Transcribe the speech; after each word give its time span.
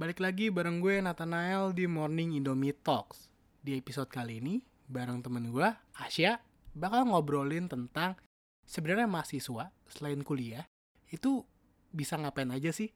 Balik 0.00 0.24
lagi 0.24 0.48
bareng 0.48 0.80
gue 0.80 0.96
Nathanael 1.04 1.76
di 1.76 1.84
Morning 1.84 2.32
Indomie 2.32 2.72
Talks. 2.72 3.28
Di 3.60 3.76
episode 3.76 4.08
kali 4.08 4.40
ini, 4.40 4.56
bareng 4.88 5.20
temen 5.20 5.52
gue, 5.52 5.68
Asya, 6.00 6.40
bakal 6.72 7.12
ngobrolin 7.12 7.68
tentang 7.68 8.16
sebenarnya 8.64 9.04
mahasiswa 9.04 9.68
selain 9.92 10.24
kuliah 10.24 10.64
itu 11.12 11.44
bisa 11.92 12.16
ngapain 12.16 12.48
aja 12.48 12.72
sih? 12.72 12.88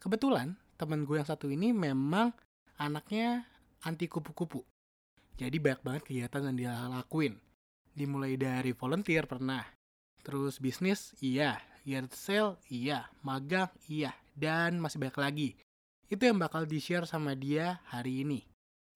Kebetulan 0.00 0.56
temen 0.80 1.04
gue 1.04 1.20
yang 1.20 1.28
satu 1.28 1.52
ini 1.52 1.76
memang 1.76 2.32
anaknya 2.80 3.44
anti 3.84 4.08
kupu-kupu. 4.08 4.64
Jadi 5.36 5.60
banyak 5.60 5.84
banget 5.84 6.02
kegiatan 6.08 6.48
yang 6.48 6.56
dia 6.56 6.72
lakuin. 6.88 7.36
Dimulai 7.92 8.40
dari 8.40 8.72
volunteer 8.72 9.28
pernah, 9.28 9.68
terus 10.24 10.64
bisnis 10.64 11.12
iya, 11.20 11.60
yard 11.84 12.16
sale 12.16 12.56
iya, 12.72 13.04
magang 13.20 13.68
iya, 13.84 14.16
dan 14.32 14.80
masih 14.80 14.96
banyak 14.96 15.20
lagi. 15.20 15.50
Itu 16.08 16.24
yang 16.24 16.40
bakal 16.40 16.64
di-share 16.64 17.04
sama 17.04 17.36
dia 17.36 17.84
hari 17.92 18.24
ini. 18.24 18.48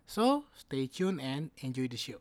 So, 0.09 0.49
stay 0.57 0.89
tune 0.89 1.21
and 1.21 1.53
enjoy 1.61 1.89
the 1.89 2.01
show. 2.01 2.21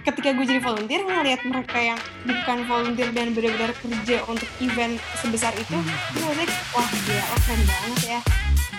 ketika 0.00 0.32
gue 0.32 0.44
jadi 0.48 0.60
volunteer 0.64 1.04
ngeliat 1.04 1.44
mereka 1.44 1.76
yang 1.76 2.00
bukan 2.24 2.58
volunteer 2.64 3.12
dan 3.12 3.36
benar-benar 3.36 3.72
kerja 3.84 4.24
untuk 4.32 4.48
event 4.64 4.96
sebesar 5.20 5.52
itu 5.60 5.76
gue 6.16 6.24
ngeliat 6.24 6.50
wah 6.72 6.88
gila 6.88 7.20
oh, 7.20 7.40
keren 7.44 7.62
banget 7.68 8.00
ya 8.16 8.20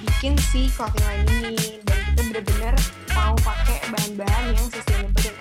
bikin 0.01 0.33
si 0.49 0.65
clothing 0.73 1.05
line 1.05 1.25
ini 1.29 1.77
dan 1.85 1.97
kita 2.09 2.21
benar-benar 2.25 2.75
mau 3.13 3.33
pakai 3.45 3.77
bahan-bahan 3.93 4.43
yang 4.57 4.65
sustainable 4.65 5.21
dan 5.21 5.35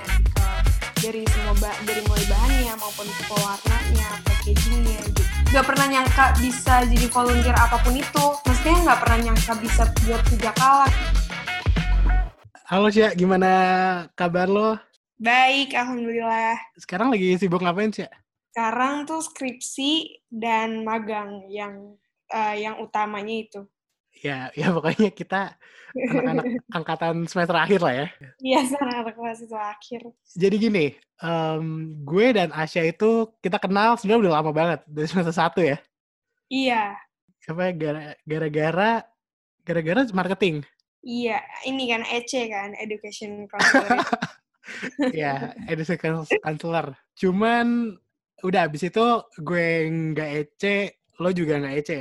dari 1.00 1.24
semua 1.32 1.56
ba 1.56 1.72
dari 1.88 2.04
mulai 2.04 2.24
bahannya 2.28 2.72
maupun 2.76 3.08
pewarnanya 3.24 4.08
packagingnya 4.20 5.00
gitu 5.08 5.22
gak 5.48 5.64
pernah 5.64 5.86
nyangka 5.88 6.36
bisa 6.44 6.84
jadi 6.84 7.06
volunteer 7.08 7.56
apa 7.56 7.80
pun 7.80 7.96
itu 7.96 8.24
maksudnya 8.44 8.76
nggak 8.84 9.00
pernah 9.00 9.18
nyangka 9.24 9.52
bisa 9.64 9.82
buat 10.04 10.22
kerja 10.28 10.52
kalah 10.54 10.92
Halo 12.70 12.86
Cia, 12.86 13.10
gimana 13.18 13.50
kabar 14.14 14.46
lo? 14.46 14.78
baik 15.18 15.74
alhamdulillah 15.74 16.54
Sekarang 16.78 17.10
lagi 17.10 17.34
sibuk 17.40 17.64
ngapain 17.64 17.90
Cia? 17.90 18.12
sekarang 18.50 19.06
tuh 19.06 19.22
skripsi 19.24 20.20
dan 20.28 20.82
magang 20.82 21.46
yang 21.48 21.96
eh, 22.28 22.66
yang 22.66 22.82
utamanya 22.82 23.46
itu. 23.46 23.62
Ya, 24.20 24.52
ya 24.52 24.68
pokoknya 24.68 25.08
kita 25.10 25.56
anak-anak 25.96 26.44
angkatan 26.76 27.24
semester 27.24 27.56
akhir 27.56 27.80
lah 27.80 27.94
ya. 27.96 28.06
Iya, 28.36 28.60
sekarang 28.68 28.96
anak 29.00 29.16
mahasiswa 29.16 29.60
akhir. 29.72 30.00
Jadi 30.36 30.56
gini, 30.60 30.86
em, 31.18 31.64
gue 32.04 32.26
dan 32.36 32.52
Asya 32.52 32.84
itu 32.84 33.32
kita 33.40 33.56
kenal 33.56 33.96
sebenarnya 33.96 34.28
udah 34.28 34.32
lama 34.36 34.50
banget 34.52 34.80
dari 34.84 35.08
semester 35.08 35.32
satu 35.32 35.64
ya. 35.64 35.80
Iya, 36.52 37.00
Apa 37.48 37.72
gara- 37.72 38.18
gara-gara 38.22 38.92
gara-gara 39.64 40.02
marketing. 40.12 40.60
iya. 41.00 41.40
Ini 41.64 41.82
kan 41.88 42.02
EC 42.04 42.32
kan, 42.52 42.76
Education 42.76 43.44
Counselor. 43.50 44.04
ya, 45.10 45.56
education 45.66 46.26
counselor. 46.44 46.92
Cuman 47.16 47.96
udah 48.44 48.68
abis 48.68 48.84
itu 48.84 49.06
gue 49.40 49.66
nggak 49.88 50.30
ece, 50.36 50.76
lo 51.16 51.32
juga 51.32 51.56
nggak 51.56 51.76
ece. 51.80 52.00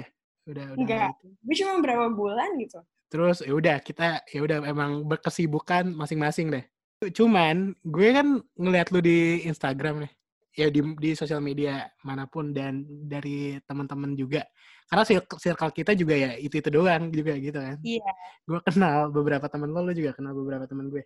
Udah, 0.49 0.65
udah 0.73 0.81
Nggak. 0.81 1.09
gitu. 1.13 1.27
Gue 1.45 1.55
cuma 1.61 1.73
berapa 1.79 2.05
bulan 2.09 2.49
gitu. 2.57 2.79
Terus 3.09 3.37
ya 3.41 3.53
udah 3.53 3.77
kita 3.81 4.21
ya 4.29 4.39
udah 4.41 4.57
emang 4.65 5.05
berkesibukan 5.05 5.93
masing-masing 5.93 6.49
deh. 6.49 6.65
Cuman 7.13 7.73
gue 7.85 8.09
kan 8.11 8.27
ngeliat 8.57 8.89
lu 8.89 9.01
di 9.01 9.45
Instagram 9.45 10.05
nih. 10.05 10.11
Ya 10.57 10.67
di 10.67 10.81
di 10.97 11.13
sosial 11.13 11.39
media 11.39 11.87
mana 12.01 12.25
pun 12.25 12.51
dan 12.51 12.83
dari 12.85 13.61
teman-teman 13.69 14.17
juga. 14.17 14.43
Karena 14.89 15.05
circle, 15.05 15.37
circle 15.37 15.71
kita 15.71 15.93
juga 15.93 16.17
ya 16.17 16.33
itu-itu 16.33 16.69
doang 16.73 17.13
juga 17.13 17.37
gitu 17.37 17.61
kan. 17.61 17.77
Iya. 17.85 18.09
Gue 18.49 18.59
kenal 18.65 19.13
beberapa 19.13 19.45
teman 19.45 19.69
lo, 19.69 19.85
lo 19.85 19.93
juga 19.93 20.17
kenal 20.17 20.33
beberapa 20.33 20.65
teman 20.65 20.89
gue. 20.89 21.05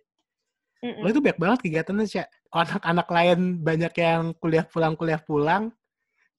Mm-mm. 0.80 1.04
Lo 1.04 1.08
itu 1.12 1.20
banyak 1.20 1.40
banget 1.40 1.58
kegiatannya 1.64 2.04
sih. 2.08 2.24
Anak-anak 2.52 3.08
lain 3.08 3.38
banyak 3.60 3.92
yang 3.96 4.32
kuliah 4.40 4.64
pulang 4.68 4.96
kuliah 4.96 5.20
pulang. 5.20 5.72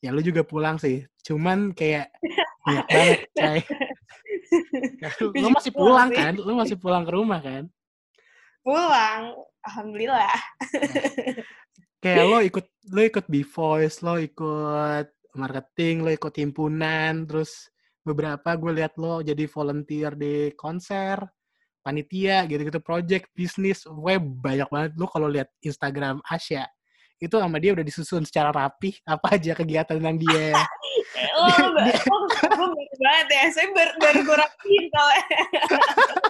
Ya 0.02 0.14
lo 0.14 0.22
juga 0.22 0.42
pulang 0.46 0.78
sih. 0.78 1.06
Cuman 1.26 1.74
kayak 1.74 2.14
banyak 2.66 2.86
banget. 2.90 3.20
Ya, 3.36 3.50
Gue 5.22 5.42
lo 5.42 5.48
juga 5.50 5.58
masih 5.62 5.74
pulang 5.74 6.10
kan? 6.10 6.34
Lo 6.38 6.54
masih 6.58 6.78
pulang 6.78 7.04
ke 7.06 7.12
rumah 7.14 7.40
kan? 7.42 7.64
Pulang, 8.66 9.22
alhamdulillah. 9.62 10.38
Kayak 12.04 12.26
lo 12.30 12.38
ikut 12.42 12.66
lo 12.94 13.02
ikut 13.02 13.26
B 13.30 13.42
Voice, 13.46 14.02
lo 14.06 14.18
ikut 14.22 15.08
marketing, 15.38 16.06
lo 16.06 16.10
ikut 16.14 16.34
himpunan, 16.38 17.26
terus 17.26 17.70
beberapa 18.06 18.54
gue 18.54 18.72
lihat 18.82 18.94
lo 19.02 19.26
jadi 19.26 19.50
volunteer 19.50 20.14
di 20.14 20.54
konser, 20.54 21.18
panitia, 21.82 22.46
gitu-gitu, 22.46 22.82
project, 22.82 23.30
bisnis, 23.34 23.86
web 23.90 24.22
banyak 24.22 24.70
banget. 24.70 24.92
Lo 24.98 25.10
kalau 25.10 25.30
lihat 25.30 25.50
Instagram 25.62 26.22
Asya, 26.26 26.66
itu 27.20 27.36
sama 27.40 27.58
dia 27.64 27.72
udah 27.72 27.86
disusun 27.86 28.24
secara 28.28 28.52
rapi, 28.52 29.00
apa 29.08 29.40
aja 29.40 29.56
kegiatan 29.56 29.98
yang 30.00 30.20
dia 30.20 30.52
lo 31.36 31.48
baru 31.48 32.68
banget 33.00 33.28
ya. 33.32 33.44
Saya 33.52 33.68
baru, 33.72 33.92
baru 34.00 34.20
gue 34.24 34.38
rapiin 34.38 34.86
soalnya. 34.92 35.40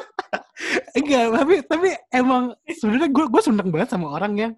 Enggak, 0.98 1.26
tapi 1.36 1.56
tapi 1.68 1.90
emang 2.14 2.44
sebenarnya 2.70 3.10
gue 3.12 3.26
gue 3.28 3.42
seneng 3.44 3.70
banget 3.70 3.90
sama 3.92 4.08
orang 4.14 4.34
yang 4.36 4.52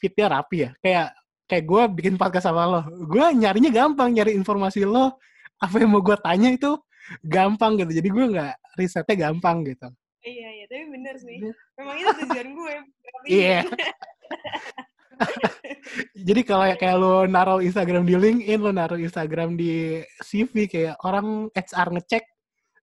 fitnya 0.00 0.26
rapi 0.30 0.56
ya. 0.68 0.70
Kayak 0.80 1.06
kayak 1.48 1.64
gue 1.64 1.82
bikin 2.00 2.14
podcast 2.16 2.46
sama 2.48 2.62
lo. 2.66 2.80
Gue 3.08 3.24
nyarinya 3.34 3.70
gampang, 3.72 4.12
nyari 4.14 4.34
informasi 4.36 4.84
lo. 4.84 5.20
Apa 5.58 5.82
yang 5.82 5.90
mau 5.90 6.02
gue 6.02 6.16
tanya 6.22 6.54
itu 6.54 6.78
gampang 7.24 7.78
gitu. 7.80 7.92
Jadi 7.98 8.08
gue 8.08 8.24
nggak 8.36 8.54
risetnya 8.78 9.16
gampang 9.28 9.64
gitu. 9.66 9.88
Iya, 10.22 10.48
iya. 10.60 10.64
Tapi 10.68 10.84
bener 10.92 11.14
sih. 11.18 11.38
Memang 11.78 11.96
itu 11.98 12.10
tujuan 12.24 12.48
gue. 12.54 12.74
Iya. 13.28 13.64
Jadi 16.28 16.40
kalau 16.44 16.66
kayak 16.76 16.96
lo 17.00 17.24
naruh 17.24 17.60
Instagram 17.64 18.04
di 18.04 18.14
LinkedIn, 18.14 18.60
lo 18.60 18.70
naruh 18.70 19.00
Instagram 19.00 19.56
di 19.58 20.02
CV 20.22 20.68
kayak 20.68 21.00
orang 21.04 21.48
HR 21.54 21.88
ngecek, 21.98 22.24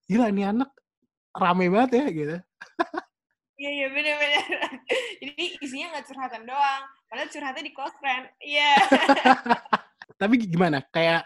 gila 0.10 0.30
ini 0.32 0.44
anak 0.48 0.72
rame 1.36 1.68
banget 1.68 1.92
ya 2.02 2.06
gitu. 2.12 2.38
Iya, 3.56 3.70
iya, 3.72 3.88
bener-bener. 3.88 4.44
Jadi 5.24 5.44
isinya 5.64 5.96
nggak 5.96 6.06
curhatan 6.12 6.44
doang. 6.44 6.84
Padahal 7.08 7.30
curhatnya 7.32 7.64
di 7.64 7.72
close 7.72 7.96
friend. 8.04 8.26
Iya. 8.44 8.72
Tapi 10.20 10.34
gimana? 10.44 10.84
Kayak 10.92 11.24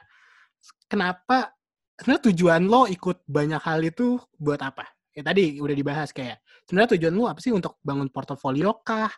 kenapa 0.85 1.57
sebenarnya 1.97 2.23
tujuan 2.29 2.61
lo 2.69 2.85
ikut 2.85 3.25
banyak 3.25 3.61
hal 3.65 3.81
itu 3.81 4.21
buat 4.37 4.61
apa? 4.61 4.85
Ya 5.17 5.25
tadi 5.25 5.57
udah 5.57 5.73
dibahas 5.73 6.13
kayak 6.13 6.37
sebenarnya 6.69 6.95
tujuan 6.95 7.13
lo 7.17 7.25
apa 7.33 7.41
sih 7.41 7.49
untuk 7.49 7.81
bangun 7.81 8.13
portofolio 8.13 8.77
kah? 8.85 9.09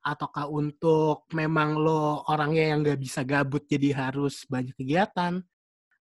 Ataukah 0.00 0.48
untuk 0.48 1.28
memang 1.36 1.76
lo 1.76 2.24
orangnya 2.24 2.72
yang 2.72 2.80
nggak 2.80 3.00
bisa 3.00 3.20
gabut 3.20 3.68
jadi 3.68 3.92
harus 3.92 4.48
banyak 4.48 4.72
kegiatan? 4.72 5.44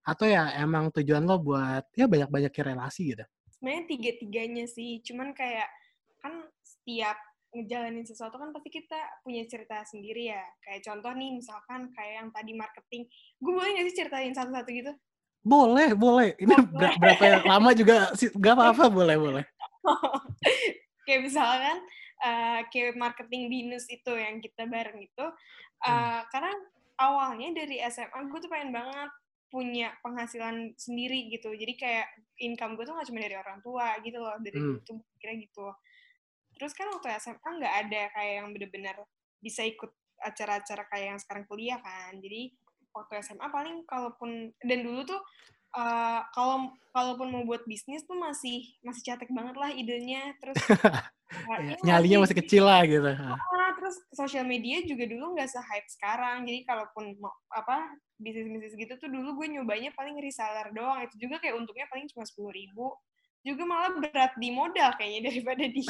Atau 0.08 0.26
ya 0.32 0.56
emang 0.56 0.88
tujuan 0.96 1.28
lo 1.28 1.36
buat 1.38 1.84
ya 1.94 2.08
banyak-banyak 2.08 2.54
relasi 2.64 3.12
gitu? 3.12 3.26
Sebenarnya 3.60 3.84
tiga-tiganya 3.92 4.66
sih. 4.72 5.04
Cuman 5.04 5.36
kayak 5.36 5.68
kan 6.24 6.48
setiap 6.64 7.20
ngejalanin 7.52 8.06
sesuatu 8.08 8.40
kan 8.40 8.56
pasti 8.56 8.70
kita 8.72 9.00
punya 9.20 9.44
cerita 9.52 9.84
sendiri 9.84 10.32
ya. 10.32 10.44
Kayak 10.64 10.88
contoh 10.88 11.12
nih 11.20 11.36
misalkan 11.36 11.92
kayak 11.92 12.14
yang 12.24 12.30
tadi 12.32 12.52
marketing. 12.56 13.04
Gue 13.44 13.52
boleh 13.52 13.70
nggak 13.76 13.86
sih 13.92 13.96
ceritain 14.00 14.32
satu-satu 14.32 14.70
gitu? 14.72 14.92
Boleh, 15.44 15.92
boleh. 15.96 16.36
Ini 16.40 16.56
Oh, 16.56 16.64
ber- 16.72 16.96
berapa 17.00 17.48
lama 17.48 17.72
juga 17.76 18.12
sih? 18.16 18.28
Gak 18.32 18.54
apa-apa, 18.60 18.86
boleh, 18.92 19.16
boleh. 19.20 19.44
kayak 21.08 21.22
misalkan 21.26 21.78
eh, 22.20 22.62
kayak 22.68 23.00
marketing 23.00 23.48
binus 23.48 23.88
itu 23.88 24.12
yang 24.16 24.44
kita 24.44 24.68
bareng 24.68 25.00
itu 25.00 25.26
eh, 25.88 26.22
karena 26.32 26.54
awalnya 27.00 27.56
dari 27.56 27.80
SMA 27.88 28.28
gue 28.28 28.40
tuh 28.44 28.52
pengen 28.52 28.76
banget 28.76 29.12
punya 29.50 29.90
penghasilan 30.06 30.78
sendiri 30.78 31.26
gitu. 31.34 31.50
Jadi 31.50 31.74
kayak 31.74 32.08
income 32.38 32.78
gue 32.78 32.86
tuh 32.86 32.94
gak 32.94 33.10
cuma 33.10 33.20
dari 33.24 33.34
orang 33.34 33.60
tua 33.66 33.98
gitu 34.06 34.22
loh 34.22 34.38
dari 34.38 34.62
Hmm. 34.62 34.78
tuh 34.86 35.02
kira 35.18 35.34
gitu. 35.36 35.74
Terus 36.54 36.72
kan 36.78 36.92
waktu 36.94 37.18
SMA 37.18 37.50
nggak 37.58 37.76
ada 37.88 38.02
kayak 38.14 38.34
yang 38.44 38.48
bener-bener 38.54 38.96
bisa 39.42 39.66
ikut 39.66 39.90
acara-acara 40.20 40.84
kayak 40.92 41.06
yang 41.16 41.20
sekarang 41.20 41.48
kuliah 41.50 41.80
kan. 41.82 42.20
Jadi 42.20 42.54
waktu 42.94 43.14
SMA 43.26 43.48
paling 43.50 43.88
kalaupun 43.88 44.54
dan 44.62 44.80
dulu 44.86 45.02
tuh 45.08 45.22
eh, 45.76 46.22
kalau 46.34 46.74
kalaupun 46.90 47.28
mau 47.30 47.44
buat 47.46 47.64
bisnis 47.70 48.04
tuh 48.04 48.18
masih 48.18 48.66
masih 48.82 49.02
cetek 49.06 49.30
banget 49.30 49.56
lah 49.56 49.70
idenya 49.72 50.34
terus 50.42 50.58
uh, 50.66 51.00
iya 51.64 51.78
nyalinya 51.86 52.26
masih 52.26 52.36
sih? 52.36 52.42
kecil 52.44 52.64
lah 52.66 52.82
gitu. 52.84 53.06
Ah, 53.06 53.72
terus 53.78 53.96
sosial 54.12 54.46
media 54.50 54.82
juga 54.84 55.06
dulu 55.06 55.38
nggak 55.38 55.50
se-hype 55.50 55.90
sekarang. 55.90 56.46
Jadi 56.50 56.66
kalaupun 56.66 57.16
mau 57.22 57.34
apa 57.54 57.94
bisnis-bisnis 58.20 58.76
gitu 58.76 58.94
tuh 58.98 59.10
dulu 59.10 59.38
gue 59.40 59.48
nyobanya 59.58 59.94
paling 59.94 60.18
reseller 60.18 60.74
doang. 60.74 61.06
Itu 61.06 61.16
juga 61.22 61.38
kayak 61.40 61.56
untungnya 61.56 61.86
paling 61.88 62.10
cuma 62.10 62.26
sepuluh 62.26 62.52
ribu. 62.52 62.92
Juga 63.40 63.64
malah 63.64 63.96
berat 63.96 64.36
di 64.36 64.50
modal 64.52 64.92
kayaknya 65.00 65.22
daripada 65.32 65.64
di 65.64 65.82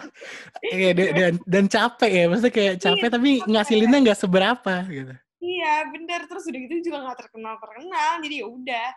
Iya, 0.74 0.90
dan, 0.96 1.08
dan, 1.14 1.34
dan 1.46 1.64
capek 1.70 2.10
ya, 2.10 2.24
maksudnya 2.26 2.54
kayak 2.54 2.74
capek 2.82 3.08
Iya, 3.08 3.14
tapi 3.14 3.30
ngasilinnya 3.46 3.98
nggak 4.10 4.20
seberapa 4.20 4.74
gitu. 4.88 5.14
Iya, 5.40 5.74
bener. 5.92 6.20
Terus 6.26 6.44
udah 6.48 6.60
gitu 6.66 6.74
juga 6.90 6.98
nggak 7.04 7.18
terkenal-terkenal. 7.26 8.12
Jadi 8.24 8.34
ya 8.42 8.46
udah. 8.48 8.88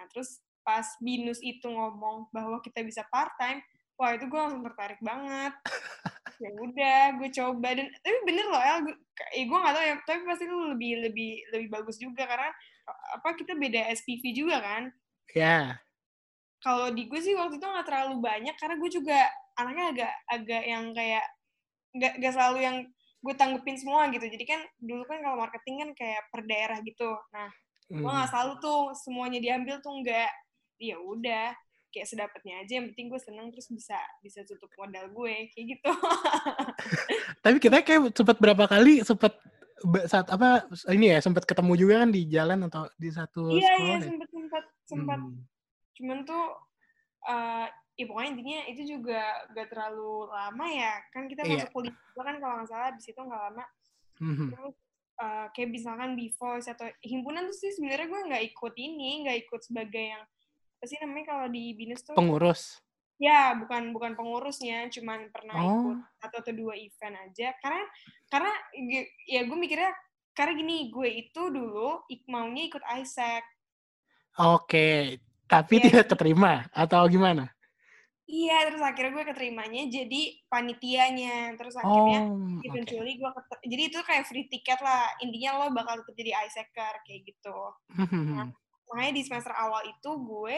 Nah, 0.00 0.08
terus 0.08 0.40
pas 0.64 0.88
binus 1.04 1.44
itu 1.44 1.68
ngomong 1.68 2.32
bahwa 2.32 2.56
kita 2.64 2.80
bisa 2.80 3.04
part 3.12 3.36
time 3.36 3.60
wah 4.00 4.16
itu 4.16 4.24
gue 4.24 4.40
langsung 4.40 4.64
tertarik 4.64 4.96
banget. 5.04 5.52
Ya 6.40 6.50
udah 6.56 7.02
gue 7.20 7.28
coba. 7.36 7.68
Dan 7.76 7.92
tapi 8.00 8.16
bener 8.24 8.48
loh 8.48 8.62
El 8.64 8.78
gue, 8.88 8.96
eh, 9.36 9.44
gue 9.44 9.58
gak 9.60 9.74
tahu 9.76 9.84
ya 9.84 9.94
tapi 10.08 10.20
pasti 10.24 10.48
itu 10.48 10.56
lebih 10.72 10.92
lebih 11.04 11.32
lebih 11.52 11.68
bagus 11.68 12.00
juga 12.00 12.24
karena 12.24 12.48
apa 13.12 13.36
kita 13.36 13.52
beda 13.52 13.92
SPV 13.92 14.24
juga 14.32 14.56
kan? 14.64 14.88
Ya. 15.36 15.76
Kalau 16.64 16.88
di 16.96 17.04
gue 17.12 17.20
sih 17.20 17.36
waktu 17.36 17.60
itu 17.60 17.64
nggak 17.68 17.84
terlalu 17.84 18.24
banyak 18.24 18.56
karena 18.56 18.80
gue 18.80 18.90
juga 18.92 19.20
anaknya 19.60 19.84
agak 19.92 20.12
agak 20.32 20.62
yang 20.64 20.84
kayak 20.96 21.24
nggak 21.92 22.12
nggak 22.24 22.32
selalu 22.32 22.58
yang 22.64 22.76
gue 23.20 23.34
tanggepin 23.36 23.76
semua 23.76 24.08
gitu. 24.08 24.24
Jadi 24.24 24.44
kan 24.48 24.60
dulu 24.80 25.04
kan 25.04 25.20
kalau 25.20 25.36
marketing 25.44 25.76
kan 25.84 25.90
kayak 25.92 26.24
per 26.32 26.40
daerah 26.48 26.80
gitu. 26.80 27.20
Nah 27.36 27.52
gue 27.90 27.98
Hmm. 27.98 28.06
nggak 28.06 28.30
selalu 28.30 28.52
tuh 28.58 28.80
semuanya 28.94 29.38
diambil 29.38 29.82
tuh 29.82 29.90
nggak 29.98 30.30
ya 30.78 30.96
udah 30.96 31.50
kayak 31.90 32.06
sedapatnya 32.06 32.62
aja 32.62 32.78
yang 32.78 32.86
penting 32.94 33.10
gue 33.10 33.18
seneng 33.18 33.50
terus 33.50 33.66
bisa 33.66 33.98
bisa 34.22 34.46
tutup 34.46 34.70
modal 34.78 35.10
gue 35.10 35.50
kayak 35.50 35.66
gitu 35.74 35.90
Tapi 37.44 37.56
kita 37.58 37.82
kayak 37.82 38.14
sempat 38.14 38.38
berapa 38.38 38.64
kali 38.64 39.02
sempat 39.02 39.34
saat 40.06 40.28
apa 40.28 40.68
ini 40.88 41.08
ya 41.08 41.18
sempat 41.18 41.42
ketemu 41.42 41.72
juga 41.74 42.04
kan 42.04 42.10
di 42.12 42.28
jalan 42.28 42.68
atau 42.68 42.84
di 42.94 43.08
satu 43.08 43.48
iya 43.50 43.64
iya 43.74 43.74
sekolah 43.74 43.96
ya? 43.96 44.06
sempet 44.06 44.28
sempet 44.30 44.64
sempet 44.84 45.18
Hmm. 45.18 45.40
cuman 45.96 46.18
tuh 46.22 46.44
eh 47.22 47.66
ya 47.96 48.04
pokoknya 48.04 48.28
intinya 48.32 48.60
itu 48.68 48.82
juga 48.86 49.20
gak 49.50 49.68
terlalu 49.68 50.28
lama 50.28 50.66
ya 50.68 50.92
kan 51.10 51.26
kita 51.26 51.42
Iya. 51.42 51.64
masuk 51.64 51.70
kuliah 51.74 51.96
juga 51.96 52.22
kan 52.22 52.36
kalau 52.38 52.54
nggak 52.56 52.68
salah 52.68 52.90
di 52.92 53.02
situ 53.02 53.18
nggak 53.18 53.42
lama 53.42 53.64
Mhm. 54.20 54.46
terus 54.52 54.76
eh, 55.20 55.46
kayak 55.52 55.70
misalkan 55.70 56.16
Voice 56.16 56.66
atau 56.66 56.88
himpunan 57.00 57.44
tuh 57.44 57.56
sih 57.56 57.70
sebenarnya 57.70 58.06
gue 58.06 58.20
nggak 58.32 58.44
ikut 58.50 58.74
ini 58.74 59.10
nggak 59.22 59.38
ikut 59.44 59.60
sebagai 59.62 60.04
yang 60.10 60.22
apa 60.80 60.84
sih 60.84 60.96
namanya 60.98 61.26
kalau 61.28 61.46
di 61.46 61.76
binus 61.76 62.00
tuh 62.00 62.16
Pengurus. 62.16 62.80
ya 63.20 63.52
bukan 63.52 63.92
bukan 63.92 64.16
pengurusnya 64.16 64.88
cuman 64.88 65.28
pernah 65.28 65.60
ikut 65.60 65.92
Oh. 65.92 66.00
satu 66.18 66.36
atau 66.40 66.52
dua 66.52 66.72
event 66.72 67.20
aja 67.20 67.52
karena 67.60 67.84
karena 68.26 68.52
ya 69.28 69.44
gue 69.44 69.54
mikirnya 69.54 69.92
karena 70.32 70.56
gini 70.56 70.88
gue 70.88 71.08
itu 71.20 71.42
dulu 71.46 72.00
ik- 72.08 72.24
maunya 72.26 72.64
ikut 72.66 72.80
Isaac 72.96 73.44
Oke, 74.32 75.18
tapi 75.44 75.74
Iya. 75.76 75.84
tidak 75.90 76.04
keterima 76.08 76.64
atau 76.70 77.02
gimana? 77.04 77.50
Iya 78.30 78.56
terus 78.70 78.78
akhirnya 78.78 79.12
gue 79.18 79.24
keterimanya 79.34 79.82
jadi 79.90 80.22
panitianya. 80.46 81.58
Terus 81.58 81.74
akhirnya 81.74 82.30
Oh, 82.30 82.62
eventually 82.62 83.18
gue 83.18 83.30
keter- 83.34 83.64
jadi 83.66 83.82
itu 83.90 83.98
kayak 84.06 84.24
free 84.30 84.46
ticket 84.46 84.78
lah. 84.78 85.10
Intinya 85.18 85.66
lo 85.66 85.74
bakal 85.74 85.98
tetap 86.00 86.14
jadi 86.14 86.32
Isaacer 86.46 86.94
kayak 87.02 87.20
gitu. 87.26 87.58
Mhm. 87.98 88.54
makanya 88.90 89.12
di 89.14 89.22
semester 89.22 89.54
awal 89.54 89.86
itu 89.86 90.10
gue 90.18 90.56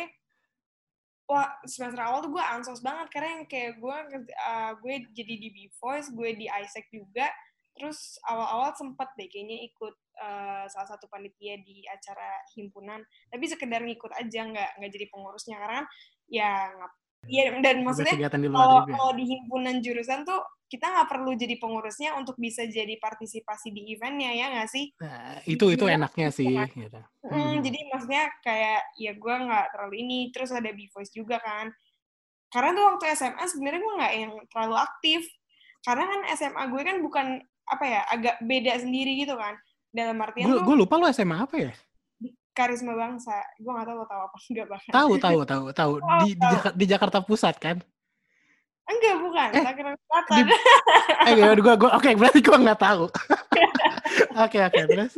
wah 1.28 1.48
semester 1.68 2.00
awal 2.00 2.24
tuh 2.24 2.32
gue 2.36 2.44
ansos 2.44 2.84
banget. 2.84 3.08
Karena 3.08 3.40
yang 3.40 3.44
kayak 3.48 3.80
gue 3.80 3.96
uh, 4.36 4.72
gue 4.76 4.94
jadi 5.16 5.34
di 5.40 5.48
B 5.48 5.58
Voice 5.80 6.12
gue 6.12 6.30
di 6.36 6.46
Isaac 6.52 6.92
juga. 6.92 7.32
Terus 7.72 8.20
awal-awal 8.28 8.76
sempet 8.76 9.08
deh 9.16 9.32
kayaknya 9.32 9.64
ikut 9.64 9.96
uh, 10.20 10.68
salah 10.68 10.88
satu 10.92 11.08
panitia 11.08 11.56
di 11.64 11.88
acara 11.88 12.36
himpunan. 12.52 13.00
Tapi 13.32 13.44
sekedar 13.48 13.80
ngikut 13.80 14.12
aja 14.12 14.40
nggak 14.44 14.70
nggak 14.76 14.92
jadi 14.92 15.06
pengurusnya. 15.08 15.56
Karena 15.56 15.80
ya 16.28 16.68
nggak 17.22 17.30
ya 17.30 17.44
dan 17.62 17.76
maksudnya 17.86 18.16
kalau 18.50 18.78
juga. 18.82 18.92
kalau 18.98 19.10
di 19.14 19.24
himpunan 19.30 19.76
jurusan 19.78 20.26
tuh 20.26 20.42
kita 20.66 20.88
nggak 20.88 21.08
perlu 21.12 21.30
jadi 21.36 21.54
pengurusnya 21.60 22.10
untuk 22.18 22.34
bisa 22.40 22.66
jadi 22.66 22.96
partisipasi 22.98 23.70
di 23.70 23.94
eventnya 23.94 24.32
ya 24.34 24.46
nggak 24.58 24.70
sih 24.72 24.90
Nah, 24.98 25.38
itu 25.44 25.64
itu 25.70 25.84
Iya, 25.86 26.00
enaknya 26.00 26.28
sih. 26.32 26.48
Gitu. 26.50 27.00
Hmm, 27.22 27.30
Hmm. 27.30 27.62
jadi 27.62 27.78
maksudnya 27.94 28.24
kayak 28.42 28.80
ya 28.98 29.12
gue 29.14 29.34
nggak 29.46 29.66
terlalu 29.70 29.94
ini 30.02 30.18
terus 30.34 30.50
ada 30.50 30.70
B 30.74 30.90
Voice 30.90 31.14
juga 31.14 31.38
kan 31.38 31.70
karena 32.50 32.70
tuh 32.74 32.84
waktu 32.84 33.04
SMA 33.14 33.44
sebenarnya 33.46 33.80
gue 33.80 33.94
nggak 34.02 34.14
yang 34.18 34.32
terlalu 34.50 34.76
aktif 34.76 35.22
karena 35.86 36.04
kan 36.04 36.20
SMA 36.34 36.62
gue 36.68 36.82
kan 36.82 36.96
bukan 36.98 37.26
apa 37.70 37.84
ya 37.86 38.00
agak 38.10 38.36
beda 38.42 38.82
sendiri 38.82 39.14
gitu 39.22 39.38
kan 39.38 39.54
dalam 39.94 40.18
artian 40.18 40.50
gue 40.50 40.76
lupa 40.76 40.98
lo 40.98 41.06
SMA 41.12 41.46
apa 41.46 41.56
ya? 41.70 41.72
Karisma 42.52 42.92
bangsa 42.92 43.32
gue 43.56 43.66
nggak 43.66 43.86
tahu 43.86 43.96
lo 43.96 44.04
tahu 44.04 44.20
apa 44.22 44.36
enggak 44.48 44.66
banget 44.68 44.90
Tahu 44.90 45.12
tahu 45.18 45.40
tahu 45.42 45.64
tahu 45.72 45.92
Oh, 45.96 46.20
di 46.20 46.30
di, 46.30 46.36
tahu. 46.36 46.52
Jaka- 46.52 46.74
di 46.74 46.84
Jakarta 46.86 47.18
Pusat 47.20 47.56
kan? 47.58 47.76
enggak 48.84 49.14
bukan 49.18 49.48
Eh, 49.50 49.62
Tangerang 49.62 49.96
Selatan 49.98 50.36
di- 50.38 50.60
Eh 51.28 51.34
gue 51.56 51.74
gue 51.76 51.90
oke 51.90 52.08
berarti 52.14 52.40
gue 52.40 52.56
nggak 52.58 52.80
tahu. 52.80 53.04
Oke 54.44 54.58
oke 54.60 54.80
terus. 54.86 55.12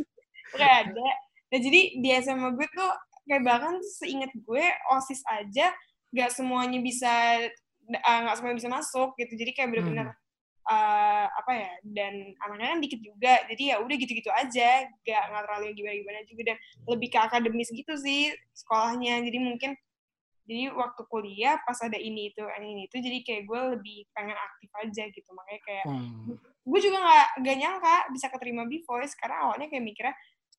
nggak 0.51 0.73
ada 0.81 1.07
nah 1.45 1.59
jadi 1.59 1.81
di 1.95 2.09
SMA 2.17 2.49
gue 2.51 2.67
tuh 2.69 2.91
kayak 3.25 3.43
bahkan 3.43 3.75
seingat 3.81 4.31
gue 4.33 4.63
osis 4.89 5.19
aja 5.25 5.71
nggak 6.09 6.31
semuanya 6.31 6.79
bisa 6.79 7.11
ah, 8.01 8.17
nggak 8.23 8.35
semuanya 8.35 8.57
bisa 8.57 8.69
masuk 8.69 9.15
gitu 9.15 9.35
jadi 9.35 9.51
kayak 9.51 9.69
bener-bener 9.69 10.07
eh, 10.65 11.25
apa 11.29 11.51
ya 11.53 11.69
dan 11.85 12.13
anaknya 12.41 12.67
kan 12.73 12.79
dikit 12.81 13.01
juga 13.01 13.33
jadi 13.47 13.63
ya 13.63 13.75
udah 13.85 13.95
gitu-gitu 13.95 14.29
aja 14.33 14.69
nggak 15.05 15.23
nggak 15.29 15.43
terlalu 15.45 15.65
gimana-gimana 15.77 16.19
juga 16.25 16.41
dan 16.53 16.57
lebih 16.89 17.09
ke 17.13 17.19
akademis 17.21 17.69
gitu 17.69 17.93
sih 17.95 18.33
sekolahnya 18.53 19.21
jadi 19.21 19.37
mungkin 19.37 19.71
jadi 20.45 20.69
waktu 20.77 21.01
kuliah 21.09 21.57
pas 21.65 21.77
ada 21.81 21.97
ini 21.97 22.29
itu 22.29 22.41
ini 22.41 22.85
itu 22.85 22.97
jadi 22.97 23.17
kayak 23.25 23.43
gue 23.49 23.61
lebih 23.77 24.05
pengen 24.13 24.37
aktif 24.37 24.69
aja 24.77 25.03
gitu 25.09 25.29
makanya 25.33 25.61
kayak 25.65 25.85
Hmm. 25.85 26.37
gue 26.65 26.79
juga 26.81 26.97
nggak 26.97 27.27
nggak 27.45 27.55
nyangka 27.61 27.95
bisa 28.09 28.25
keterima 28.29 28.65
B 28.65 28.81
Voice 28.81 29.13
karena 29.13 29.45
awalnya 29.45 29.69
kayak 29.69 29.85
mikirnya 29.85 30.13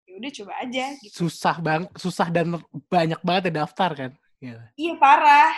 ya 0.07 0.15
udah 0.23 0.31
coba 0.39 0.53
aja 0.63 0.85
gitu 1.03 1.15
Susah 1.27 1.57
bang, 1.59 1.83
susah 1.99 2.31
dan 2.31 2.47
banyak 2.87 3.19
banget 3.27 3.51
ya 3.51 3.67
daftar 3.67 3.91
kan. 3.91 4.11
Gitu. 4.39 4.63
iya 4.79 4.95
parah 5.03 5.51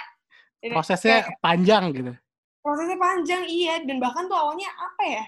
Prosesnya 0.59 1.23
kayak 1.29 1.39
panjang 1.39 1.85
gitu. 1.93 2.13
Prosesnya 2.69 3.01
panjang 3.01 3.49
iya. 3.49 3.81
Dan 3.81 3.97
bahkan 3.97 4.29
tuh 4.29 4.37
awalnya 4.37 4.69
apa 4.77 5.03
ya? 5.09 5.25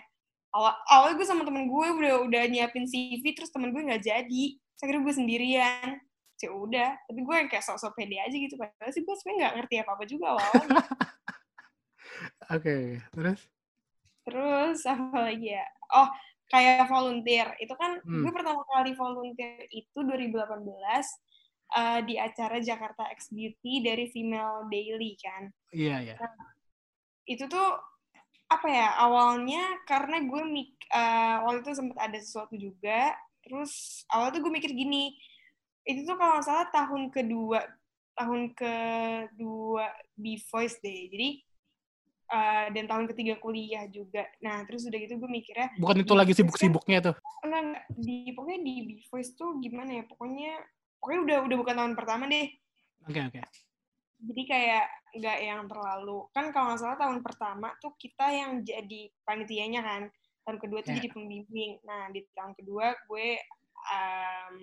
Awal 0.52 0.72
awalnya 0.92 1.14
gue 1.16 1.24
sama 1.24 1.42
temen 1.48 1.64
gue 1.64 1.86
udah 1.88 2.14
udah 2.28 2.42
nyiapin 2.52 2.84
CV 2.84 3.24
terus 3.32 3.48
temen 3.48 3.72
gue 3.72 3.80
nggak 3.80 4.04
jadi. 4.04 4.44
Saya 4.76 4.86
kira 4.92 5.00
gue 5.00 5.14
sendirian. 5.16 5.88
Ya 6.40 6.50
udah 6.52 6.90
tapi 7.08 7.20
gue 7.20 7.34
yang 7.36 7.48
kayak 7.48 7.64
sok-sok 7.64 7.96
pede 7.96 8.20
aja 8.20 8.32
gitu. 8.32 8.60
Padahal 8.60 8.92
sih 8.92 9.00
gue 9.00 9.14
sebenarnya 9.16 9.40
nggak 9.40 9.54
ngerti 9.56 9.74
apa 9.80 9.90
apa 9.96 10.04
juga 10.04 10.26
awal 10.36 10.44
Oke, 12.50 13.00
terus? 13.14 13.40
terus 14.20 14.84
apa 14.84 15.32
lagi 15.32 15.56
ya? 15.56 15.64
Oh 15.96 16.08
kayak 16.50 16.86
volunteer. 16.86 17.54
Itu 17.56 17.72
kan 17.74 18.02
Hmm. 18.02 18.22
gue 18.26 18.32
pertama 18.34 18.60
kali 18.68 18.92
volunteer 18.92 19.64
itu 19.70 19.96
2018 19.96 21.06
eh, 21.70 22.00
di 22.04 22.14
acara 22.18 22.58
Jakarta 22.58 23.06
X 23.14 23.30
Beauty 23.30 23.86
dari 23.86 24.10
Female 24.10 24.66
Daily 24.66 25.14
kan. 25.18 25.46
Iya 25.70 25.96
ya. 26.02 26.16
Itu 27.30 27.46
tuh 27.46 27.68
apa 28.50 28.66
ya 28.66 28.98
awalnya 28.98 29.62
karena 29.86 30.26
gue 30.26 30.42
mik 30.42 30.70
eh, 30.90 31.36
waktu 31.46 31.62
itu 31.62 31.72
sempat 31.78 31.98
ada 32.10 32.18
sesuatu 32.18 32.58
juga 32.58 33.14
terus 33.46 34.02
awal 34.10 34.34
tuh 34.34 34.42
gue 34.42 34.50
mikir 34.50 34.74
gini 34.74 35.14
itu 35.86 36.02
tuh 36.02 36.18
kalau 36.18 36.34
nggak 36.38 36.46
salah 36.50 36.66
tahun 36.74 37.14
kedua 37.14 37.62
tahun 38.18 38.50
kedua 38.52 39.86
B 40.18 40.36
Voice 40.50 40.82
deh 40.82 41.08
jadi 41.14 41.28
eh, 42.34 42.66
dan 42.74 42.84
tahun 42.90 43.06
ketiga 43.14 43.38
kuliah 43.38 43.86
juga 43.86 44.26
nah 44.42 44.66
terus 44.66 44.82
udah 44.90 44.98
gitu 44.98 45.14
gue 45.14 45.30
mikirnya 45.30 45.70
Bukan 45.78 46.02
itu 46.02 46.12
lagi 46.18 46.34
sibuk-sibuknya 46.34 46.98
tuh. 47.00 47.14
enggak, 47.46 47.62
enggak. 47.62 47.84
di 47.94 48.34
pokoknya 48.34 48.60
di 48.66 48.74
B 48.82 48.90
Voice 49.06 49.30
tuh 49.38 49.62
gimana 49.62 50.02
ya 50.02 50.04
pokoknya 50.10 50.58
pokoknya 50.98 51.20
udah 51.22 51.38
udah 51.46 51.56
bukan 51.62 51.76
tahun 51.78 51.94
pertama 51.94 52.26
deh 52.26 52.50
Oke 53.08 53.16
oke. 53.16 53.40
Jadi 54.20 54.42
kayak 54.44 54.84
nggak 55.16 55.38
yang 55.42 55.60
terlalu 55.66 56.28
kan 56.30 56.52
kalau 56.52 56.72
nggak 56.72 56.80
salah 56.80 56.98
tahun 57.00 57.18
pertama 57.24 57.72
tuh 57.80 57.96
kita 57.96 58.26
yang 58.30 58.60
jadi 58.60 59.08
panitianya 59.24 59.80
kan 59.80 60.02
tahun 60.44 60.58
kedua 60.60 60.80
tuh 60.84 60.92
Ya. 60.92 60.96
jadi 61.02 61.08
pembimbing 61.10 61.80
nah 61.82 62.12
di 62.12 62.20
tahun 62.36 62.52
kedua 62.54 62.94
gue 63.08 63.28
um, 63.90 64.56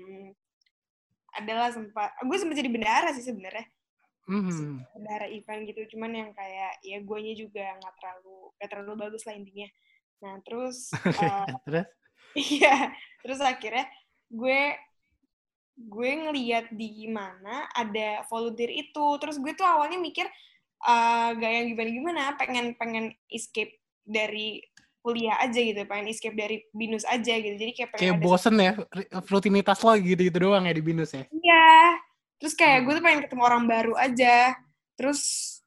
adalah 1.36 1.70
sempat 1.70 2.16
gue 2.22 2.38
sempat 2.38 2.58
jadi 2.58 2.70
bendara 2.72 3.10
sih 3.14 3.26
sebenarnya 3.26 3.66
Mhm. 4.28 4.84
bendara 4.92 5.32
event 5.32 5.64
gitu 5.72 5.96
cuman 5.96 6.12
yang 6.12 6.30
kayak 6.36 6.84
ya 6.84 7.00
guanya 7.00 7.32
juga 7.32 7.64
nggak 7.80 7.96
terlalu 7.96 8.38
nggak 8.60 8.70
terlalu 8.70 8.94
bagus 9.00 9.24
lah 9.24 9.36
intinya 9.40 9.68
nah 10.20 10.34
terus 10.44 10.92
eh, 11.24 11.46
terus? 11.66 11.88
Iya, 12.38 12.94
terus 13.26 13.42
akhirnya 13.42 13.90
gue 14.30 14.62
gue 15.78 16.12
ngeliat 16.26 16.74
di 16.74 17.06
mana 17.06 17.70
ada 17.72 18.26
volunteer 18.28 18.74
itu, 18.74 19.06
terus 19.22 19.38
gue 19.38 19.54
tuh 19.54 19.66
awalnya 19.66 20.02
mikir 20.02 20.26
eh 20.78 21.30
gak 21.38 21.52
yang 21.54 21.68
gimana-gimana, 21.74 22.34
pengen 22.38 22.74
pengen 22.78 23.14
escape 23.30 23.78
dari 24.02 24.62
kuliah 25.06 25.38
aja 25.40 25.62
gitu, 25.62 25.86
pengen 25.86 26.10
escape 26.10 26.36
dari 26.36 26.66
binus 26.74 27.06
aja 27.06 27.38
gitu, 27.38 27.56
jadi 27.56 27.72
kayak 27.78 27.90
pengen 27.96 28.02
Kayak 28.04 28.18
bosen 28.20 28.56
ya, 28.60 28.74
rutinitas 29.30 29.80
lo 29.86 29.94
gitu-gitu 29.96 30.38
doang 30.38 30.66
ya 30.66 30.74
di 30.74 30.84
binus 30.84 31.16
ya. 31.16 31.24
Iya. 31.30 31.70
Terus 32.38 32.54
kayak 32.54 32.86
gue 32.86 32.94
tuh 33.02 33.04
pengen 33.04 33.22
ketemu 33.26 33.44
orang 33.50 33.66
baru 33.66 33.98
aja. 33.98 34.54
Terus 34.94 35.22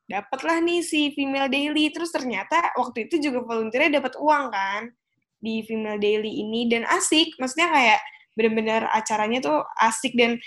dapet 0.06 0.40
lah 0.46 0.62
nih 0.62 0.86
si 0.86 1.10
Female 1.18 1.50
Daily. 1.50 1.90
Terus 1.90 2.14
ternyata 2.14 2.70
waktu 2.78 3.10
itu 3.10 3.18
juga 3.18 3.42
volunteernya 3.42 3.98
dapat 3.98 4.14
uang 4.14 4.44
kan 4.54 4.86
di 5.42 5.66
Female 5.66 5.98
Daily 5.98 6.30
ini 6.30 6.70
dan 6.70 6.86
asik. 6.86 7.34
Maksudnya 7.42 7.74
kayak 7.74 8.00
bener-bener 8.40 8.88
acaranya 8.88 9.44
tuh 9.44 9.60
asik 9.84 10.16
dan 10.16 10.40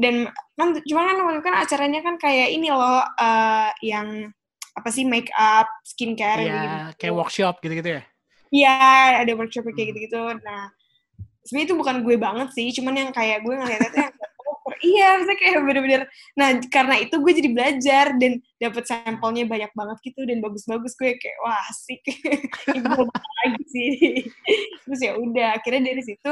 dan 0.00 0.30
kan 0.56 0.72
cuma 0.88 1.04
kan 1.04 1.20
waktu 1.20 1.42
kan 1.44 1.54
acaranya 1.60 2.00
kan 2.00 2.16
kayak 2.16 2.48
ini 2.56 2.72
loh 2.72 3.04
eh, 3.04 3.68
yang 3.84 4.32
apa 4.78 4.88
sih 4.94 5.02
make 5.02 5.26
up, 5.34 5.66
skincare 5.82 6.38
Iya, 6.46 6.54
gitu. 6.54 6.76
kayak 7.02 7.14
workshop 7.18 7.54
gitu-gitu 7.58 7.98
ya. 7.98 8.02
Iya, 8.54 8.74
ada 9.26 9.32
workshop 9.34 9.66
kayak 9.66 9.74
Hmm. 9.74 9.88
gitu-gitu. 9.90 10.22
Nah, 10.38 10.70
sebenarnya 11.42 11.66
itu 11.66 11.74
bukan 11.74 11.96
gue 12.06 12.14
banget 12.14 12.48
sih, 12.54 12.70
cuman 12.78 12.94
yang 12.94 13.10
kayak 13.10 13.42
gue 13.42 13.58
ngeliatnya 13.58 13.90
tuh 13.90 14.00
yang 14.06 14.14
oh, 14.70 14.76
iya, 14.86 15.06
maksudnya 15.18 15.38
kayak 15.42 15.58
bener-bener. 15.66 16.02
Nah, 16.38 16.48
karena 16.70 16.94
itu 17.02 17.14
gue 17.18 17.32
jadi 17.42 17.50
belajar 17.50 18.06
dan 18.22 18.32
dapet 18.62 18.84
sampelnya 18.86 19.44
banyak 19.50 19.72
banget 19.74 19.98
gitu 20.06 20.20
dan 20.30 20.38
bagus-bagus 20.38 20.94
gue 20.94 21.10
kayak 21.18 21.38
wah 21.42 21.58
asik. 21.74 22.00
Ibu 22.78 23.02
lagi 23.02 23.64
sih. 23.66 23.90
Terus 24.86 25.00
ya 25.02 25.18
udah, 25.18 25.58
akhirnya 25.58 25.90
dari 25.90 26.02
situ 26.06 26.30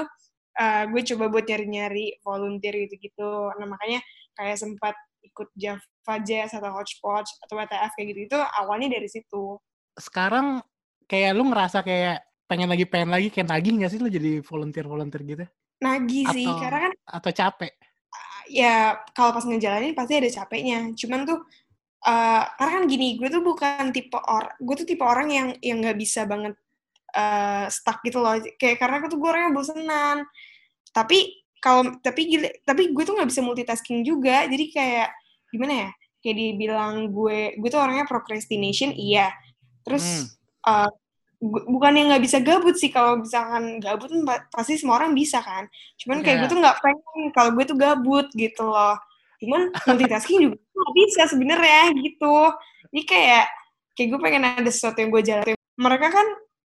eh, 0.56 0.84
gue 0.88 1.02
coba 1.14 1.24
buat 1.28 1.44
nyari-nyari 1.44 2.20
volunteer 2.24 2.74
gitu-gitu. 2.88 3.52
Nah, 3.60 3.66
makanya 3.68 4.00
kayak 4.36 4.56
sempat 4.56 4.94
ikut 5.24 5.48
Java 5.52 6.14
Jazz 6.24 6.56
atau 6.56 6.70
Hodgepodge 6.72 7.30
atau 7.44 7.54
WTF 7.60 7.92
kayak 7.92 8.06
gitu 8.14 8.20
itu 8.32 8.38
awalnya 8.38 8.96
dari 8.96 9.08
situ. 9.10 9.60
Sekarang 9.96 10.64
kayak 11.04 11.36
lu 11.36 11.50
ngerasa 11.52 11.84
kayak 11.84 12.24
pengen 12.46 12.70
lagi 12.70 12.86
pengen 12.86 13.10
lagi 13.10 13.28
kayak 13.28 13.50
nagih 13.50 13.74
nggak 13.74 13.90
sih 13.90 14.00
lu 14.00 14.08
jadi 14.08 14.40
volunteer 14.40 14.86
volunteer 14.86 15.22
gitu? 15.26 15.44
Nagih 15.82 16.24
sih, 16.32 16.46
Atau 16.48 16.62
karena 16.62 16.78
kan 16.88 16.92
atau 17.04 17.30
capek? 17.34 17.72
ya 18.46 18.94
kalau 19.10 19.34
pas 19.34 19.42
ngejalanin 19.42 19.92
pasti 19.92 20.14
ada 20.16 20.30
capeknya. 20.30 20.94
Cuman 20.94 21.26
tuh 21.26 21.42
eh 22.06 22.42
karena 22.54 22.72
kan 22.80 22.84
gini, 22.86 23.18
gue 23.18 23.28
tuh 23.28 23.42
bukan 23.42 23.90
tipe 23.90 24.14
orang, 24.14 24.54
gue 24.62 24.74
tuh 24.78 24.86
tipe 24.86 25.02
orang 25.02 25.28
yang 25.28 25.48
yang 25.58 25.82
nggak 25.82 25.98
bisa 25.98 26.22
banget 26.22 26.54
eh 27.16 27.64
stuck 27.72 28.04
gitu 28.04 28.20
loh. 28.20 28.36
Kayak 28.60 28.76
karena 28.76 28.96
tuh 29.08 29.16
gue 29.16 29.28
orangnya 29.32 29.56
bosenan. 29.56 30.28
Tapi 30.92 31.18
kalau 31.58 31.96
tapi 31.98 32.20
gila, 32.28 32.48
tapi 32.62 32.92
gue 32.92 33.02
tuh 33.02 33.16
nggak 33.16 33.28
bisa 33.32 33.40
multitasking 33.40 34.04
juga. 34.04 34.44
Jadi 34.44 34.64
kayak 34.68 35.08
gimana 35.48 35.88
ya? 35.88 35.90
Kayak 36.20 36.36
dibilang 36.36 36.94
gue 37.08 37.56
gue 37.56 37.68
tuh 37.68 37.80
orangnya 37.80 38.04
procrastination 38.04 38.92
iya. 38.92 39.32
Terus 39.82 40.36
Hmm. 40.66 40.90
gu- 41.38 41.66
bukan 41.68 41.92
yang 41.94 42.06
nggak 42.10 42.24
bisa 42.24 42.42
gabut 42.42 42.74
sih 42.74 42.90
kalau 42.90 43.20
misalkan 43.22 43.78
gabut 43.78 44.08
pa- 44.26 44.50
pasti 44.50 44.74
semua 44.80 44.98
orang 44.98 45.12
bisa 45.14 45.38
kan 45.38 45.68
cuman 46.00 46.24
kayak 46.24 46.42
gue 46.42 46.48
Iya. 46.48 46.52
tuh 46.52 46.58
nggak 46.58 46.78
pengen 46.82 47.20
kalau 47.30 47.50
gue 47.54 47.64
tuh 47.68 47.78
gabut 47.78 48.26
gitu 48.34 48.66
loh 48.66 48.96
cuman 49.38 49.68
multitasking 49.86 50.42
juga 50.42 50.56
nggak 50.58 50.94
bisa 50.96 51.22
sebenarnya 51.28 51.92
gitu 51.94 52.36
jadi 52.90 53.02
kayak 53.04 53.44
kayak 53.94 54.08
gue 54.10 54.20
pengen 54.20 54.42
ada 54.48 54.70
sesuatu 54.72 54.98
yang 54.98 55.10
gue 55.12 55.22
jalanin 55.22 55.56
mereka 55.76 56.08
kan 56.10 56.26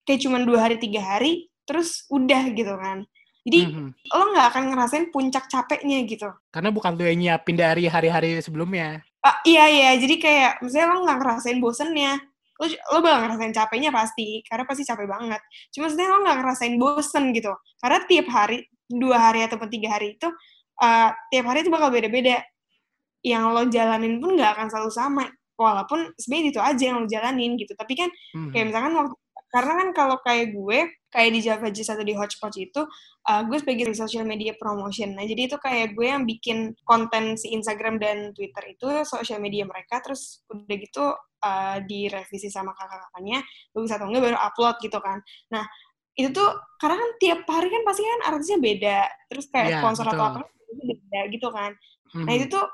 kayak 0.09 0.25
cuman 0.25 0.41
dua 0.41 0.65
hari 0.65 0.81
tiga 0.81 1.05
hari 1.05 1.45
terus 1.69 2.09
udah 2.09 2.49
gitu 2.49 2.73
kan. 2.81 3.05
Jadi 3.45 3.59
Mhm. 3.69 3.89
lo 4.09 4.23
nggak 4.33 4.47
akan 4.49 4.63
ngerasain 4.73 5.05
puncak 5.13 5.45
capeknya 5.45 6.01
gitu. 6.09 6.25
Karena 6.49 6.73
bukan 6.73 6.97
lu 6.97 7.05
yang 7.05 7.17
nyiapin 7.21 7.53
dari 7.53 7.85
hari-hari 7.85 8.41
sebelumnya. 8.41 9.05
Ah, 9.21 9.37
iya 9.45 9.69
iya. 9.69 9.89
Jadi 9.95 10.17
kayak 10.17 10.65
misalnya 10.65 10.97
lo 10.97 11.05
nggak 11.05 11.17
ngerasain 11.21 11.59
bosennya 11.61 12.17
lo 12.59 12.65
lo 12.67 12.99
bakal 12.99 13.23
ngerasain 13.23 13.53
capeknya 13.55 13.87
pasti 13.87 14.43
karena 14.43 14.67
pasti 14.67 14.83
capek 14.83 15.07
banget. 15.07 15.39
Cuma 15.71 15.87
sebenarnya 15.87 16.11
lo 16.11 16.19
nggak 16.25 16.37
ngerasain 16.43 16.75
bosen 16.75 17.23
gitu. 17.31 17.53
Karena 17.79 17.97
tiap 18.03 18.27
hari 18.27 18.57
dua 18.89 19.17
hari 19.29 19.39
ataupun 19.45 19.69
tiga 19.69 19.93
hari 19.95 20.17
itu 20.17 20.27
eh, 20.79 21.09
tiap 21.29 21.45
hari 21.47 21.61
itu 21.63 21.69
bakal 21.69 21.93
beda-beda. 21.93 22.41
Yang 23.23 23.43
lo 23.51 23.61
jalanin 23.67 24.19
pun 24.19 24.35
nggak 24.35 24.51
akan 24.57 24.67
selalu 24.67 24.91
sama. 24.91 25.25
Walaupun 25.55 26.15
sebenarnya 26.15 26.49
itu 26.55 26.59
aja 26.63 26.83
yang 26.87 26.97
lo 27.03 27.07
jalanin 27.07 27.51
gitu. 27.55 27.75
Tapi 27.75 27.93
kan 27.95 28.09
Mhm. 28.35 28.51
kayak 28.51 28.65
misalkan 28.71 28.91
waktu 28.95 29.15
karena 29.49 29.73
kan 29.81 29.87
kalau 29.97 30.17
kayak 30.21 30.53
gue 30.53 30.79
kayak 31.09 31.31
di 31.33 31.39
Java 31.41 31.67
Jazz 31.73 31.89
atau 31.89 32.05
di 32.05 32.13
Hodgepodge 32.13 32.69
itu 32.69 32.85
uh, 33.25 33.41
gue 33.49 33.57
sebagai 33.57 33.89
social 33.97 34.21
media 34.29 34.53
promotion. 34.53 35.17
Nah 35.17 35.25
jadi 35.25 35.49
itu 35.49 35.57
kayak 35.57 35.97
gue 35.97 36.05
yang 36.05 36.23
bikin 36.29 36.77
konten 36.85 37.33
si 37.33 37.49
Instagram 37.57 37.97
dan 37.97 38.29
Twitter 38.37 38.77
itu 38.77 38.85
social 39.09 39.41
media 39.41 39.65
mereka. 39.65 40.05
Terus 40.05 40.45
udah 40.53 40.75
gitu 40.77 41.17
uh, 41.17 41.77
direvisi 41.81 42.53
sama 42.53 42.77
kakak-kakaknya. 42.77 43.41
Bagus 43.73 43.89
atau 43.89 44.05
enggak 44.05 44.23
baru 44.29 44.37
upload 44.37 44.75
gitu 44.85 44.99
kan. 45.01 45.17
Nah 45.49 45.65
itu 46.13 46.29
tuh 46.29 46.49
karena 46.77 46.95
kan 47.01 47.09
tiap 47.17 47.39
hari 47.49 47.67
kan 47.73 47.81
pasti 47.89 48.01
kan 48.05 48.21
artisnya 48.29 48.57
beda. 48.61 48.99
Terus 49.33 49.45
kayak 49.49 49.69
Iya, 49.73 49.77
sponsor 49.81 50.05
atau 50.05 50.23
betul. 50.29 50.45
apa 50.45 50.69
itu 50.69 50.83
beda 50.93 51.19
gitu 51.33 51.47
kan. 51.49 51.71
Nah 52.21 52.33
Mhm. 52.33 52.37
itu 52.37 52.45
tuh 52.53 52.65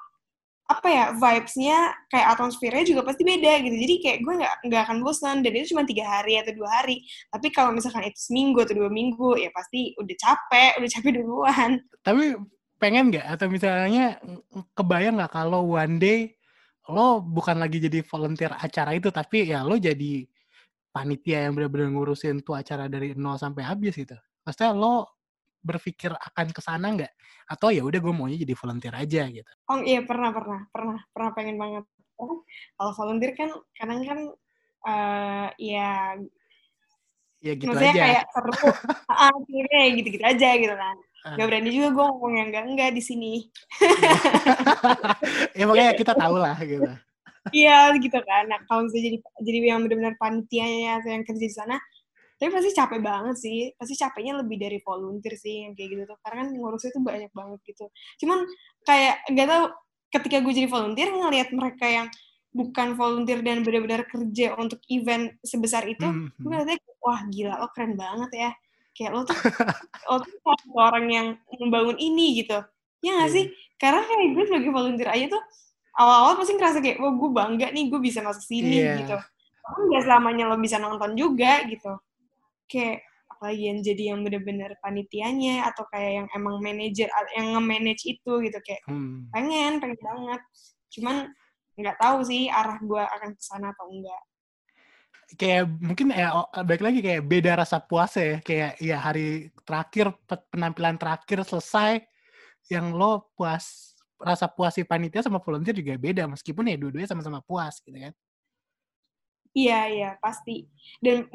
apa 0.65 0.88
ya 0.89 1.05
vibes-nya 1.13 1.93
kayak 2.10 2.27
atmosfernya 2.34 2.84
juga 2.89 3.05
pasti 3.05 3.22
beda 3.22 3.62
gitu. 3.62 3.75
Jadi 3.77 3.95
kayak 4.01 4.17
gue 4.25 4.34
nggak 4.41 4.53
nggak 4.65 4.81
akan 4.89 4.98
bosan 5.05 5.45
dan 5.45 5.51
itu 5.53 5.77
cuma 5.77 5.86
tiga 5.86 6.10
hari 6.10 6.41
atau 6.41 6.57
dua 6.57 6.69
hari. 6.81 7.05
Tapi 7.29 7.53
kalau 7.53 7.69
misalkan 7.69 8.10
itu 8.10 8.17
seminggu 8.17 8.65
atau 8.65 8.74
dua 8.74 8.89
minggu 8.89 9.38
ya 9.38 9.53
pasti 9.53 9.93
udah 10.01 10.15
capek 10.17 10.72
udah 10.81 10.89
capek 10.89 11.12
duluan. 11.22 11.72
Tapi 12.01 12.34
pengen 12.81 13.13
nggak? 13.13 13.25
Atau 13.38 13.48
misalnya 13.53 14.17
kebayang 14.74 15.22
nggak 15.22 15.34
kalau 15.34 15.77
one 15.77 16.01
day 16.01 16.34
lo 16.89 17.22
bukan 17.22 17.62
lagi 17.62 17.81
jadi 17.81 18.05
volunteer 18.05 18.53
acara 18.53 18.93
itu 18.93 19.10
tapi 19.10 19.50
ya 19.50 19.65
lo 19.65 19.77
jadi 19.77 20.25
panitia 20.93 21.50
yang 21.50 21.57
benar-benar 21.57 21.93
ngurusin 21.93 22.45
tuh 22.45 22.57
acara 22.57 22.89
dari 22.89 23.13
nol 23.13 23.38
sampai 23.38 23.65
habis 23.65 23.93
gitu. 23.93 24.17
Maksudnya 24.45 24.74
lo 24.74 25.14
berpikir 25.65 26.13
akan 26.13 26.53
ke 26.53 26.62
sana 26.62 26.93
nggak? 26.93 27.10
Atau 27.50 27.74
ya 27.74 27.81
udah 27.81 27.98
gue 27.98 28.13
maunya 28.13 28.38
jadi 28.38 28.53
volunteer 28.53 28.93
aja 28.93 29.25
gitu. 29.27 29.51
oh 29.65 29.81
iya 29.81 30.05
pernah 30.05 30.29
pernah 30.29 30.62
pernah 30.69 30.98
pernah 31.10 31.31
pengen 31.34 31.57
banget 31.57 31.84
kalau 32.77 32.91
volunteer 32.93 33.34
kan 33.34 33.50
kadang 33.74 34.01
kan 34.05 34.19
eh 34.86 35.48
ya 35.60 36.13
Ya 37.41 37.53
gitu 37.53 37.69
maksudnya 37.69 37.93
aja. 37.93 38.03
kayak 38.10 38.24
seru 38.34 38.53
ah 39.12 39.29
akhirnya 39.29 39.79
ya 39.86 39.89
gitu-gitu 39.98 40.24
aja 40.25 40.50
gitu 40.55 40.77
kan 40.77 40.98
Ah. 41.25 41.34
Gak 41.41 41.50
berani 41.50 41.74
juga 41.74 41.89
gue 41.89 42.05
ngomong 42.05 42.34
yang 42.38 42.48
enggak 42.53 42.65
enggak 42.69 42.89
di 42.93 43.01
sini 43.01 43.34
ya 45.57 45.65
makanya 45.65 45.93
kita 45.98 46.13
tahu 46.13 46.36
lah 46.38 46.53
gitu. 46.62 46.86
Iya 47.50 47.93
gitu 47.98 48.19
kan. 48.22 48.45
Nah 48.45 48.62
kalau 48.65 48.86
misalnya 48.86 49.05
jadi 49.10 49.17
jadi 49.41 49.57
yang 49.74 49.81
benar-benar 49.86 50.15
panitianya 50.17 51.01
atau 51.01 51.10
yang 51.13 51.25
kerja 51.25 51.41
di 51.41 51.53
sana, 51.53 51.77
tapi 52.36 52.50
pasti 52.51 52.70
capek 52.75 53.00
banget 53.01 53.36
sih. 53.39 53.72
Pasti 53.80 53.94
capeknya 53.96 54.39
lebih 54.44 54.58
dari 54.60 54.77
volunteer 54.84 55.36
sih 55.39 55.65
yang 55.68 55.74
kayak 55.77 55.89
gitu 55.96 56.04
tuh. 56.10 56.18
Karena 56.24 56.46
kan 56.46 56.50
ngurusnya 56.54 56.92
tuh 56.94 57.04
banyak 57.04 57.32
banget 57.32 57.60
gitu. 57.65 57.86
Cuman 58.24 58.39
kayak 58.84 59.15
nggak 59.32 59.48
tahu 59.48 59.63
ketika 60.15 60.38
gue 60.44 60.54
jadi 60.56 60.70
volunteer 60.72 61.10
ngelihat 61.12 61.50
mereka 61.56 61.86
yang 61.88 62.08
bukan 62.56 62.96
volunteer 62.96 63.44
dan 63.44 63.68
benar-benar 63.68 64.08
kerja 64.08 64.56
untuk 64.56 64.80
event 64.88 65.36
sebesar 65.44 65.84
itu, 65.92 66.08
gue 66.08 66.32
Mhm. 66.39 66.39
ngeliatnya 66.39 66.77
wah 67.04 67.20
gila 67.27 67.56
lo 67.60 67.68
keren 67.75 68.00
banget 68.00 68.32
ya. 68.32 68.51
Kayak 68.96 69.12
lo 69.12 69.22
tuh 69.27 69.36
lo 70.08 70.15
tuh 70.24 70.72
orang 70.80 71.06
yang 71.12 71.27
membangun 71.60 72.00
ini 72.00 72.39
gitu. 72.39 72.60
Ya 73.04 73.12
nggak 73.20 73.30
Iya. 73.32 73.36
sih? 73.36 73.46
Karena 73.75 74.01
kayak 74.08 74.27
gue 74.34 74.44
sebagai 74.48 74.72
volunteer 74.72 75.10
aja 75.12 75.25
tuh 75.36 75.44
awal-awal 76.00 76.39
pasti 76.39 76.54
ngerasa 76.56 76.80
kayak, 76.80 76.98
wah 77.04 77.12
gue 77.12 77.30
bangga 77.32 77.68
nih 77.75 77.88
gue 77.92 78.00
bisa 78.00 78.20
masuk 78.24 78.44
sini 78.44 78.80
Iya. 78.80 79.04
gitu. 79.04 79.15
Tapi 79.65 79.80
nggak 79.92 80.04
selamanya 80.08 80.44
lo 80.48 80.56
bisa 80.56 80.77
nonton 80.80 81.12
juga 81.20 81.60
gitu. 81.68 81.92
Kayak 82.65 83.05
apalagi 83.29 83.63
yang 83.67 83.79
jadi 83.84 84.03
yang 84.15 84.19
bener-bener 84.24 84.72
panitianya 84.79 85.67
atau 85.69 85.84
kayak 85.91 86.12
yang 86.24 86.27
emang 86.34 86.55
manajer 86.63 87.10
yang 87.36 87.48
nge-manage 87.57 88.03
itu 88.07 88.31
gitu 88.45 88.60
kayak 88.63 88.81
Hmm. 88.88 89.27
pengen 89.34 89.81
pengen 89.84 90.00
banget. 90.00 90.41
Cuman 90.93 91.15
nggak 91.75 91.98
tahu 92.00 92.24
sih 92.24 92.48
arah 92.48 92.79
gue 92.79 93.03
akan 93.03 93.29
ke 93.36 93.41
sana 93.43 93.75
atau 93.75 93.91
enggak. 93.91 94.24
kayak 95.36 95.65
mungkin 95.81 96.13
ya 96.13 96.45
balik 96.63 96.86
lagi 96.86 97.00
kayak 97.01 97.25
beda 97.25 97.57
rasa 97.57 97.81
puasnya 97.81 98.24
ya 98.24 98.38
kayak 98.45 98.72
ya 98.77 98.98
hari 99.01 99.50
terakhir 99.65 100.13
pe- 100.22 100.45
penampilan 100.53 101.01
terakhir 101.01 101.41
selesai 101.41 102.05
yang 102.69 102.93
lo 102.93 103.34
puas 103.34 103.98
rasa 104.22 104.45
puas 104.45 104.77
si 104.77 104.86
panitia 104.86 105.25
sama 105.25 105.41
volunteer 105.41 105.75
juga 105.75 105.98
beda 105.98 106.29
meskipun 106.29 106.69
ya 106.69 106.77
dua-duanya 106.77 107.10
sama-sama 107.10 107.41
puas 107.41 107.81
gitu 107.81 107.98
kan 107.98 108.13
Iya 109.55 109.79
iya 109.88 110.09
pasti. 110.19 110.67
Dan 111.00 111.31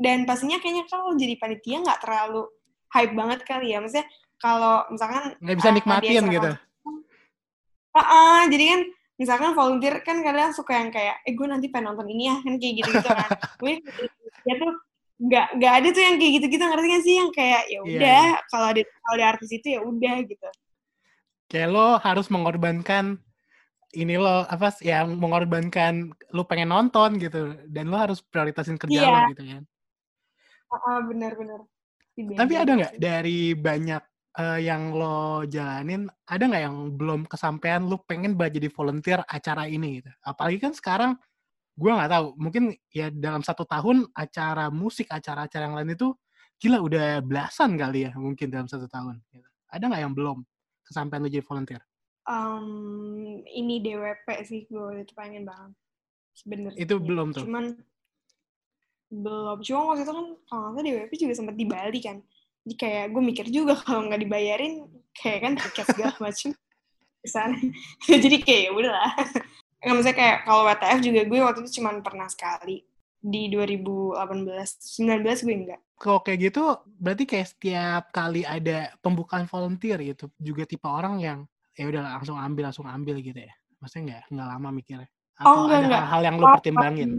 dan 0.00 0.24
pastinya 0.24 0.56
kayaknya 0.56 0.88
kalau 0.88 1.12
jadi 1.14 1.36
panitia 1.36 1.84
nggak 1.84 2.00
terlalu 2.00 2.48
hype 2.96 3.12
banget 3.12 3.40
kali 3.44 3.76
ya. 3.76 3.84
Maksudnya 3.84 4.08
kalau 4.40 4.88
misalkan 4.88 5.36
nggak 5.36 5.56
bisa 5.60 5.68
uh, 5.68 5.72
di 5.72 5.76
nikmatin 5.78 6.08
acara 6.24 6.34
gitu 6.34 6.50
Ah, 7.98 8.04
ah, 8.04 8.40
jadi 8.46 8.64
kan 8.72 8.80
misalkan 9.18 9.50
volunteer 9.58 9.94
kan 10.06 10.22
kadang 10.22 10.54
suka 10.54 10.78
yang 10.78 10.94
kayak, 10.94 11.18
eh 11.26 11.34
gue 11.34 11.46
nanti 11.50 11.66
pengen 11.66 11.90
nonton 11.90 12.06
ini 12.06 12.30
ya, 12.30 12.36
kan 12.38 12.54
kayak 12.62 12.74
gitu-gitu 12.78 13.08
kan. 13.10 13.30
gue 13.60 13.72
ya 14.46 14.54
tuh 14.54 14.72
nggak 15.18 15.46
nggak 15.58 15.72
ada 15.82 15.88
tuh 15.90 16.02
yang 16.06 16.16
kayak 16.22 16.32
gitu-gitu 16.38 16.62
ngerti 16.62 16.86
gak 16.94 17.02
sih 17.02 17.14
yang 17.18 17.30
kayak 17.34 17.62
ya 17.66 17.74
Iya, 17.74 17.80
udah 17.82 18.26
kalau 18.54 18.66
ada 18.70 18.80
kalau 18.86 19.14
ada 19.18 19.26
artis 19.34 19.50
itu 19.50 19.66
ya 19.74 19.80
udah 19.82 20.16
gitu. 20.22 20.48
kayak 21.50 21.68
lo 21.74 21.98
harus 21.98 22.26
mengorbankan 22.30 23.18
ini 23.96 24.20
lo 24.20 24.44
apa 24.44 24.68
sih, 24.74 24.90
yang 24.92 25.16
mengorbankan 25.16 26.12
lo 26.36 26.44
pengen 26.44 26.68
nonton 26.72 27.16
gitu 27.16 27.56
dan 27.72 27.88
lo 27.88 27.96
harus 27.96 28.20
prioritasin 28.20 28.76
kerja 28.76 29.00
Iya. 29.00 29.10
lo 29.12 29.20
gitu 29.32 29.44
kan 29.46 29.62
Ah, 30.68 30.76
ah, 30.84 31.00
benar-benar. 31.00 31.64
Tapi 32.12 32.52
ada 32.60 32.72
nggak 32.76 32.94
dari 33.00 33.56
banyak 33.56 34.02
eh, 34.38 34.60
yang 34.68 34.92
lo 34.92 35.48
jalanin, 35.48 36.04
ada 36.28 36.44
nggak 36.44 36.62
yang 36.68 36.76
belum 36.92 37.24
kesampaian 37.24 37.88
lo 37.88 38.04
pengen 38.04 38.36
banget 38.36 38.60
jadi 38.60 38.68
volunteer 38.76 39.20
acara 39.24 39.64
ini 39.64 40.04
gitu? 40.04 40.10
Apalagi 40.20 40.58
kan 40.60 40.72
sekarang 40.76 41.12
gue 41.78 41.88
nggak 41.88 42.10
tahu, 42.12 42.26
mungkin 42.36 42.76
ya 42.92 43.08
dalam 43.08 43.40
satu 43.40 43.64
tahun 43.64 44.10
acara 44.12 44.68
musik, 44.68 45.08
acara-acara 45.08 45.62
yang 45.72 45.76
lain 45.78 45.96
itu 45.96 46.12
gila 46.60 46.78
udah 46.84 47.22
belasan 47.24 47.78
kali 47.80 48.10
ya 48.10 48.12
mungkin 48.18 48.50
dalam 48.52 48.68
satu 48.68 48.84
tahun. 48.90 49.22
Gitu. 49.32 49.48
Ada 49.72 49.84
nggak 49.88 50.02
yang 50.04 50.12
belum 50.12 50.38
kesampaian 50.84 51.22
lo 51.24 51.30
jadi 51.32 51.44
volunteer? 51.46 51.82
Um, 52.28 52.66
ini 53.48 53.80
DWP 53.80 54.26
sih 54.44 54.68
gue 54.68 55.02
itu 55.02 55.12
pengen 55.16 55.48
banget 55.48 55.72
sebenarnya 56.36 56.78
Itu 56.78 57.00
belum 57.00 57.34
tuh? 57.34 57.48
cuman 57.48 57.74
belum. 59.08 59.64
Cuma 59.64 59.80
waktu 59.88 60.04
itu 60.04 60.12
kan 60.12 60.26
kalau 60.52 60.66
nggak 60.76 60.84
DWP 60.84 61.12
juga 61.16 61.34
sempat 61.34 61.56
di 61.56 61.64
Bali 61.64 62.00
kan. 62.04 62.20
Jadi 62.68 62.74
kayak 62.76 63.04
gue 63.16 63.22
mikir 63.24 63.46
juga 63.48 63.80
kalau 63.80 64.04
nggak 64.04 64.20
dibayarin 64.20 64.84
kayak 65.16 65.40
kan 65.40 65.52
tiket 65.56 65.86
segala 65.88 66.14
macam 66.24 66.52
ke 67.18 67.26
sana 67.28 67.56
jadi 68.22 68.36
kayak 68.44 68.60
ya 68.68 68.70
udahlah. 68.76 69.12
Nggak 69.80 69.94
maksudnya 69.96 70.16
kayak 70.20 70.36
kalau 70.44 70.62
WTF 70.68 70.98
juga 71.00 71.20
gue 71.24 71.38
waktu 71.40 71.60
itu 71.64 71.72
cuma 71.80 71.90
pernah 72.04 72.28
sekali. 72.28 72.84
Di 73.18 73.50
2018 73.50 74.14
19 74.14 75.42
gue 75.42 75.56
enggak 75.58 75.80
Kalau 75.98 76.22
kayak 76.22 76.38
gitu, 76.38 76.78
berarti 76.86 77.26
kayak 77.26 77.50
setiap 77.50 78.14
kali 78.14 78.46
ada 78.46 78.94
pembukaan 79.02 79.50
volunteer 79.50 79.98
gitu, 79.98 80.30
juga 80.38 80.62
tipe 80.62 80.86
orang 80.86 81.18
yang 81.18 81.38
ya 81.78 81.84
udah 81.86 82.02
langsung 82.18 82.36
ambil 82.36 82.62
langsung 82.68 82.86
ambil 82.86 83.16
gitu 83.22 83.38
ya. 83.38 83.52
Maksudnya 83.78 84.02
nggak 84.04 84.22
nggak 84.34 84.48
lama 84.50 84.68
mikirnya. 84.74 85.08
Atau 85.38 85.46
Oh, 85.46 85.58
enggak, 85.64 85.78
ada 85.78 85.86
enggak. 85.86 86.00
hal-hal 86.02 86.20
yang 86.26 86.34
lo 86.36 86.44
Oh, 86.44 86.52
pertimbangin. 86.58 87.10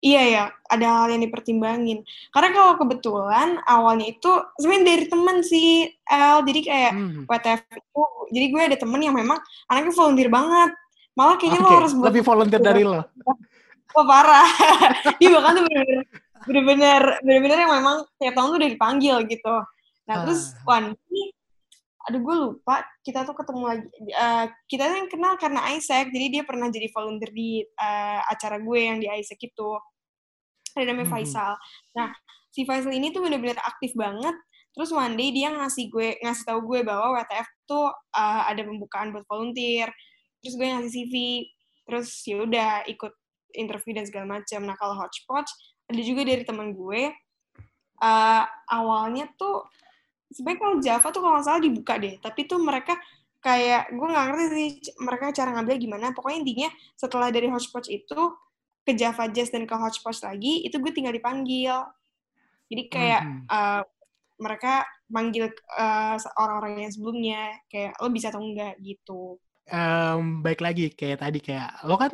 Iya 0.00 0.22
ya, 0.28 0.44
ada 0.68 0.86
hal 1.00 1.16
yang 1.16 1.22
dipertimbangin. 1.22 1.98
Karena 2.28 2.48
kalau 2.52 2.72
kebetulan 2.76 3.56
awalnya 3.64 4.04
itu 4.06 4.28
sebenarnya 4.56 4.84
dari 4.84 5.04
temen 5.08 5.36
sih, 5.40 5.68
El. 6.04 6.44
Jadi 6.44 6.60
kayak 6.60 6.92
Hmm. 6.92 7.24
WTF 7.24 7.60
itu, 7.72 8.02
jadi 8.28 8.46
gue 8.48 8.62
ada 8.68 8.76
temen 8.76 9.00
yang 9.00 9.16
memang 9.16 9.40
anaknya 9.64 9.92
volunteer 9.92 10.28
banget. 10.28 10.76
Malah 11.16 11.36
kayaknya 11.36 11.60
Oke, 11.60 11.68
lo 11.68 11.78
harus 11.80 11.92
buat 11.94 12.06
lebih 12.10 12.20
volunteer 12.22 12.60
dari 12.60 12.82
lo. 12.82 13.00
Wah 13.94 14.04
parah. 14.04 14.44
Dia 15.20 15.28
bahkan 15.32 15.52
tuh 15.54 15.64
bener-bener, 15.64 16.00
bener-bener, 16.44 17.02
bener-bener 17.22 17.58
yang 17.64 17.72
memang 17.72 17.96
tiap 18.18 18.34
tahun 18.34 18.48
tuh 18.50 18.58
udah 18.60 18.70
dipanggil 18.72 19.16
gitu. 19.24 19.54
Nah 20.04 20.14
terus 20.20 20.52
Ah. 20.64 20.76
one 20.76 20.88
day, 20.92 21.24
aduh 22.04 22.20
gue 22.20 22.36
lupa, 22.36 22.84
kita 23.00 23.24
tuh 23.24 23.32
ketemu 23.32 23.64
lagi, 23.64 23.86
eh, 24.12 24.46
kita 24.68 24.82
tuh 24.86 24.96
yang 25.00 25.10
kenal 25.10 25.34
karena 25.40 25.60
Isaac, 25.72 26.12
jadi 26.12 26.26
dia 26.28 26.42
pernah 26.44 26.68
jadi 26.68 26.88
volunteer 26.92 27.32
di 27.32 27.64
eh, 27.64 28.20
acara 28.28 28.60
gue 28.60 28.78
yang 28.78 28.98
di 29.00 29.08
Isaac 29.08 29.40
itu. 29.40 29.70
Ada 30.74 30.90
namanya 30.90 31.06
Mhm. 31.06 31.14
Faisal. 31.14 31.52
Nah, 31.94 32.10
si 32.50 32.66
Faisal 32.66 32.92
ini 32.92 33.08
tuh 33.08 33.22
bener-bener 33.24 33.56
aktif 33.62 33.94
banget. 33.94 34.34
Terus 34.74 34.90
one 34.90 35.14
day 35.14 35.30
dia 35.30 35.54
ngasih 35.54 35.86
gue 35.86 36.18
ngasih 36.18 36.44
tahu 36.50 36.60
gue 36.66 36.80
bahwa 36.82 37.14
WTF 37.14 37.46
tuh 37.64 37.88
eh, 38.14 38.42
ada 38.50 38.62
pembukaan 38.66 39.14
buat 39.14 39.22
volunteer. 39.30 39.88
Terus 40.42 40.54
gue 40.58 40.66
ngasih 40.66 40.90
CV. 40.92 41.14
Terus 41.86 42.08
ya 42.26 42.36
udah 42.42 42.70
ikut 42.90 43.12
interview 43.54 43.94
dan 43.94 44.04
segala 44.04 44.26
macam. 44.40 44.60
Nah 44.66 44.74
kalau 44.74 44.98
hodgepodge 44.98 45.50
ada 45.86 46.00
juga 46.02 46.26
dari 46.26 46.42
teman 46.44 46.74
gue. 46.74 47.14
eh, 48.02 48.44
awalnya 48.74 49.30
tuh 49.38 49.62
sebenarnya 50.34 50.60
kalau 50.60 50.76
Java 50.82 51.06
tuh 51.14 51.20
kalau 51.22 51.34
nggak 51.38 51.46
salah 51.46 51.62
dibuka 51.62 51.94
deh. 51.96 52.14
Tapi 52.18 52.40
tuh 52.44 52.58
mereka 52.58 52.98
kayak 53.38 53.92
gue 53.92 54.08
nggak 54.08 54.26
ngerti 54.26 54.44
sih 54.50 54.68
mereka 54.98 55.24
cara 55.30 55.50
ngambilnya 55.54 55.80
gimana. 55.80 56.06
Pokoknya 56.10 56.38
intinya 56.42 56.68
setelah 56.98 57.28
dari 57.30 57.46
hodgepodge 57.46 57.88
itu 57.94 58.20
ke 58.84 58.92
Java 58.92 59.24
Jazz 59.30 59.48
dan 59.54 59.64
ke 59.64 59.74
hodgepodge 59.78 60.20
lagi 60.26 60.66
itu 60.66 60.76
gue 60.82 60.92
tinggal 60.92 61.14
dipanggil. 61.14 61.86
Jadi 62.68 62.82
kayak 62.90 63.22
Mhm. 63.22 63.40
eh, 63.48 63.82
mereka 64.34 64.82
manggil 65.08 65.46
eh, 65.52 66.16
orang-orang 66.42 66.88
yang 66.88 66.92
sebelumnya 66.92 67.40
kayak 67.70 67.94
lo 68.02 68.10
bisa 68.10 68.34
atau 68.34 68.42
enggak 68.42 68.74
gitu. 68.82 69.38
Em, 69.64 70.42
baik 70.44 70.60
lagi 70.60 70.92
kayak 70.92 71.24
tadi 71.24 71.38
kayak 71.40 71.86
lo 71.88 71.96
kan 71.96 72.12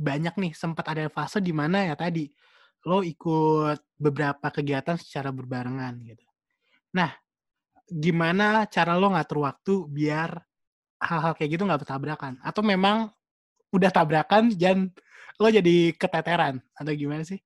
banyak 0.00 0.34
nih 0.40 0.52
sempat 0.56 0.88
ada 0.90 1.06
fase 1.12 1.38
di 1.44 1.52
mana 1.52 1.84
ya 1.86 1.94
tadi 1.94 2.26
lo 2.88 3.04
ikut 3.04 4.00
beberapa 4.00 4.48
kegiatan 4.48 4.96
secara 4.96 5.28
berbarengan 5.30 6.00
gitu. 6.00 6.24
Nah, 6.96 7.12
gimana 7.90 8.64
cara 8.70 8.94
lo 8.94 9.10
ngatur 9.10 9.42
waktu 9.44 9.84
biar 9.90 10.38
hal-hal 11.02 11.34
kayak 11.34 11.58
gitu 11.58 11.62
nggak 11.66 11.82
bertabrakan? 11.82 12.38
Atau 12.40 12.62
memang 12.62 13.10
udah 13.74 13.90
tabrakan 13.90 14.54
dan 14.54 14.94
lo 15.40 15.48
jadi 15.50 15.94
keteteran 15.98 16.62
atau 16.78 16.92
gimana 16.94 17.26
sih? 17.26 17.42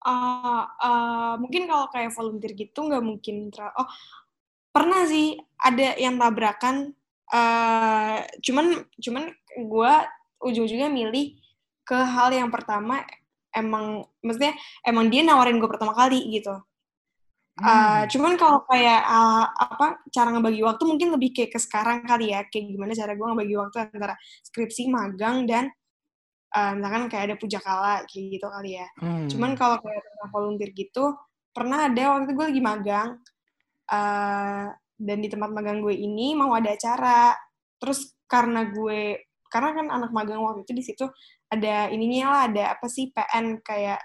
Ah, 0.00 0.64
ah, 0.80 1.32
mungkin 1.36 1.68
kalau 1.68 1.92
kayak 1.92 2.16
volunteer 2.16 2.56
gitu 2.56 2.88
nggak 2.88 3.04
mungkin 3.04 3.52
oh 3.52 3.88
pernah 4.72 5.04
sih 5.04 5.36
ada 5.60 5.98
yang 5.98 6.16
tabrakan 6.16 6.94
eh 7.30 8.18
cuman 8.42 8.82
cuman 8.98 9.24
gue 9.54 9.92
ujung-ujungnya 10.42 10.90
milih 10.90 11.38
ke 11.86 11.94
hal 11.94 12.34
yang 12.34 12.50
pertama 12.50 13.06
emang 13.54 14.06
maksudnya 14.22 14.54
emang 14.82 15.10
dia 15.10 15.22
nawarin 15.22 15.62
gue 15.62 15.70
pertama 15.70 15.94
kali 15.94 16.26
gitu 16.34 16.54
Eh, 17.60 18.02
Hmm. 18.04 18.08
cuman 18.08 18.32
kalau 18.40 18.64
kayak 18.64 19.00
ah, 19.04 19.44
apa 19.52 20.00
cara 20.08 20.32
ngebagi 20.32 20.64
waktu 20.64 20.82
mungkin 20.88 21.08
lebih 21.16 21.30
kayak 21.36 21.50
ke 21.54 21.60
sekarang 21.60 22.08
kali 22.08 22.32
ya 22.32 22.40
kayak 22.48 22.72
gimana 22.72 22.92
cara 22.96 23.12
gue 23.18 23.26
ngebagi 23.28 23.54
waktu 23.60 23.76
antara 23.92 24.14
skripsi 24.48 24.88
magang 24.88 25.44
dan 25.44 25.68
eh, 26.56 26.72
misalkan 26.78 27.06
kayak 27.12 27.24
ada 27.32 27.36
pujakala 27.40 27.94
kayak 28.08 28.24
gitu 28.40 28.46
kali 28.50 28.70
ya 28.80 28.86
Cuman 29.30 29.50
Hmm. 29.54 29.58
kalau 29.60 29.76
kayak 29.84 30.02
tentang 30.02 30.30
volunteer 30.34 30.70
gitu, 30.74 31.04
pernah 31.54 31.86
ada 31.90 32.02
waktu 32.18 32.24
itu 32.28 32.34
gue 32.38 32.46
lagi 32.50 32.62
magang, 32.64 33.08
eh, 33.92 34.66
dan 35.00 35.18
di 35.24 35.28
tempat 35.32 35.50
magang 35.54 35.78
gue 35.84 35.94
ini 35.96 36.34
mau 36.36 36.52
ada 36.56 36.70
acara. 36.74 37.32
Terus 37.80 38.14
karena 38.28 38.68
gue, 38.70 39.22
karena 39.52 39.70
kan 39.76 39.86
anak 39.90 40.10
magang 40.14 40.40
waktu 40.44 40.62
itu 40.68 40.72
di 40.76 40.84
situ 40.84 41.06
ada 41.50 41.88
ininya 41.90 42.26
lah, 42.34 42.42
ada 42.52 42.64
apa 42.78 42.86
sih 42.90 43.10
PN 43.14 43.58
kayak 43.64 43.98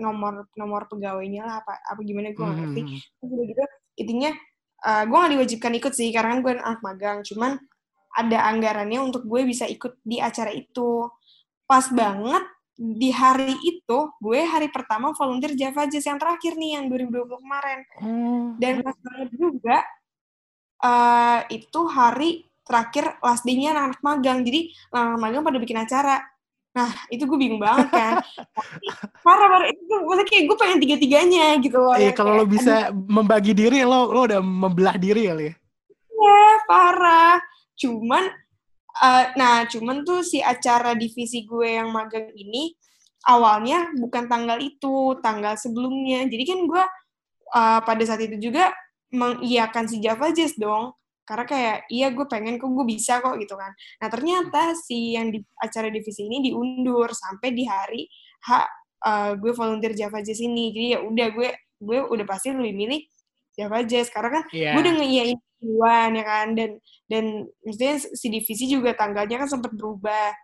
nomor 0.00 0.48
nomor 0.56 0.88
pegawainya 0.88 1.42
lah 1.44 1.56
apa 1.60 1.74
apa 1.82 2.00
gimana 2.04 2.32
gue 2.32 2.44
nggak 2.44 2.58
ngerti. 2.62 2.82
Mhm. 2.82 2.98
Terus 3.18 3.30
udah 3.32 3.46
gitu 3.48 3.62
intinya 3.92 4.30
eh, 4.82 5.02
gue 5.04 5.16
nggak 5.16 5.32
diwajibkan 5.36 5.72
ikut 5.78 5.92
sih 5.92 6.08
karena 6.14 6.28
kan 6.36 6.40
gue 6.40 6.52
anak 6.56 6.80
magang. 6.80 7.18
Cuman 7.26 7.52
ada 8.12 8.38
anggarannya 8.52 9.00
untuk 9.00 9.24
gue 9.24 9.42
bisa 9.48 9.64
ikut 9.64 10.00
di 10.04 10.20
acara 10.20 10.52
itu. 10.52 11.08
Pas 11.64 11.88
banget 11.88 12.44
di 12.76 13.12
hari 13.12 13.52
itu, 13.64 13.98
gue 14.20 14.40
hari 14.42 14.72
pertama 14.72 15.12
volunteer 15.12 15.52
Java 15.56 15.84
Jazz 15.88 16.08
yang 16.08 16.20
terakhir 16.20 16.56
nih, 16.56 16.80
yang 16.80 16.84
2020 16.88 17.40
kemarin. 17.40 17.78
Oh. 18.00 18.46
Dan 18.56 18.80
pas 18.80 18.96
banget 18.96 19.30
juga, 19.36 19.78
eh 20.82 21.40
itu 21.52 21.80
hari 21.88 22.30
terakhir 22.64 23.20
last 23.20 23.44
day-nya 23.44 23.76
anak-anak 23.76 24.00
magang. 24.00 24.38
Jadi, 24.44 24.60
anak-anak 24.92 25.20
magang 25.20 25.42
pada 25.44 25.58
bikin 25.60 25.78
acara. 25.80 26.16
Nah, 26.72 26.88
itu 27.12 27.28
gue 27.28 27.38
bingung 27.38 27.60
banget 27.60 27.88
kan. 27.92 28.24
Parah, 29.20 29.46
parah. 29.52 29.68
Itu 29.68 29.84
maksudnya 30.08 30.24
kayak 30.24 30.44
gue 30.48 30.56
pengen 30.56 30.78
tiga-tiganya 30.80 31.46
gitu 31.60 31.76
loh. 31.76 31.92
Iya 31.92 32.10
yang 32.10 32.16
kalau 32.16 32.32
lo 32.32 32.44
kayak, 32.48 32.52
bisa 32.56 32.74
membagi 32.92 33.52
diri 33.52 33.84
lo 33.84 34.08
lo 34.08 34.24
udah 34.24 34.40
membelah 34.40 34.96
diri 34.96 35.28
kali 35.28 35.52
ya. 35.52 35.54
Iya, 36.08 36.44
parah. 36.64 37.36
Cuman, 37.76 38.24
eh, 39.04 39.26
nah, 39.36 39.68
cuman 39.68 40.00
tuh 40.00 40.24
si 40.24 40.40
acara 40.40 40.96
divisi 40.96 41.44
gue 41.44 41.76
yang 41.76 41.92
magang 41.92 42.32
ini, 42.32 42.72
awalnya 43.28 43.92
bukan 43.92 44.24
tanggal 44.32 44.56
itu, 44.56 45.20
tanggal 45.20 45.60
sebelumnya. 45.60 46.24
Jadi 46.24 46.44
kan 46.48 46.58
gue 46.64 46.84
eh, 47.52 47.80
pada 47.84 48.02
saat 48.08 48.24
itu 48.24 48.48
juga 48.48 48.72
mengiyakan 49.12 49.84
si 49.92 50.00
Java 50.00 50.32
Jazz 50.32 50.56
dong. 50.56 50.96
Karena 51.22 51.44
kayak, 51.46 51.76
iya 51.88 52.10
gue 52.10 52.26
pengen 52.26 52.58
kok, 52.58 52.66
gue 52.66 52.86
bisa 52.86 53.22
kok 53.22 53.38
gitu 53.38 53.54
kan. 53.54 53.70
Nah 54.02 54.08
ternyata 54.10 54.74
si 54.74 55.14
yang 55.14 55.30
di 55.30 55.38
acara 55.62 55.86
divisi 55.88 56.26
ini 56.26 56.42
diundur 56.50 57.10
sampai 57.14 57.54
di 57.54 57.64
hari 57.66 58.06
H 58.42 58.50
eh, 59.06 59.32
gue 59.38 59.52
volunteer 59.54 59.94
Java 59.94 60.18
Jazz 60.22 60.42
ini. 60.42 60.74
Jadi 60.74 60.86
ya 60.94 60.98
udah 61.02 61.28
gue 61.30 61.48
gue 61.82 61.98
udah 61.98 62.26
pasti 62.26 62.54
lebih 62.54 62.74
milih 62.74 63.00
Java 63.58 63.82
Jazz 63.82 64.08
karena 64.08 64.40
kan 64.40 64.44
Iya. 64.54 64.70
gue 64.74 64.80
udah 64.80 64.94
ngeiyain 65.02 65.38
duluan 65.62 66.10
ya 66.18 66.24
kan 66.26 66.46
dan 66.58 66.70
dan 67.06 67.24
maksudnya 67.62 67.94
si 68.02 68.26
divisi 68.26 68.66
juga 68.66 68.98
tanggalnya 68.98 69.46
kan 69.46 69.48
sempat 69.50 69.70
berubah 69.78 70.34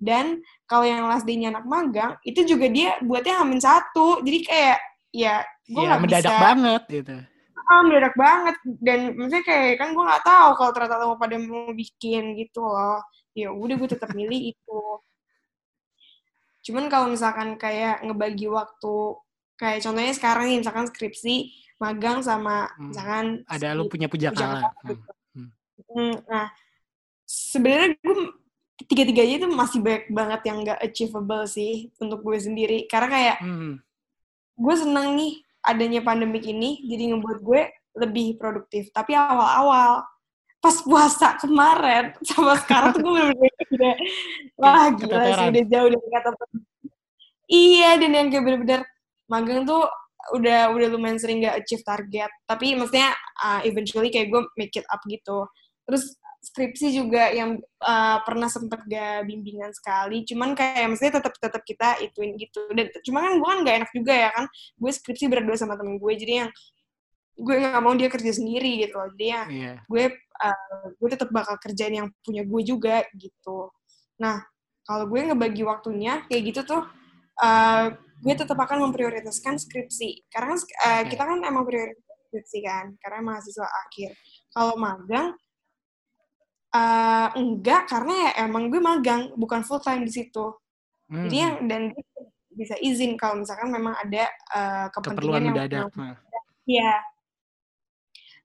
dan 0.00 0.40
kalau 0.64 0.88
yang 0.88 1.04
last 1.06 1.28
day-nya 1.28 1.52
anak 1.52 1.68
magang 1.68 2.16
itu 2.24 2.40
juga 2.48 2.72
dia 2.72 2.96
buatnya 3.04 3.36
hamin 3.44 3.60
satu 3.60 4.24
jadi 4.24 4.38
kayak 4.48 4.78
ya 5.12 5.34
gue 5.68 5.76
Iya, 5.76 5.88
nggak 5.92 6.00
mendadak 6.00 6.32
bisa 6.32 6.40
banget 6.40 6.82
gitu. 6.88 7.16
Ah, 7.72 7.82
mendadak 7.82 8.14
banget 8.14 8.56
dan 8.84 9.16
maksudnya 9.16 9.44
kayak 9.48 9.80
kan 9.80 9.88
gue 9.96 10.04
nggak 10.04 10.24
tahu 10.24 10.48
kalau 10.60 10.70
ternyata 10.76 11.04
mau 11.08 11.16
pada 11.16 11.36
mau 11.40 11.72
bikin 11.72 12.36
gitu 12.36 12.60
loh 12.60 13.00
ya 13.32 13.48
udah 13.48 13.74
gue 13.80 13.88
tetap 13.88 14.12
milih 14.12 14.40
itu 14.52 14.80
cuman 16.62 16.86
kalau 16.86 17.10
misalkan 17.10 17.58
kayak 17.58 18.04
ngebagi 18.06 18.46
waktu 18.46 18.94
kayak 19.58 19.82
contohnya 19.82 20.12
sekarang 20.14 20.44
nih 20.46 20.58
misalkan 20.62 20.86
skripsi 20.86 21.50
magang 21.82 22.22
sama 22.22 22.70
Hmm. 22.78 22.94
misalkan 22.94 23.26
Ada 23.50 23.74
lo 23.74 23.90
punya 23.90 24.06
pujakala. 24.06 24.62
Pujakala 24.62 24.78
Hmm. 24.78 24.90
gitu. 24.94 25.10
Hmm, 25.92 26.14
Nah, 26.30 26.46
sebenarnya 27.26 27.98
gue 27.98 28.14
tiga-tiganya 28.86 29.34
itu 29.42 29.48
masih 29.50 29.78
banyak 29.82 30.04
banget 30.14 30.40
yang 30.46 30.56
nggak 30.62 30.78
achievable 30.78 31.44
sih 31.50 31.90
untuk 31.98 32.22
gue 32.22 32.38
sendiri. 32.38 32.86
Karena 32.86 33.08
kayak 33.10 33.36
Hmm. 33.42 33.82
gue 34.54 34.74
seneng 34.78 35.18
nih 35.18 35.42
adanya 35.62 36.02
pandemik 36.02 36.44
ini, 36.46 36.82
jadi 36.86 37.14
ngebuat 37.14 37.38
gue 37.42 37.62
lebih 38.02 38.36
produktif. 38.36 38.90
Tapi 38.90 39.14
awal-awal, 39.14 40.02
pas 40.62 40.76
puasa 40.82 41.38
kemarin, 41.38 42.14
sama 42.28 42.58
sekarang 42.60 42.94
tuh 42.98 43.02
gue 43.02 43.14
bener-bener 43.14 43.66
udah, 43.72 43.94
wah 44.58 44.86
gila 44.94 45.22
sih, 45.32 45.46
udah 45.50 45.64
jauh 45.70 45.88
dari 45.90 46.08
kata 46.12 46.30
Iya, 47.52 47.90
dan 48.00 48.10
yang 48.16 48.28
kayak 48.32 48.44
bener-bener 48.48 48.80
magang 49.28 49.68
tuh 49.68 49.84
udah 50.32 50.70
udah 50.70 50.88
lumayan 50.88 51.18
sering 51.18 51.44
gak 51.44 51.60
achieve 51.60 51.84
target. 51.84 52.30
Tapi 52.48 52.78
maksudnya 52.78 53.12
uh, 53.42 53.60
eventually 53.66 54.08
kayak 54.08 54.32
gue 54.32 54.42
make 54.56 54.72
it 54.72 54.86
up 54.88 55.02
gitu. 55.04 55.44
Terus 55.84 56.16
skripsi 56.42 56.90
juga 56.90 57.30
yang 57.30 57.62
uh, 57.86 58.18
pernah 58.26 58.50
sempet 58.50 58.82
gak 58.90 59.30
bimbingan 59.30 59.70
sekali. 59.70 60.26
Cuman 60.26 60.58
kayak 60.58 60.90
maksudnya 60.90 61.22
tetap 61.22 61.34
tetap 61.38 61.62
kita 61.62 61.88
ituin 62.02 62.34
gitu. 62.34 62.66
Dan 62.74 62.90
cuma 63.06 63.22
kan 63.22 63.38
gue 63.38 63.48
kan 63.48 63.58
gak 63.62 63.76
enak 63.78 63.90
juga 63.94 64.14
ya 64.18 64.30
kan. 64.34 64.44
Gue 64.74 64.90
skripsi 64.90 65.30
berdua 65.30 65.54
sama 65.54 65.78
temen 65.78 66.02
gue 66.02 66.12
jadi 66.18 66.46
yang 66.46 66.50
gue 67.32 67.54
nggak 67.58 67.80
mau 67.80 67.96
dia 67.96 68.10
kerja 68.10 68.32
sendiri 68.34 68.82
gitu 68.82 68.98
loh. 68.98 69.08
Jadi 69.14 69.26
ya 69.30 69.42
yeah. 69.48 69.76
gue 69.86 70.04
uh, 70.18 70.86
gue 70.98 71.08
tetap 71.08 71.30
bakal 71.30 71.54
kerjain 71.62 71.94
yang 71.94 72.08
punya 72.26 72.42
gue 72.42 72.60
juga 72.66 73.06
gitu. 73.14 73.70
Nah 74.18 74.42
kalau 74.82 75.06
gue 75.06 75.20
ngebagi 75.30 75.62
waktunya 75.62 76.26
kayak 76.26 76.42
gitu 76.52 76.60
tuh 76.66 76.82
uh, 77.38 77.86
gue 77.94 78.34
tetap 78.34 78.58
akan 78.58 78.90
memprioritaskan 78.90 79.62
skripsi. 79.62 80.26
Karena 80.26 80.58
uh, 80.58 80.62
okay. 81.06 81.14
kita 81.14 81.22
kan 81.22 81.38
emang 81.46 81.62
prioritas 81.62 82.02
skripsi 82.28 82.58
kan 82.66 82.98
karena 82.98 83.20
mahasiswa 83.30 83.68
akhir. 83.86 84.10
Kalau 84.52 84.74
magang 84.74 85.38
uh, 86.74 87.28
enggak 87.36 87.88
karena 87.88 88.12
ya 88.28 88.30
emang 88.48 88.72
gue 88.72 88.80
magang 88.80 89.32
bukan 89.36 89.60
full 89.62 89.80
time 89.80 90.04
di 90.04 90.12
situ 90.12 90.52
hmm. 91.12 91.28
jadi 91.28 91.36
yang 91.36 91.54
dan 91.68 91.82
bisa 92.52 92.76
izin 92.78 93.16
kalau 93.16 93.40
misalkan 93.40 93.72
memang 93.72 93.96
ada 93.96 94.28
uh, 94.52 94.86
kepentingan 94.92 95.52
Keperluan 95.52 95.68
yang 95.72 95.88
nah. 95.96 96.16
Iya. 96.68 96.92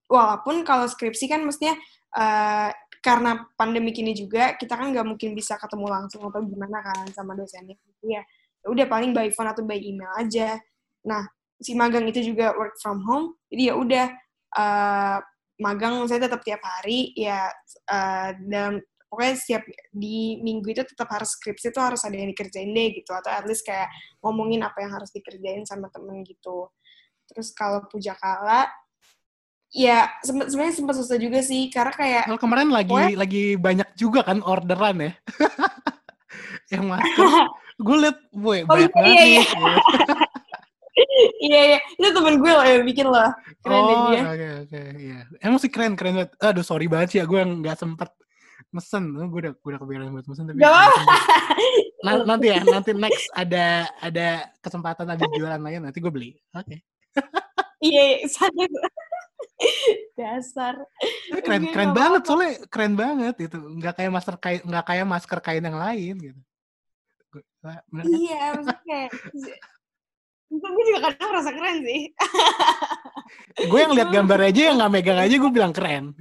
Walaupun 0.07 0.63
kalau 0.63 0.87
skripsi 0.87 1.27
kan 1.27 1.43
mestinya 1.43 1.75
uh, 2.15 2.71
karena 3.03 3.45
pandemi 3.59 3.91
ini 3.93 4.15
juga 4.15 4.55
kita 4.55 4.73
kan 4.79 4.89
nggak 4.95 5.05
mungkin 5.05 5.35
bisa 5.35 5.59
ketemu 5.59 5.85
langsung 5.91 6.23
atau 6.27 6.41
gimana 6.43 6.79
kan 6.81 7.05
sama 7.11 7.35
dosennya. 7.35 7.75
Iya. 8.01 8.23
Udah 8.67 8.87
paling 8.87 9.11
by 9.11 9.29
phone 9.35 9.51
atau 9.51 9.63
by 9.67 9.77
email 9.77 10.11
aja. 10.15 10.59
Nah, 11.07 11.27
si 11.59 11.75
magang 11.75 12.07
itu 12.07 12.23
juga 12.23 12.55
work 12.55 12.79
from 12.79 13.03
home. 13.03 13.35
Jadi 13.51 13.61
ya 13.71 13.73
udah 13.75 14.07
uh, 14.55 15.17
magang 15.57 16.05
saya 16.05 16.29
tetap 16.29 16.41
tiap 16.45 16.61
hari 16.61 17.13
ya 17.17 17.49
uh, 17.89 18.29
dalam 18.45 18.81
pokoknya 19.07 19.35
setiap 19.39 19.63
di 19.89 20.37
minggu 20.43 20.67
itu 20.69 20.83
tetap 20.83 21.07
harus 21.09 21.33
skripsi 21.39 21.71
itu 21.71 21.79
harus 21.79 22.03
ada 22.03 22.13
yang 22.13 22.29
dikerjain 22.29 22.69
deh 22.75 22.87
gitu 22.93 23.11
atau 23.15 23.31
at 23.31 23.47
least 23.47 23.63
kayak 23.63 23.87
ngomongin 24.19 24.61
apa 24.61 24.83
yang 24.83 24.91
harus 24.93 25.09
dikerjain 25.15 25.63
sama 25.63 25.87
temen 25.89 26.21
gitu. 26.27 26.67
Terus 27.27 27.51
kalau 27.55 27.83
puja 27.87 28.15
kala 28.19 28.67
ya 29.67 30.07
sebenarnya 30.23 30.75
sempat 30.79 30.95
susah 30.95 31.19
juga 31.19 31.43
sih 31.43 31.67
karena 31.67 31.91
kayak 31.91 32.23
kalau 32.31 32.39
kemarin 32.39 32.71
lagi 32.71 32.91
pokoknya, 32.91 33.19
lagi 33.19 33.43
banyak 33.59 33.89
juga 33.95 34.19
kan 34.23 34.39
orderan 34.43 34.97
ya. 34.99 35.11
Yang 36.71 36.83
masker 36.91 37.27
gue 37.77 37.97
liat 38.01 38.17
boy 38.33 38.65
oh, 38.65 38.73
banyak 38.73 38.89
iya, 38.89 38.97
banget 38.97 39.25
iya, 39.29 39.43
iya. 41.41 41.61
iya. 41.75 41.79
Iya 41.81 42.07
itu 42.09 42.11
temen 42.13 42.35
gue 42.39 42.51
loh 42.51 42.65
yang 42.65 42.85
bikin 42.85 43.07
loh. 43.09 43.31
Keren 43.63 43.81
oh, 43.81 44.09
dia. 44.11 44.21
oke 44.23 44.47
oke. 44.67 44.81
Iya. 44.97 45.19
Emang 45.41 45.59
sih 45.59 45.71
keren 45.71 45.93
keren 45.97 46.13
banget. 46.21 46.31
Aduh 46.41 46.65
sorry 46.65 46.85
banget 46.85 47.07
sih 47.13 47.17
ya 47.21 47.25
gue 47.25 47.41
nggak 47.41 47.77
sempet 47.77 48.09
mesen. 48.71 49.03
Gue 49.13 49.39
udah 49.47 49.53
gue 49.53 49.69
udah 49.73 49.81
kepikiran 49.81 50.07
buat 50.13 50.27
mesen 50.29 50.45
tapi 50.49 50.59
N 52.07 52.23
nanti 52.23 52.45
ya 52.53 52.61
nanti 52.63 52.91
next 52.93 53.27
ada 53.33 53.89
ada 53.99 54.47
kesempatan 54.61 55.07
ada 55.11 55.25
jualan 55.33 55.59
lain 55.59 55.81
nanti 55.89 55.99
gue 55.99 56.11
beli. 56.13 56.31
Oke. 56.53 56.65
Okay. 56.65 56.79
iya. 57.81 58.23
Sadar. 58.29 58.69
Dasar. 60.13 60.75
Tapi 61.33 61.41
keren 61.41 61.63
keren 61.73 61.91
banget. 61.93 62.21
apa. 62.21 62.27
soalnya 62.29 62.53
keren 62.69 62.93
banget 62.93 63.35
itu. 63.41 63.57
Nggak 63.57 63.93
kayak 63.97 64.11
masker 64.13 64.35
kain 64.37 64.61
nggak 64.61 64.85
kayak 64.85 65.05
masker 65.09 65.39
kain 65.41 65.65
yang 65.65 65.77
lain 65.77 66.15
gitu. 66.21 66.41
Bener, 67.67 67.83
kan? 67.91 68.05
iya 68.07 68.41
maksudnya 68.55 69.01
itu 69.11 69.49
gue 70.47 70.83
juga 70.87 71.11
kadang 71.11 71.29
merasa 71.31 71.51
keren 71.51 71.77
sih. 71.83 72.01
gue 73.71 73.79
yang 73.79 73.93
lihat 73.93 74.09
gambar 74.11 74.39
aja 74.47 74.61
yang 74.71 74.75
nggak 74.79 74.91
megang 74.91 75.19
aja 75.19 75.35
gue 75.35 75.51
bilang 75.51 75.73
keren. 75.75 76.15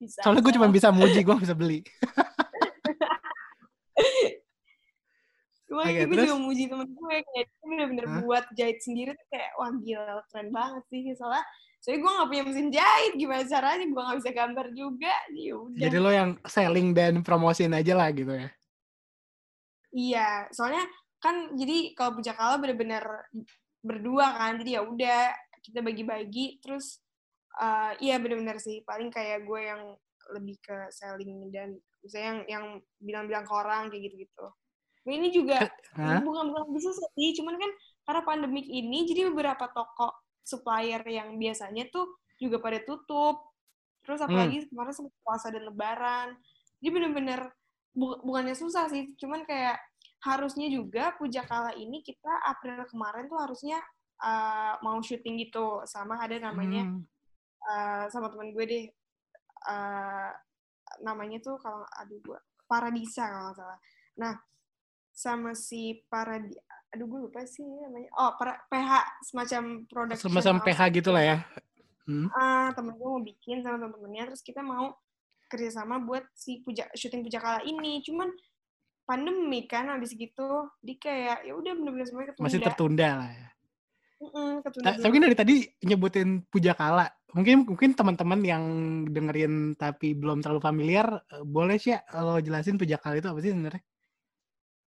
bisa. 0.00 0.20
Soalnya 0.20 0.42
gue 0.44 0.54
cuma 0.54 0.68
bisa 0.68 0.88
muji, 0.92 1.20
gue 1.24 1.36
bisa 1.40 1.54
beli. 1.56 1.80
Cuma 5.64 5.90
okay, 5.90 6.06
gue 6.06 6.22
juga 6.22 6.38
muji 6.38 6.70
temen 6.70 6.86
gue 6.86 7.16
kayak 7.18 7.46
dia 7.50 7.66
bener-bener 7.66 8.06
huh? 8.06 8.22
buat 8.22 8.44
jahit 8.54 8.78
sendiri 8.78 9.10
tuh 9.16 9.26
kayak 9.26 9.50
wah 9.58 9.74
gila 9.74 10.22
keren 10.30 10.54
banget 10.54 10.84
sih 10.86 11.02
soalnya 11.18 11.42
soalnya 11.82 12.00
gue 12.00 12.10
gak 12.14 12.28
punya 12.30 12.42
mesin 12.46 12.68
jahit 12.70 13.12
gimana 13.18 13.42
caranya 13.42 13.86
gue 13.90 14.02
gak 14.06 14.18
bisa 14.22 14.32
gambar 14.32 14.66
juga 14.70 15.14
yaudah. 15.34 15.82
jadi 15.82 15.96
lo 15.98 16.10
yang 16.14 16.30
selling 16.46 16.94
dan 16.94 17.26
promosiin 17.26 17.74
aja 17.74 17.92
lah 17.98 18.08
gitu 18.14 18.32
ya 18.32 18.48
iya 19.90 20.28
soalnya 20.54 20.86
kan 21.24 21.56
jadi 21.56 21.96
kalau 21.96 22.20
pujakala 22.20 22.60
bener-bener 22.60 23.04
berdua 23.80 24.36
kan 24.36 24.60
jadi 24.60 24.80
ya 24.80 24.82
udah 24.84 25.22
kita 25.64 25.80
bagi-bagi 25.80 26.60
terus 26.60 27.00
uh, 27.56 27.96
iya 28.04 28.20
bener-bener 28.20 28.60
sih 28.60 28.84
paling 28.84 29.08
kayak 29.08 29.48
gue 29.48 29.60
yang 29.64 29.82
lebih 30.32 30.56
ke 30.60 30.76
selling 30.92 31.48
dan 31.52 31.76
misalnya 32.04 32.28
yang 32.28 32.40
yang 32.48 32.64
bilang-bilang 33.00 33.44
ke 33.44 33.52
orang 33.52 33.82
kayak 33.92 34.12
gitu-gitu. 34.12 34.46
Nah, 35.04 35.12
ini 35.12 35.28
juga 35.28 35.68
huh? 36.00 36.20
bukan 36.24 36.44
bukan 36.48 36.64
bisa 36.72 36.92
sih, 36.96 37.36
cuman 37.36 37.60
kan 37.60 37.70
karena 38.08 38.22
pandemik 38.24 38.64
ini 38.68 39.04
jadi 39.04 39.28
beberapa 39.28 39.68
toko 39.68 40.24
supplier 40.40 41.00
yang 41.04 41.36
biasanya 41.36 41.88
tuh 41.92 42.20
juga 42.40 42.60
pada 42.60 42.80
tutup. 42.84 43.52
Terus 44.04 44.20
hmm. 44.20 44.26
apalagi 44.28 44.56
hmm. 44.64 44.68
kemarin 44.72 44.92
sempat 44.96 45.14
puasa 45.20 45.46
dan 45.52 45.64
lebaran. 45.68 46.28
Jadi 46.80 46.88
bener-bener 46.88 47.40
bu 47.94 48.20
bukannya 48.24 48.56
susah 48.56 48.88
sih, 48.90 49.12
cuman 49.20 49.44
kayak 49.44 49.78
harusnya 50.24 50.72
juga 50.72 51.12
Pujakala 51.20 51.76
ini 51.76 52.00
kita 52.00 52.32
April 52.48 52.88
kemarin 52.88 53.28
tuh 53.28 53.38
harusnya 53.38 53.78
uh, 54.24 54.80
mau 54.80 54.96
syuting 55.04 55.44
gitu 55.44 55.84
sama 55.84 56.16
ada 56.16 56.40
namanya 56.40 56.88
hmm. 56.88 57.02
uh, 57.68 58.04
sama 58.08 58.32
teman 58.32 58.56
gue 58.56 58.64
deh 58.64 58.86
uh, 59.68 60.32
namanya 61.04 61.38
tuh 61.44 61.60
kalau 61.60 61.84
aduh 62.00 62.18
gue 62.24 62.38
Paradisa 62.64 63.28
kalau 63.28 63.52
nggak 63.52 63.56
salah. 63.60 63.78
Nah 64.16 64.34
sama 65.14 65.54
si 65.54 66.02
Paradi 66.10 66.56
aduh 66.94 67.06
gue 67.10 67.20
lupa 67.26 67.42
sih 67.42 67.66
namanya 67.66 68.06
oh 68.14 68.38
para, 68.38 68.54
PH 68.70 68.92
semacam 69.26 69.62
produk 69.90 70.14
semacam 70.14 70.62
PH 70.62 70.80
gitu 70.94 71.10
lah 71.10 71.22
ya 71.26 71.36
hmm. 72.06 72.30
uh, 72.30 72.70
temen 72.70 72.94
gue 72.94 73.08
mau 73.10 73.22
bikin 73.22 73.66
sama 73.66 73.82
temen-temennya 73.82 74.30
terus 74.30 74.42
kita 74.46 74.62
mau 74.62 74.94
kerjasama 75.50 75.98
buat 76.06 76.22
si 76.38 76.62
puja 76.62 76.86
syuting 76.94 77.26
pujakala 77.26 77.66
ini 77.66 77.98
cuman 78.06 78.30
pandemi 79.04 79.68
kan 79.68 79.88
habis 79.92 80.12
gitu. 80.16 80.68
Di 80.80 80.96
kayak 80.96 81.44
ya 81.44 81.52
udah 81.56 81.72
bener-bener 81.76 82.06
semuanya 82.08 82.28
ketunda. 82.32 82.46
Masih 82.48 82.60
tertunda 82.60 83.08
lah 83.20 83.30
ya. 83.32 83.48
Mm 84.24 84.54
tapi 85.04 85.16
dari 85.20 85.36
tadi 85.36 85.56
nyebutin 85.84 86.48
puja 86.48 86.72
kala. 86.72 87.08
Mungkin 87.36 87.68
mungkin 87.68 87.92
teman-teman 87.92 88.40
yang 88.46 88.64
dengerin 89.10 89.74
tapi 89.76 90.16
belum 90.16 90.40
terlalu 90.40 90.62
familiar 90.64 91.06
eh, 91.28 91.44
boleh 91.44 91.76
sih 91.76 91.92
ya 91.92 92.00
kalau 92.08 92.40
jelasin 92.40 92.80
puja 92.80 92.96
kala 92.96 93.20
itu 93.20 93.28
apa 93.28 93.40
sih 93.44 93.52
sebenarnya? 93.52 93.82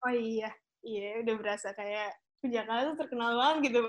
Oh 0.06 0.14
iya. 0.14 0.50
Iya 0.84 1.24
udah 1.24 1.36
berasa 1.40 1.72
kayak 1.72 2.12
puja 2.44 2.68
kala 2.68 2.92
tuh 2.92 2.96
terkenal 3.00 3.40
banget 3.40 3.72
gitu. 3.72 3.82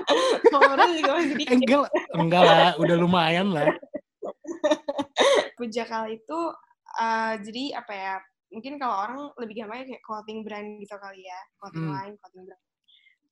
Orang 0.56 0.96
juga 0.96 1.12
masih 1.20 1.36
dikit 1.36 1.54
enggak 1.60 1.88
enggak 2.16 2.42
lah. 2.42 2.72
Udah 2.80 2.96
lumayan 2.96 3.52
lah. 3.52 3.68
Puja 5.60 5.84
kala 5.84 6.08
itu 6.08 6.40
uh, 6.96 7.34
jadi 7.44 7.76
apa 7.76 7.92
ya 7.92 8.14
mungkin 8.50 8.76
kalau 8.76 8.96
orang 9.06 9.18
lebih 9.38 9.62
gampang 9.62 9.86
kayak 9.86 10.02
clothing 10.02 10.42
brand 10.42 10.68
gitu 10.82 10.94
kali 10.98 11.22
ya 11.22 11.40
clothing 11.62 11.86
hmm. 11.86 11.94
line 11.94 12.14
clothing 12.18 12.44
brand 12.46 12.62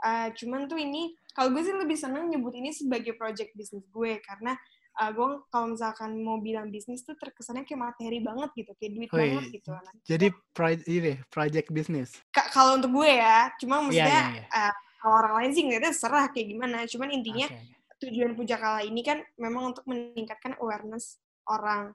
uh, 0.06 0.28
cuman 0.34 0.60
tuh 0.70 0.78
ini 0.78 1.14
kalau 1.34 1.54
gue 1.54 1.62
sih 1.62 1.74
lebih 1.74 1.98
seneng 1.98 2.30
nyebut 2.30 2.54
ini 2.54 2.70
sebagai 2.70 3.14
project 3.18 3.54
bisnis 3.54 3.86
gue 3.90 4.18
karena 4.22 4.54
uh, 4.98 5.10
gue 5.10 5.26
kalau 5.50 5.66
misalkan 5.74 6.18
mau 6.22 6.38
bilang 6.42 6.70
bisnis 6.70 7.02
tuh 7.06 7.14
terkesannya 7.18 7.66
kayak 7.66 7.92
materi 7.94 8.18
banget 8.22 8.50
gitu 8.54 8.72
kayak 8.78 8.92
duit 8.94 9.10
oh, 9.10 9.18
banget 9.18 9.44
gitu 9.54 9.68
nah, 9.74 9.94
jadi 10.06 10.26
pro 10.54 10.68
ini 10.74 11.12
project 11.30 11.68
bisnis 11.70 12.10
kalau 12.54 12.78
untuk 12.78 12.94
gue 12.94 13.10
ya 13.18 13.50
cuma 13.58 13.78
iya, 13.78 13.84
maksudnya 13.86 14.22
yeah, 14.22 14.28
yeah, 14.34 14.46
yeah. 14.50 14.70
Uh, 14.70 14.74
kalau 14.98 15.14
orang 15.22 15.34
lain 15.42 15.50
sih 15.54 15.62
ngeliatnya 15.62 15.92
serah 15.94 16.26
kayak 16.30 16.46
gimana 16.50 16.78
cuman 16.90 17.08
intinya 17.14 17.46
okay. 17.46 18.02
tujuan 18.06 18.34
pujakala 18.34 18.82
ini 18.82 19.00
kan 19.06 19.22
memang 19.38 19.74
untuk 19.74 19.86
meningkatkan 19.86 20.58
awareness 20.58 21.22
orang 21.46 21.94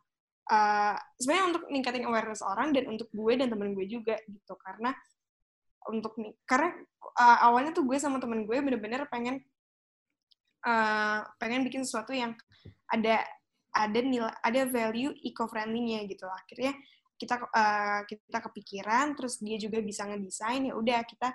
uh, 0.52 0.98
sebenarnya 1.20 1.46
untuk 1.56 1.64
ningkatin 1.70 2.06
awareness 2.08 2.44
orang 2.44 2.76
dan 2.76 2.90
untuk 2.90 3.08
gue 3.14 3.34
dan 3.40 3.48
temen 3.48 3.72
gue 3.78 3.86
juga 3.88 4.16
gitu. 4.28 4.54
Karena 4.60 4.92
untuk 5.92 6.16
nih 6.20 6.34
karena 6.48 6.72
uh, 7.20 7.38
awalnya 7.48 7.76
tuh 7.76 7.84
gue 7.84 8.00
sama 8.00 8.20
temen 8.20 8.48
gue 8.48 8.58
bener-bener 8.60 9.04
pengen 9.12 9.44
uh, 10.64 11.20
pengen 11.40 11.68
bikin 11.68 11.84
sesuatu 11.84 12.16
yang 12.16 12.36
ada 12.88 13.20
ada 13.74 14.00
nilai 14.00 14.32
ada 14.44 14.64
value 14.70 15.12
eco 15.24 15.48
friendly-nya 15.48 16.08
gitu. 16.08 16.28
Akhirnya 16.28 16.74
kita 17.20 17.40
uh, 17.40 18.02
kita 18.08 18.40
kepikiran 18.52 19.16
terus 19.16 19.40
dia 19.40 19.56
juga 19.60 19.80
bisa 19.80 20.08
ngedesain 20.08 20.68
ya 20.68 20.74
udah 20.76 21.04
kita 21.08 21.32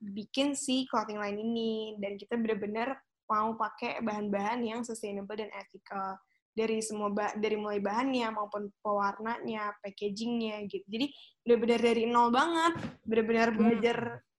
bikin 0.00 0.54
si 0.54 0.84
clothing 0.90 1.20
line 1.20 1.38
ini. 1.38 1.74
Dan 2.00 2.18
kita 2.18 2.36
bener-bener 2.38 2.96
mau 3.26 3.58
pakai 3.58 4.00
bahan-bahan 4.06 4.62
yang 4.62 4.80
sustainable 4.86 5.34
dan 5.34 5.50
ethical 5.50 6.14
dari 6.56 6.80
semua 6.80 7.12
bah 7.12 7.36
dari 7.36 7.60
mulai 7.60 7.78
bahannya 7.84 8.32
maupun 8.32 8.72
pewarnanya, 8.80 9.76
packagingnya 9.84 10.64
gitu. 10.72 10.86
Jadi 10.88 11.06
benar-benar 11.44 11.80
dari 11.84 12.02
nol 12.08 12.28
banget, 12.32 12.74
benar-benar 13.04 13.48
hmm. 13.52 13.58
belajar 13.60 13.98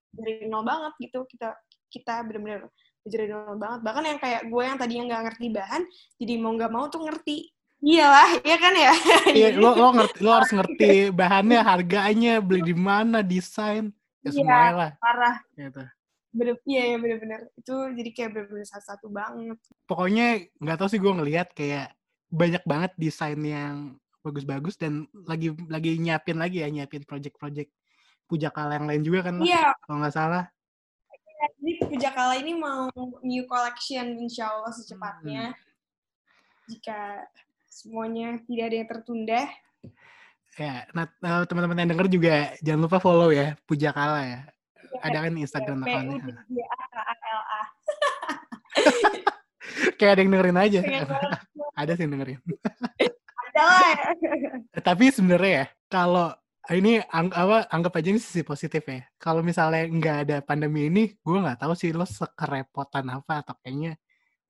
dari 0.09 0.49
nol 0.49 0.65
banget 0.65 0.93
gitu. 0.97 1.19
Kita 1.29 1.53
kita 1.93 2.25
benar-benar 2.25 2.65
belajar 3.05 3.19
dari 3.21 3.31
nol 3.31 3.59
banget. 3.61 3.79
Bahkan 3.85 4.03
yang 4.03 4.19
kayak 4.19 4.41
gue 4.49 4.63
yang 4.65 4.77
tadi 4.81 4.93
yang 4.97 5.05
nggak 5.05 5.23
ngerti 5.29 5.45
bahan, 5.53 5.81
jadi 6.17 6.33
mau 6.41 6.51
nggak 6.57 6.71
mau 6.73 6.85
tuh 6.89 7.05
ngerti 7.05 7.53
iyalah 7.81 8.41
ya 8.41 8.57
kan 8.57 8.73
ya 8.73 8.93
Iya, 9.37 9.47
lo 9.57 9.77
lo 9.77 9.87
ngerti 9.93 10.17
lo 10.25 10.31
harus 10.33 10.51
ngerti 10.53 11.13
bahannya, 11.13 11.59
harganya, 11.61 12.33
beli 12.41 12.73
di 12.73 12.75
mana, 12.77 13.21
desain, 13.21 13.93
ya 14.25 14.29
Iya. 14.29 14.33
semuanya 14.33 14.73
lah. 14.73 14.91
parah 14.97 15.35
Gitu. 15.53 15.83
bener 16.37 16.55
iya 16.69 16.83
ya 16.93 16.97
bener-bener 17.01 17.41
itu 17.57 17.75
jadi 17.97 18.09
kayak 18.13 18.29
bener-bener 18.35 18.67
satu-satu 18.69 19.07
banget 19.09 19.57
Pokoknya 19.89 20.45
nggak 20.61 20.77
tahu 20.77 20.89
sih 20.91 20.99
gue 21.01 21.13
ngelihat 21.17 21.49
kayak 21.55 21.97
banyak 22.27 22.63
banget 22.67 22.91
desain 22.99 23.39
yang 23.39 23.95
bagus-bagus 24.19 24.75
dan 24.75 25.07
lagi 25.23 25.55
lagi 25.71 25.95
nyiapin 25.95 26.35
lagi 26.35 26.59
ya 26.59 26.67
nyiapin 26.67 27.07
project-project 27.07 27.71
pujakala 28.27 28.75
yang 28.75 28.87
lain 28.87 29.01
juga 29.07 29.31
kan 29.31 29.39
iya 29.39 29.71
kalau 29.87 30.03
nggak 30.03 30.15
salah. 30.15 30.45
jadi 31.63 31.73
Pujakala 31.87 32.33
ini 32.35 32.51
mau 32.57 32.91
new 33.23 33.47
collection 33.47 34.19
insya 34.19 34.51
Allah 34.51 34.73
Hmm. 34.73 34.79
secepatnya 34.83 35.43
jika 36.67 37.23
semuanya 37.71 38.41
tidak 38.43 38.63
ada 38.67 38.75
yang 38.75 38.89
tertunda 38.91 39.41
Ya, 40.57 40.89
nah 40.89 41.05
eh, 41.05 41.45
teman-teman 41.45 41.77
yang 41.85 41.89
denger 41.93 42.07
juga 42.09 42.35
jangan 42.65 42.89
lupa 42.89 42.97
follow 42.97 43.29
ya 43.29 43.53
pujakala 43.69 44.25
ya. 44.25 44.39
Ada 45.05 45.29
kan 45.29 45.33
Instagram 45.37 45.85
P 45.85 45.93
U 45.93 45.93
accountnya. 45.93 46.35
D 46.49 46.57
A 46.65 46.75
K 46.89 46.95
A 46.97 47.13
L 47.13 47.41
A 47.45 47.61
Kayak 50.01 50.11
ada 50.17 50.21
yang 50.25 50.31
dengerin 50.33 50.57
aja. 50.57 50.79
Ada 51.77 51.93
sih 51.93 52.03
yang 52.03 52.17
dengerin. 52.17 52.39
ada 53.53 53.61
lah. 53.61 53.93
Tapi 54.87 55.05
sebenarnya 55.13 55.51
ya, 55.53 55.65
kalau 55.87 56.33
ini 56.67 56.99
ang 57.07 57.31
apa 57.31 57.69
anggap 57.71 57.95
aja 57.95 58.09
ini 58.11 58.19
sisi 58.19 58.41
positif 58.41 58.81
ya. 58.83 59.05
Kalau 59.15 59.39
misalnya 59.39 59.85
nggak 59.87 60.17
ada 60.27 60.37
pandemi 60.41 60.89
ini, 60.89 61.13
gue 61.15 61.37
nggak 61.37 61.61
tahu 61.61 61.77
sih 61.77 61.93
lo 61.93 62.03
sekerepotan 62.03 63.07
apa 63.07 63.45
atau 63.45 63.55
kayaknya 63.61 63.95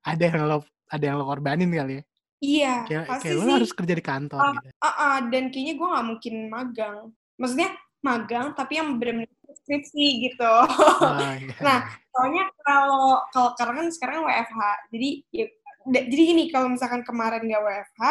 ada 0.01 0.23
yang 0.23 0.41
lo 0.47 0.57
ada 0.87 1.03
yang 1.03 1.19
lo 1.19 1.27
korbanin 1.27 1.67
kali 1.67 1.99
ya. 1.99 2.03
iya 2.39 2.73
Kayak, 2.87 3.03
pasti 3.11 3.23
kayak 3.27 3.35
lo 3.35 3.43
sih 3.43 3.53
harus 3.59 3.71
kerja 3.75 3.93
di 3.97 4.03
kantor 4.05 4.39
Ah, 4.39 4.53
gitu. 4.55 4.69
ah, 4.79 4.87
ah, 4.87 5.17
dan 5.27 5.43
kayaknya 5.51 5.73
gue 5.75 5.87
nggak 5.89 6.05
mungkin 6.07 6.35
magang 6.47 6.97
maksudnya 7.35 7.69
magang 7.99 8.45
tapi 8.55 8.73
yang 8.79 8.95
benar-benar 9.01 9.27
skripsi 9.57 10.05
gitu 10.31 10.47
Oh, 10.47 11.33
iya. 11.35 11.49
Nah, 11.65 11.79
soalnya 12.13 12.45
kalau 12.63 13.19
kalau 13.35 13.51
karena 13.57 13.73
kan 13.83 13.87
sekarang 13.91 14.19
WFH 14.23 14.61
jadi 14.93 15.09
ya, 15.33 15.45
jadi 15.87 16.23
gini 16.35 16.43
kalau 16.51 16.67
misalkan 16.69 17.01
kemarin 17.01 17.43
nggak 17.43 17.63
WFH 17.63 18.01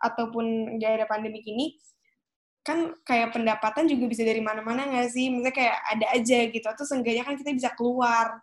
ataupun 0.00 0.44
nggak 0.78 0.92
ada 1.00 1.06
pandemi 1.08 1.40
ini 1.42 1.76
kan 2.62 2.94
kayak 3.02 3.34
pendapatan 3.34 3.90
juga 3.90 4.06
bisa 4.06 4.22
dari 4.22 4.38
mana-mana 4.38 4.86
nggak 4.86 5.08
sih? 5.10 5.26
Misalnya 5.34 5.50
kayak 5.50 5.76
ada 5.98 6.06
aja 6.14 6.38
gitu 6.46 6.62
atau 6.62 6.84
seenggaknya 6.86 7.26
kan 7.26 7.34
kita 7.34 7.50
bisa 7.50 7.70
keluar. 7.74 8.38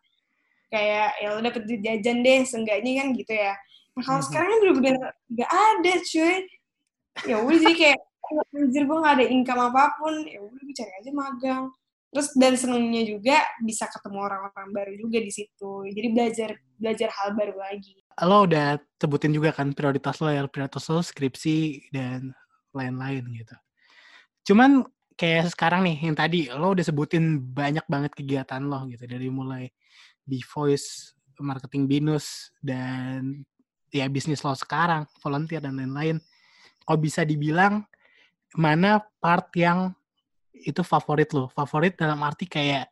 Kayak 0.67 1.07
ya 1.23 1.27
lo 1.33 1.39
dapet 1.39 1.63
jajan 1.65 2.17
deh 2.21 2.39
seenggaknya 2.43 2.91
kan 2.99 3.07
gitu 3.15 3.33
ya. 3.33 3.53
Nah 3.95 4.03
kalau 4.03 4.19
Mhm. 4.21 4.27
sekarang 4.27 4.47
kan 4.51 4.59
bener-bener 4.59 4.95
nggak 5.31 5.51
ada 5.51 5.93
cuy. 6.03 6.35
Ya 7.27 7.35
udah 7.39 7.57
jadi 7.63 7.75
kayak 7.75 7.99
"Oh, 8.27 8.43
anjir 8.59 8.83
gue 8.85 8.97
nggak 8.99 9.15
ada 9.17 9.25
income 9.25 9.61
apa 9.71 9.83
pun. 9.97 10.13
Ya 10.27 10.39
udah 10.43 10.61
gue 10.61 10.75
cari 10.75 10.91
aja 10.99 11.11
magang. 11.15 11.63
Terus 12.09 12.27
dan 12.35 12.53
senengnya 12.57 13.03
juga 13.05 13.37
bisa 13.61 13.85
ketemu 13.87 14.17
orang-orang 14.19 14.69
baru 14.73 14.93
juga 14.99 15.17
di 15.21 15.31
situ. 15.31 15.71
Jadi 15.95 16.07
belajar 16.11 16.49
belajar 16.75 17.09
hal 17.13 17.29
baru 17.39 17.55
lagi 17.55 17.95
lo 18.25 18.47
udah 18.47 18.79
sebutin 18.99 19.31
juga 19.31 19.55
kan 19.55 19.71
prioritas 19.71 20.19
lo 20.19 20.27
ya 20.31 20.43
prioritas 20.49 20.87
lo 20.91 20.99
skripsi 20.99 21.89
dan 21.93 22.35
lain-lain 22.75 23.23
gitu. 23.35 23.55
Cuman 24.51 24.83
kayak 25.19 25.51
sekarang 25.51 25.83
nih 25.83 25.97
yang 26.09 26.15
tadi 26.15 26.47
lo 26.51 26.71
udah 26.71 26.85
sebutin 26.85 27.39
banyak 27.39 27.83
banget 27.87 28.11
kegiatan 28.15 28.63
lo 28.63 28.87
gitu 28.87 29.03
dari 29.03 29.27
mulai 29.27 29.67
di 30.23 30.39
voice 30.43 31.15
marketing 31.39 31.87
binus 31.87 32.51
dan 32.59 33.43
ya 33.89 34.05
bisnis 34.11 34.43
lo 34.43 34.53
sekarang 34.53 35.07
volunteer 35.23 35.63
dan 35.63 35.79
lain-lain. 35.79 36.19
Kok 36.83 36.99
bisa 36.99 37.23
dibilang 37.23 37.85
mana 38.57 38.99
part 39.21 39.51
yang 39.55 39.93
itu 40.53 40.83
favorit 40.83 41.31
lo? 41.31 41.47
Favorit 41.53 41.95
dalam 41.95 42.19
arti 42.25 42.49
kayak 42.49 42.91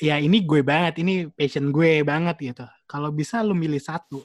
ya 0.00 0.16
ini 0.16 0.42
gue 0.46 0.64
banget, 0.64 1.02
ini 1.04 1.28
passion 1.28 1.68
gue 1.68 2.00
banget 2.06 2.36
gitu. 2.40 2.66
Kalau 2.88 3.12
bisa 3.12 3.44
lo 3.44 3.52
milih 3.52 3.80
satu, 3.80 4.24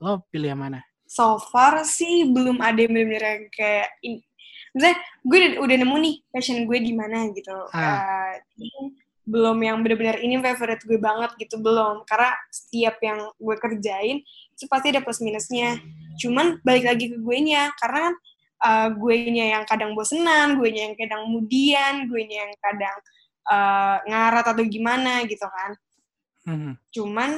lo 0.00 0.22
pilih 0.28 0.52
yang 0.52 0.60
mana? 0.60 0.80
so 1.06 1.38
far 1.38 1.86
sih 1.86 2.26
belum 2.34 2.58
ada 2.58 2.82
yang 2.82 2.90
bener-bener 2.90 3.22
yang 3.22 3.44
kayak 3.54 3.88
in, 4.02 4.18
misalnya 4.74 4.98
gue 5.22 5.38
udah, 5.38 5.52
udah 5.62 5.76
nemu 5.78 5.96
nih 6.02 6.14
passion 6.34 6.58
gue 6.66 6.78
di 6.82 6.92
mana 6.92 7.30
gitu 7.30 7.54
Ah. 7.70 7.80
Eh, 7.80 8.32
jadi 8.58 8.80
belum 9.26 9.58
yang 9.58 9.82
bener-bener 9.82 10.18
ini 10.22 10.38
favorite 10.38 10.82
gue 10.86 10.98
banget 11.02 11.30
gitu 11.38 11.58
belum 11.58 12.06
karena 12.06 12.30
setiap 12.50 12.98
yang 13.02 13.18
gue 13.38 13.56
kerjain 13.58 14.18
itu 14.54 14.64
pasti 14.70 14.94
ada 14.94 15.02
plus 15.02 15.18
minusnya 15.18 15.78
cuman 16.22 16.62
balik 16.62 16.86
lagi 16.86 17.10
ke 17.10 17.18
gue 17.18 17.38
nya 17.42 17.74
karena 17.78 18.10
kan 18.10 18.14
uh, 18.62 18.88
gue 18.94 19.14
nya 19.30 19.44
yang 19.58 19.64
kadang 19.66 19.94
bosenan 19.98 20.58
gue 20.58 20.68
nya 20.70 20.90
yang 20.90 20.96
kadang 20.98 21.22
mudian 21.26 22.06
gue 22.06 22.22
nya 22.22 22.46
yang 22.46 22.54
kadang 22.62 22.96
uh, 23.46 23.96
ngarat 24.06 24.46
atau 24.46 24.64
gimana 24.66 25.22
gitu 25.26 25.46
kan 25.46 25.74
Mhm. 26.46 26.78
cuman 26.94 27.30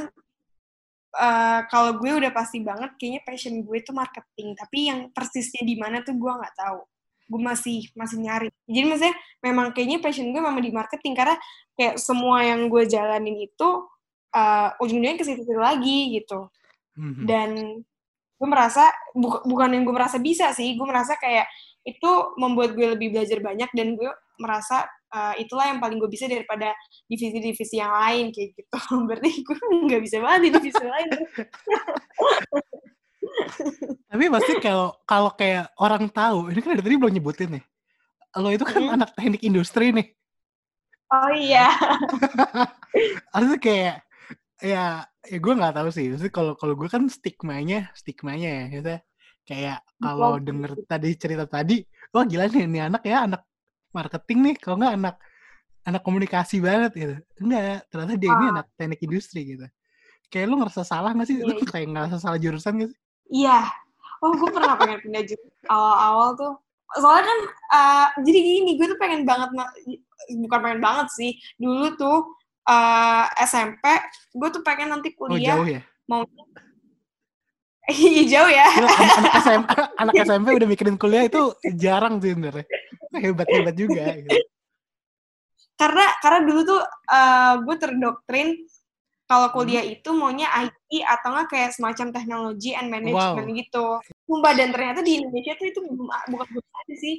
eh, 1.18 1.60
kalau 1.66 1.98
gue 1.98 2.10
udah 2.14 2.30
pasti 2.30 2.62
banget 2.62 2.94
kayaknya 2.96 3.22
passion 3.26 3.54
gue 3.60 3.76
itu 3.76 3.90
marketing. 3.90 4.54
Tapi 4.54 4.78
yang 4.86 5.00
persisnya 5.10 5.66
di 5.66 5.74
mana 5.74 6.00
tuh 6.06 6.14
gue 6.14 6.30
nggak 6.30 6.54
tahu. 6.54 6.80
Gue 7.28 7.40
masih 7.42 7.90
masih 7.92 8.22
nyari. 8.22 8.48
Jadi 8.64 8.86
maksudnya 8.86 9.16
memang 9.42 9.74
kayaknya 9.74 9.98
passion 10.00 10.30
gue 10.30 10.40
memang 10.40 10.62
di 10.62 10.70
marketing. 10.72 11.12
Karena 11.18 11.36
kayak 11.76 11.98
semua 12.00 12.46
yang 12.46 12.70
gue 12.70 12.86
jalanin 12.86 13.36
itu 13.36 13.68
eh, 14.32 14.68
ujung-ujungnya 14.78 15.18
ke 15.18 15.24
situ 15.26 15.42
lagi 15.58 16.14
gitu. 16.22 16.48
Mhm. 16.98 17.30
dan 17.30 17.50
gue 18.38 18.48
merasa 18.50 18.90
bu- 19.14 19.46
bukan 19.46 19.70
yang 19.70 19.86
gue 19.86 19.94
merasa 19.94 20.18
bisa 20.18 20.50
sih. 20.50 20.74
Gue 20.74 20.82
merasa 20.82 21.14
kayak 21.14 21.46
itu 21.86 22.10
membuat 22.42 22.74
gue 22.74 22.98
lebih 22.98 23.14
belajar 23.14 23.38
banyak 23.38 23.70
dan 23.70 23.94
gue 23.94 24.10
merasa 24.42 24.90
uh, 25.12 25.34
itulah 25.38 25.66
yang 25.70 25.78
paling 25.80 25.96
gue 26.00 26.10
bisa 26.10 26.26
daripada 26.26 26.72
divisi-divisi 27.06 27.76
yang 27.80 27.92
lain 27.92 28.24
kayak 28.34 28.48
gitu 28.56 28.78
berarti 29.08 29.30
gue 29.44 29.56
nggak 29.88 30.02
bisa 30.04 30.16
banget 30.20 30.40
di 30.40 30.50
divisi 30.58 30.84
lain 30.84 31.08
Tapi 34.08 34.24
pasti 34.32 34.52
kalau 34.58 34.96
kalau 35.04 35.30
kayak 35.36 35.70
orang 35.78 36.08
tahu, 36.10 36.48
ini 36.50 36.58
kan 36.64 36.74
dari 36.74 36.84
tadi 36.84 36.96
belum 36.98 37.12
nyebutin 37.14 37.50
nih. 37.60 37.64
Lo 38.40 38.48
itu 38.52 38.64
kan 38.64 38.80
Mhm. 38.80 38.94
anak 38.96 39.10
teknik 39.16 39.42
industri 39.44 39.90
nih. 39.92 40.08
oh 41.08 41.30
iya 41.32 41.72
Harusnya 43.32 43.58
kayak 43.60 43.94
ya 44.60 45.04
ya 45.24 45.36
gue 45.40 45.52
nggak 45.58 45.74
tahu 45.76 45.88
sih. 45.92 46.06
Maksudnya 46.12 46.34
kalau 46.34 46.52
kalau 46.56 46.74
gue 46.76 46.88
kan 46.90 47.04
stigmanya 47.08 47.88
stigmanya 47.96 48.48
ya. 48.48 48.62
Maksudnya 48.68 48.98
kayak 49.48 49.78
kalau 50.00 50.32
Wow. 50.36 50.44
denger 50.44 50.70
tadi 50.88 51.08
cerita 51.16 51.44
tadi, 51.48 51.80
wah 52.12 52.24
gila 52.28 52.44
nih 52.52 52.64
ini 52.68 52.80
anak 52.84 53.02
ya 53.08 53.24
anak 53.28 53.42
marketing 53.90 54.38
nih. 54.44 54.56
Kalau 54.60 54.76
nggak 54.78 54.94
anak 54.96 55.16
anak 55.84 56.02
komunikasi 56.04 56.60
banget 56.60 56.92
gitu. 56.94 57.14
Enggak, 57.40 57.88
ternyata 57.88 58.14
dia 58.14 58.30
ini 58.30 58.44
Ah. 58.48 58.52
anak 58.60 58.66
teknik 58.76 59.00
industri 59.02 59.40
gitu. 59.44 59.66
Kayak 60.28 60.46
lu 60.52 60.60
ngerasa 60.60 60.84
salah 60.84 61.16
gak 61.16 61.24
sih? 61.24 61.40
Lu 61.40 61.56
Iya. 61.56 61.64
kayak 61.64 61.86
ngerasa 61.88 62.16
salah 62.20 62.36
jurusan 62.36 62.84
gak 62.84 62.90
sih? 62.92 62.98
iya 63.28 63.60
oh 64.18 64.32
gue 64.32 64.48
pernah 64.48 64.72
pengen 64.74 65.04
pindah 65.04 65.20
jurusan 65.20 65.68
awal-awal 65.68 66.32
tuh 66.32 66.52
soalnya 66.96 67.28
kan 67.28 67.38
uh, 67.70 68.06
jadi 68.24 68.38
gini 68.40 68.70
gue 68.80 68.88
tuh 68.88 68.96
pengen 68.96 69.28
banget 69.28 69.52
bukan 70.40 70.58
pengen 70.64 70.80
banget 70.80 71.12
sih 71.12 71.36
dulu 71.60 71.92
tuh 71.94 72.18
uh, 72.64 73.28
SMP 73.38 73.84
gue 74.32 74.48
tuh 74.48 74.64
pengen 74.64 74.96
nanti 74.96 75.12
Oh 75.12 75.28
kuliah 75.28 75.60
jauh 75.60 75.68
ya? 75.68 75.80
mau 76.08 76.24
Iya 77.88 78.22
jauh 78.28 78.50
ya. 78.52 78.68
Anak, 78.68 78.92
anak 79.16 79.32
SMP, 79.40 79.68
anak 79.96 80.14
SMP 80.28 80.46
udah 80.52 80.68
mikirin 80.68 80.96
kuliah 80.96 81.24
itu 81.24 81.40
jarang 81.72 82.20
sih 82.20 82.36
sebenarnya. 82.36 82.64
Hebat-hebat 83.24 83.74
juga. 83.74 84.16
Gitu. 84.16 84.30
Karena 85.78 86.06
karena 86.18 86.40
dulu 86.42 86.60
tuh 86.66 86.80
uh, 87.10 87.54
gue 87.62 87.76
terdoktrin 87.78 88.48
kalau 89.28 89.52
kuliah 89.52 89.84
itu 89.84 90.08
maunya 90.16 90.48
IT 90.64 91.04
atau 91.04 91.36
nggak 91.36 91.48
kayak 91.52 91.70
semacam 91.76 92.16
teknologi 92.16 92.72
and 92.72 92.88
management 92.88 93.48
Wow. 93.52 93.58
gitu. 93.60 93.86
Sumpah 94.24 94.52
dan 94.56 94.72
ternyata 94.72 95.04
di 95.04 95.20
Indonesia 95.20 95.52
tuh 95.54 95.66
itu 95.68 95.80
belum 95.84 96.08
bukan 96.08 96.46
belum 96.48 96.66
ada 96.72 96.94
sih. 96.96 97.16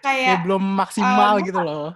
Kayak 0.00 0.40
Kayak 0.40 0.42
belum 0.48 0.62
maksimal 0.78 1.32
gue 1.36 1.46
gitu 1.52 1.60
loh. 1.60 1.92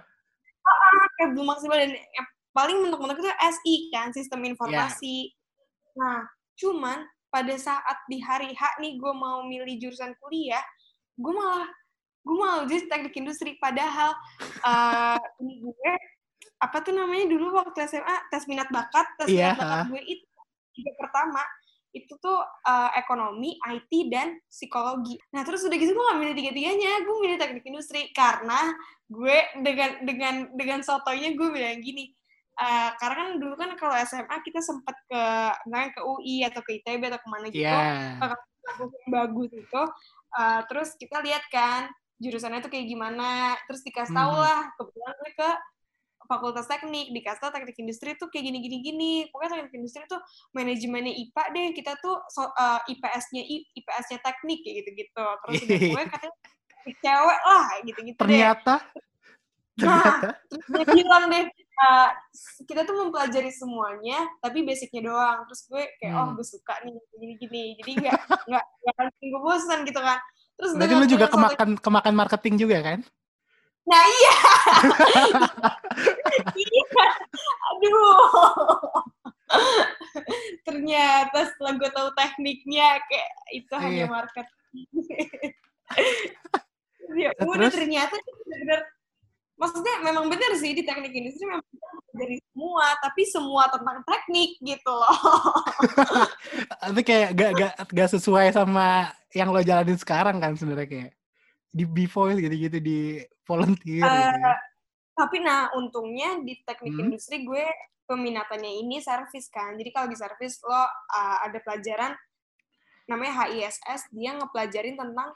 kayak 1.19 1.29
belum 1.35 1.47
maksimal 1.49 1.75
dan 1.75 1.91
yang 1.97 2.27
paling 2.53 2.77
mentok-mentok 2.85 3.19
itu 3.19 3.31
SI 3.33 3.75
kan 3.91 4.13
sistem 4.13 4.45
informasi. 4.45 5.33
Nah, 5.97 6.23
cuman 6.55 7.03
pada 7.33 7.55
saat 7.57 7.97
di 8.05 8.21
hari 8.21 8.53
H 8.53 8.77
nih 8.77 9.01
gue 9.01 9.13
mau 9.17 9.41
milih 9.43 9.81
jurusan 9.81 10.13
kuliah, 10.21 10.61
gue 11.17 11.33
malah 11.33 11.65
gue 12.23 12.35
malah 12.39 12.63
jadi 12.63 12.87
teknik 12.87 13.15
industri 13.19 13.59
padahal 13.59 14.15
eh 14.63 15.19
ini 15.43 15.59
gue 15.59 15.91
apa 16.63 16.77
tuh 16.79 16.95
namanya 16.95 17.27
dulu 17.27 17.59
waktu 17.59 17.83
SMA 17.83 18.31
tes 18.31 18.47
minat 18.47 18.71
bakat 18.71 19.03
tes 19.19 19.27
Iya, 19.27 19.51
minat 19.53 19.59
bakat 19.59 19.85
gue 19.91 20.01
itu 20.07 20.25
tiga 20.73 20.91
pertama 20.95 21.43
itu 21.93 22.09
tuh 22.17 22.41
eh, 22.41 22.91
ekonomi, 22.97 23.53
IT 23.69 24.09
dan 24.09 24.33
psikologi. 24.49 25.13
Nah 25.29 25.45
terus 25.45 25.61
udah 25.61 25.77
gitu 25.77 25.93
gue 25.93 26.01
gak 26.09 26.17
milih 26.17 26.33
tiga-tiganya, 26.33 27.05
gue 27.05 27.15
milih 27.21 27.37
teknik 27.37 27.65
industri 27.69 28.09
karena 28.17 28.73
gue 29.05 29.37
dengan 29.61 30.01
dengan 30.01 30.33
dengan 30.57 30.79
sotonya 30.81 31.37
gue 31.37 31.47
bilang 31.53 31.77
gini, 31.85 32.09
eh, 32.57 32.89
karena 32.97 33.13
kan 33.13 33.29
dulu 33.37 33.53
kan 33.53 33.77
kalau 33.77 33.93
SMA 34.09 34.41
kita 34.41 34.57
sempat 34.65 34.97
ke 35.05 35.23
misalnya 35.69 35.93
ke 35.93 36.01
UI 36.01 36.35
atau 36.49 36.61
ke 36.65 36.81
ITB 36.81 37.01
atau 37.13 37.21
ke 37.21 37.27
mana 37.29 37.45
gitu, 37.53 37.61
Iya. 37.61 38.41
kampus 38.65 38.89
yang 38.89 39.09
bagus 39.13 39.51
itu 39.53 39.83
Uh, 40.33 40.65
terus 40.65 40.97
kita 40.97 41.21
lihat 41.21 41.45
kan 41.53 41.93
jurusannya 42.23 42.63
tuh 42.63 42.71
kayak 42.71 42.87
gimana. 42.87 43.59
Terus 43.67 43.83
dikasih 43.83 44.15
tahu 44.15 44.31
Hmm. 44.33 44.43
lah 44.47 44.59
kebetulan 44.73 45.13
gue 45.19 45.31
ke 45.35 45.49
fakultas 46.23 46.65
teknik 46.65 47.11
dikasih 47.11 47.39
tahu 47.43 47.51
teknik 47.51 47.77
industri 47.77 48.15
tuh 48.15 48.31
kayak 48.31 48.47
gini 48.47 48.63
gini 48.63 48.77
gini 48.79 49.11
pokoknya 49.27 49.59
teknik 49.59 49.75
industri 49.75 50.07
tuh 50.07 50.23
manajemennya 50.55 51.11
IPA 51.11 51.43
deh 51.51 51.67
kita 51.75 51.99
tuh 51.99 52.15
so, 52.31 52.47
uh, 52.47 52.79
IPS-nya 52.87 53.43
I- 53.43 53.67
IPS-nya 53.75 54.23
teknik 54.23 54.63
kayak 54.63 54.75
gitu 54.81 54.89
gitu 55.03 55.25
terus 55.43 55.53
udah 55.67 55.79
gue 55.83 56.03
katanya 56.07 56.35
cewek 57.03 57.39
lah 57.43 57.65
gitu 57.83 57.99
gitu 58.07 58.19
deh. 58.23 58.23
Ternyata? 58.23 58.73
Ternyata? 59.73 60.29
terus 60.47 60.63
dia 60.69 60.85
bilang 60.85 61.23
deh 61.27 61.43
uh, 61.81 62.09
kita 62.63 62.81
tuh 62.85 62.95
mempelajari 63.03 63.51
semuanya 63.51 64.23
tapi 64.39 64.63
basicnya 64.63 65.01
doang. 65.03 65.43
Terus 65.49 65.61
gue 65.67 65.83
kayak 65.99 66.13
oh 66.13 66.25
Hmm. 66.31 66.35
gue 66.39 66.45
suka 66.47 66.73
nih 66.87 66.93
gini 67.19 67.33
gini 67.35 67.61
jadi 67.83 67.91
nggak 67.99 68.19
nggak 68.47 68.65
nggak 68.79 69.07
gue 69.19 69.41
bosan 69.41 69.83
gitu 69.83 69.99
kan 69.99 70.23
terus 70.53 70.71
berarti 70.73 70.93
lu 70.93 71.05
juga 71.05 71.25
dengan 71.25 71.33
suatu- 71.33 71.35
kemakan 71.57 71.69
kemakan 71.79 72.13
marketing 72.15 72.55
juga 72.57 72.77
kan? 72.81 72.99
nah 73.83 73.99
iya 73.99 74.35
iya 76.55 76.83
aduh 77.67 78.15
ternyata 80.63 81.39
setelah 81.51 81.73
gue 81.75 81.89
tahu 81.91 82.09
tekniknya 82.15 82.87
kayak 83.03 83.29
itu 83.51 83.73
hanya 83.75 84.05
Iya. 84.05 84.07
marketing 84.07 84.87
ya 87.19 87.29
udah 87.37 87.59
terus? 87.59 87.73
ternyata 87.75 88.13
itu 88.15 88.31
benar 88.47 88.79
maksudnya 89.53 89.95
memang 90.01 90.25
benar 90.27 90.51
sih 90.55 90.71
di 90.71 90.81
teknik 90.81 91.11
industri 91.11 91.43
memang 91.45 91.67
dari 92.13 92.37
semua 92.37 92.85
tapi 93.01 93.21
semua 93.25 93.63
tentang 93.73 94.05
teknik 94.05 94.61
gitu 94.61 94.91
loh 94.93 95.17
Tapi 96.83 97.01
kayak 97.01 97.29
gak, 97.33 97.51
gak, 97.57 97.73
gak 97.89 98.09
sesuai 98.13 98.53
sama 98.53 99.09
yang 99.33 99.49
lo 99.49 99.65
jalanin 99.65 99.97
sekarang 99.97 100.37
kan 100.37 100.53
sebenarnya 100.53 100.87
kayak 100.87 101.11
di 101.73 101.89
B-Voice 101.89 102.37
gitu-gitu 102.37 102.77
di 102.77 102.99
volunteer 103.49 104.05
gitu. 104.05 104.05
Eh, 104.05 104.29
ya. 104.37 104.53
tapi 105.17 105.41
nah 105.41 105.73
untungnya 105.73 106.37
di 106.45 106.61
teknik 106.61 106.93
Hmm. 106.93 107.03
industri 107.09 107.41
gue 107.41 107.65
peminatannya 108.05 108.85
ini 108.85 109.01
servis 109.01 109.49
kan 109.49 109.73
jadi 109.73 109.89
kalau 109.89 110.07
di 110.11 110.17
servis 110.17 110.61
lo 110.61 110.75
uh, 110.77 110.87
ada 111.41 111.57
pelajaran 111.65 112.13
namanya 113.09 113.49
HISS 113.49 114.13
dia 114.13 114.37
ngepelajarin 114.37 114.95
tentang 114.95 115.33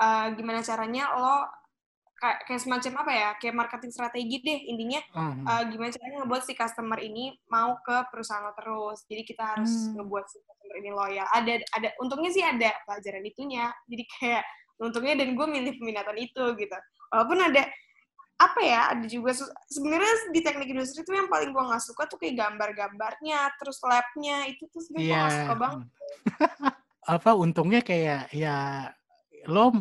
uh, 0.00 0.26
gimana 0.34 0.60
caranya 0.66 1.14
lo 1.14 1.46
kayak, 2.16 2.38
kayak 2.44 2.60
semacam 2.60 2.92
apa 3.00 3.12
ya 3.12 3.28
kayak 3.36 3.54
marketing 3.54 3.92
strategi 3.92 4.36
deh 4.40 4.60
intinya 4.66 5.00
Hmm. 5.12 5.44
uh, 5.44 5.62
gimana 5.66 5.90
caranya 5.90 6.16
ngebuat 6.20 6.42
si 6.42 6.52
customer 6.52 6.98
ini 6.98 7.24
mau 7.46 7.76
ke 7.80 7.96
perusahaan 8.08 8.40
lo 8.40 8.52
terus 8.52 9.04
jadi 9.04 9.22
kita 9.22 9.44
harus 9.44 9.68
Hmm. 9.68 10.00
ngebuat 10.00 10.24
si 10.26 10.36
customer 10.40 10.76
ini 10.76 10.90
loyal 10.90 11.26
ada 11.28 11.52
ada 11.72 11.88
untungnya 11.98 12.30
sih 12.30 12.40
ada 12.40 12.72
pelajaran 12.82 13.20
itunya 13.22 13.68
jadi 13.84 14.04
kayak 14.10 14.44
untungnya 14.76 15.14
dan 15.16 15.32
gue 15.32 15.46
milih 15.46 15.72
peminatan 15.76 16.16
itu 16.16 16.44
gitu 16.54 16.76
walaupun 17.08 17.38
ada 17.42 17.64
apa 18.36 18.60
ya 18.60 18.92
ada 18.92 19.08
juga 19.08 19.32
sebenarnya 19.66 20.28
di 20.28 20.40
teknik 20.40 20.68
industri 20.68 21.00
itu 21.00 21.08
yang 21.08 21.24
paling 21.26 21.56
gue 21.56 21.62
nggak 21.62 21.80
suka 21.80 22.04
tuh 22.04 22.16
kayak 22.16 22.36
gambar-gambarnya 22.36 23.48
terus 23.56 23.80
labnya 23.80 24.44
itu 24.44 24.68
tuh 24.68 24.84
sebenarnya 24.84 25.08
gue 25.08 25.16
nggak 25.16 25.32
Iya. 25.32 25.40
suka 25.40 25.54
banget 25.56 25.80
Apa 27.06 27.38
untungnya 27.38 27.80
kayak 27.80 28.34
ya 28.34 28.90
lo 29.50 29.72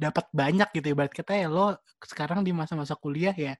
dapat 0.00 0.26
banyak 0.32 0.68
gitu 0.76 0.92
ibarat 0.92 1.12
kata 1.12 1.46
ya 1.46 1.48
lo 1.48 1.76
sekarang 2.04 2.44
di 2.44 2.52
masa-masa 2.52 2.94
kuliah 2.96 3.34
ya 3.34 3.56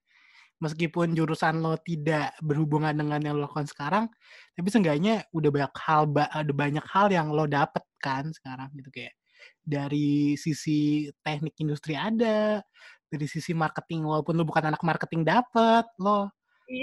meskipun 0.61 1.12
jurusan 1.12 1.61
lo 1.61 1.76
tidak 1.81 2.33
berhubungan 2.40 2.96
dengan 2.96 3.20
yang 3.20 3.35
lo 3.37 3.44
lakukan 3.44 3.68
sekarang 3.68 4.09
tapi 4.57 4.68
seenggaknya 4.72 5.29
udah 5.37 5.50
banyak 5.52 5.74
hal 5.85 6.02
ada 6.16 6.52
banyak 6.52 6.87
hal 6.88 7.07
yang 7.12 7.29
lo 7.29 7.44
dapet 7.44 7.85
kan 8.00 8.33
sekarang 8.33 8.72
gitu 8.76 8.88
kayak 8.88 9.14
dari 9.61 10.35
sisi 10.40 11.12
teknik 11.20 11.55
industri 11.61 11.92
ada 11.92 12.64
dari 13.07 13.26
sisi 13.29 13.52
marketing 13.52 14.09
walaupun 14.09 14.33
lo 14.37 14.44
bukan 14.48 14.72
anak 14.72 14.81
marketing 14.81 15.29
dapet 15.29 15.85
lo 16.00 16.33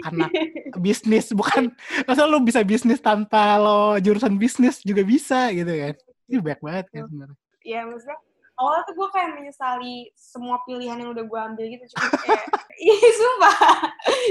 anak 0.05 0.29
bisnis 0.85 1.33
bukan 1.33 1.73
masa 2.05 2.29
lo 2.29 2.39
bisa 2.45 2.61
bisnis 2.61 3.01
tanpa 3.01 3.57
lo 3.57 3.97
jurusan 3.97 4.37
bisnis 4.37 4.79
juga 4.85 5.01
bisa 5.03 5.49
gitu 5.51 5.69
kan? 5.69 5.95
Ini 6.23 6.39
banyak 6.39 6.61
banget 6.63 6.85
kan 6.93 7.03
sebenarnya 7.09 7.42
ya 7.63 7.87
maksudnya 7.87 8.19
awalnya 8.53 8.83
tuh 8.85 8.95
gue 8.95 9.07
kayak 9.09 9.29
menyesali 9.33 9.95
semua 10.13 10.61
pilihan 10.63 10.99
yang 10.99 11.09
udah 11.09 11.25
gue 11.25 11.39
ambil 11.41 11.65
gitu 11.67 11.85
cuma 11.95 12.05
kayak 12.21 12.45
iya 12.85 13.09
sumpah. 13.15 13.57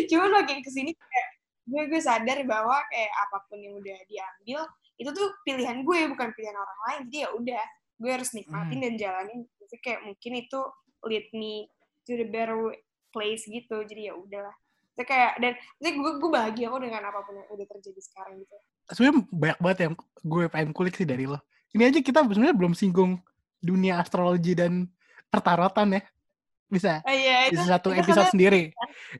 Cuma 0.06 0.24
makin 0.30 0.62
ke 0.62 0.70
sini 0.70 0.92
kayak 0.94 1.28
gue 1.62 1.82
gue 1.90 2.00
sadar 2.02 2.38
bahwa 2.46 2.76
kayak 2.90 3.12
apa 3.28 3.38
pun 3.48 3.58
yang 3.58 3.74
udah 3.78 3.98
diambil 4.06 4.66
itu 4.98 5.10
tuh 5.10 5.28
pilihan 5.42 5.82
gue 5.82 5.98
bukan 6.12 6.28
pilihan 6.36 6.54
orang 6.54 6.78
lain. 6.86 7.00
Jadi 7.10 7.18
ya 7.18 7.28
udah 7.34 7.64
gue 7.98 8.10
harus 8.12 8.30
nikmatin 8.34 8.78
Hmm. 8.78 8.84
dan 8.86 8.94
jalanin. 8.98 9.40
Jadi 9.58 9.76
kayak 9.82 10.00
mungkin 10.06 10.32
itu 10.38 10.60
lead 11.02 11.26
me 11.34 11.66
to 12.06 12.14
the 12.14 12.26
better 12.26 12.58
place 13.10 13.42
gitu. 13.46 13.82
Jadi 13.82 14.06
ya 14.06 14.14
udahlah. 14.14 14.54
Jadi 14.94 15.06
kayak 15.08 15.32
dan 15.40 15.52
jadi 15.80 15.90
gue 15.98 16.10
gue 16.20 16.30
bahagia 16.30 16.66
kok 16.70 16.82
dengan 16.84 17.02
apa 17.08 17.20
pun 17.24 17.34
yang 17.40 17.48
udah 17.50 17.66
terjadi 17.66 18.00
sekarang 18.04 18.38
gitu. 18.38 18.56
Sebenarnya 18.92 19.16
banyak 19.32 19.58
banget 19.58 19.78
yang 19.88 19.94
gue 20.22 20.44
pengen 20.46 20.70
kulik 20.76 20.94
sih 20.94 21.08
dari 21.08 21.24
lo 21.26 21.40
ini 21.72 21.82
aja 21.88 21.98
kita 22.00 22.20
sebenarnya 22.24 22.56
belum 22.56 22.72
singgung 22.76 23.16
dunia 23.58 23.96
astrologi 23.98 24.52
dan 24.52 24.88
pertarotan 25.28 25.96
ya. 25.96 26.02
Bisa 26.72 27.04
oh, 27.04 27.12
iya 27.12 27.52
itu 27.52 27.60
bisa 27.60 27.76
satu 27.76 27.92
itu 27.92 28.00
episode 28.00 28.32
sendiri. 28.32 28.72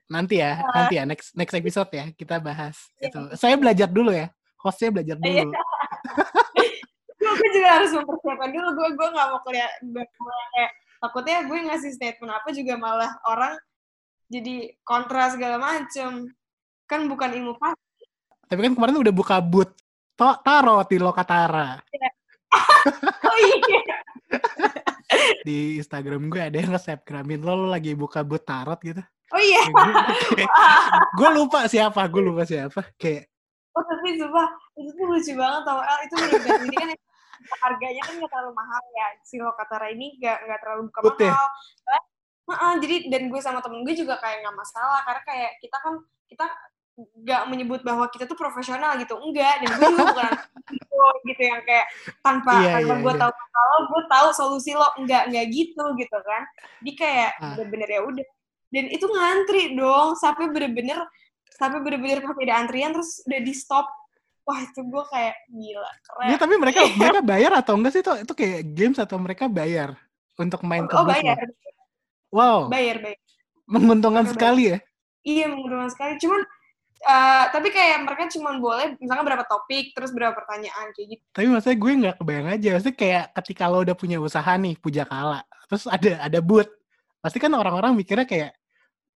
Nanti 0.08 0.40
ya 0.40 0.60
Ah. 0.60 0.84
nanti 0.84 0.94
ya 0.96 1.04
next 1.04 1.36
next 1.36 1.52
episode 1.52 1.88
ya 1.92 2.08
kita 2.16 2.40
bahas 2.40 2.76
Iya. 2.96 3.08
itu. 3.12 3.20
Saya 3.36 3.54
belajar 3.60 3.88
dulu 3.88 4.08
ya 4.12 4.32
hostnya 4.60 4.88
belajar 4.88 5.16
Iya. 5.20 5.44
dulu. 5.44 5.52
Gue 7.22 7.48
juga 7.56 7.68
harus 7.80 7.90
mempersiapkan 7.96 8.50
dulu 8.52 8.68
gue 8.76 8.88
gue 8.92 9.08
nggak 9.08 9.26
mau 9.32 9.40
kuliah 9.40 9.70
kayak 10.52 10.70
takutnya 11.00 11.38
gue 11.48 11.58
ngasih 11.64 11.90
statement 11.96 12.28
apa 12.28 12.48
juga 12.52 12.74
malah 12.76 13.08
orang 13.24 13.56
jadi 14.28 14.76
kontra 14.84 15.32
segala 15.32 15.56
macem. 15.56 16.28
Kan 16.84 17.08
bukan 17.08 17.30
ilmu 17.32 17.56
pasti. 17.56 18.04
Tapi 18.52 18.60
kan 18.68 18.72
kemarin 18.76 19.00
udah 19.00 19.14
buka 19.16 19.40
booth 19.40 19.72
to 20.12 20.28
tarot 20.44 20.84
di 20.92 21.00
Lokatara 21.00 21.80
oh 23.30 23.38
iya. 23.38 23.80
Di 25.46 25.76
Instagram 25.80 26.32
gue 26.32 26.40
ada 26.40 26.56
yang 26.56 26.72
nge-snapgramin 26.72 27.40
lo, 27.44 27.52
lo 27.56 27.66
lagi 27.68 27.92
buka 27.92 28.24
booth 28.24 28.44
tarot 28.48 28.80
gitu? 28.80 29.02
Oh 29.32 29.40
iya. 29.40 29.64
Gue 31.16 31.28
lupa 31.32 31.64
siapa 31.68 32.04
gue 32.08 32.22
lupa 32.22 32.44
siapa. 32.44 32.84
Kayak 33.00 33.28
oh 33.72 33.82
tapi 33.88 34.20
sumpah 34.20 34.48
itu 34.76 34.90
tuh 34.92 35.06
lucu 35.08 35.32
banget 35.36 35.62
tau. 35.64 35.80
El 35.80 35.98
itu 36.04 36.14
bener-bener 36.20 36.60
ini 36.68 36.76
kan 36.76 36.90
harganya 37.64 38.02
kan 38.04 38.14
nggak 38.20 38.30
terlalu 38.30 38.52
mahal 38.52 38.82
ya. 38.92 39.06
Si 39.24 39.34
Lokatara 39.40 39.86
ini 39.92 40.16
nggak 40.20 40.38
nggak 40.48 40.60
terlalu 40.60 40.80
buka 40.92 41.00
Good 41.08 41.18
ya? 41.20 41.32
mahal. 41.32 41.48
Heeh, 42.42 42.72
jadi 42.84 42.96
dan 43.08 43.22
gue 43.32 43.40
sama 43.40 43.60
temen 43.64 43.80
gue 43.86 43.94
juga 43.96 44.20
kayak 44.20 44.44
nggak 44.44 44.56
masalah. 44.56 45.00
Karena 45.08 45.22
kayak 45.24 45.50
kita 45.64 45.76
kan 45.80 45.94
kita 46.28 46.46
nggak 46.92 47.42
menyebut 47.48 47.80
bahwa 47.80 48.04
kita 48.12 48.28
tuh 48.28 48.36
profesional 48.36 48.94
gitu. 49.00 49.16
Enggak 49.16 49.64
dan 49.64 49.68
gue 49.74 49.84
juga 49.96 50.04
bukan 50.12 50.32
gitu, 51.28 51.42
yang 51.42 51.62
kayak 51.64 51.86
tanpa 52.20 52.52
Iya, 52.62 52.70
tanpa 52.78 52.94
iya, 52.94 53.02
gue 53.02 53.12
iya. 53.16 53.20
tahu 53.24 53.32
kalau 53.32 53.78
gue 53.88 54.02
tahu 54.08 54.28
solusi 54.36 54.70
lo. 54.76 54.88
Enggak 55.00 55.22
enggak 55.32 55.46
gitu 55.50 55.84
gitu 55.96 56.18
kan. 56.20 56.42
Jadi 56.84 56.92
kayak 56.94 57.30
Ah. 57.40 57.54
bener-bener 57.56 57.88
ya 57.88 58.00
udah. 58.04 58.26
Dan 58.72 58.84
itu 58.88 59.04
ngantri 59.04 59.62
dong 59.76 60.16
sampai 60.16 60.48
bener-bener 60.48 60.98
sampai 61.52 61.78
bener-bener 61.84 62.24
pas 62.24 62.32
ada 62.36 62.54
antrian 62.60 62.92
terus 62.92 63.20
udah 63.24 63.40
di 63.40 63.52
stop. 63.52 63.86
Wah 64.42 64.58
itu 64.58 64.80
gue 64.82 65.04
kayak 65.12 65.34
gila 65.48 65.90
keren. 66.02 66.28
Ya 66.28 66.36
tapi 66.36 66.54
mereka 66.58 66.80
mereka 67.00 67.20
bayar 67.22 67.52
atau 67.56 67.72
enggak 67.78 67.92
sih? 67.96 68.00
Itu 68.04 68.12
itu 68.20 68.32
kayak 68.36 68.60
games 68.74 68.98
atau 69.00 69.16
mereka 69.16 69.48
bayar 69.48 69.96
untuk 70.36 70.60
main 70.64 70.84
oh 70.88 71.02
lo? 71.02 71.08
bayar. 71.08 71.38
Wow, 72.32 72.58
bayar 72.72 72.96
bayar. 73.00 73.20
Menguntungkan 73.68 74.24
Mereka 74.24 74.34
sekali 74.36 74.62
ya. 74.72 74.78
Iya 75.22 75.46
menguntungkan 75.52 75.90
sekali. 75.92 76.16
Cuman 76.18 76.42
eh, 77.02 77.44
tapi 77.50 77.68
kayak 77.74 78.06
mereka 78.06 78.30
cuma 78.30 78.54
boleh 78.56 78.94
misalnya 79.02 79.24
berapa 79.26 79.44
topik 79.46 79.92
terus 79.92 80.14
berapa 80.14 80.32
pertanyaan 80.32 80.94
kayak 80.94 81.18
gitu. 81.18 81.22
Tapi 81.34 81.46
maksudnya 81.50 81.78
gue 81.78 81.92
nggak 82.06 82.16
kebayang 82.22 82.48
aja. 82.54 82.68
Maksudnya 82.78 82.96
kayak 82.96 83.24
ketika 83.42 83.64
lo 83.66 83.78
udah 83.82 83.96
punya 83.98 84.16
usaha 84.22 84.52
nih, 84.54 84.74
pujakala, 84.78 85.42
terus 85.66 85.84
ada 85.90 86.12
ada 86.24 86.38
booth, 86.38 86.70
pasti 87.18 87.38
kan 87.42 87.52
orang-orang 87.52 87.98
mikirnya 87.98 88.24
kayak, 88.24 88.54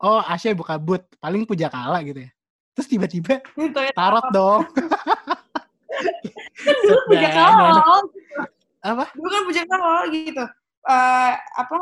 oh 0.01 0.20
Asya 0.26 0.57
buka 0.57 0.76
booth, 0.82 1.05
paling 1.22 1.45
pujakala 1.45 2.01
gitu 2.01 2.26
ya. 2.26 2.32
Terus 2.76 2.88
tiba-tiba 2.91 3.39
ya. 3.39 3.93
tarot 3.95 4.28
dong. 4.36 4.68
Kan 6.66 6.76
dulu 6.84 6.99
puja 7.07 7.30
kawal. 7.32 7.76
Apa? 8.86 9.05
Dulu 9.16 9.28
kan 9.28 9.43
puja 9.47 9.64
kawal 9.66 10.03
gitu. 10.14 10.45
Eh 10.86 11.34
apa? 11.36 11.78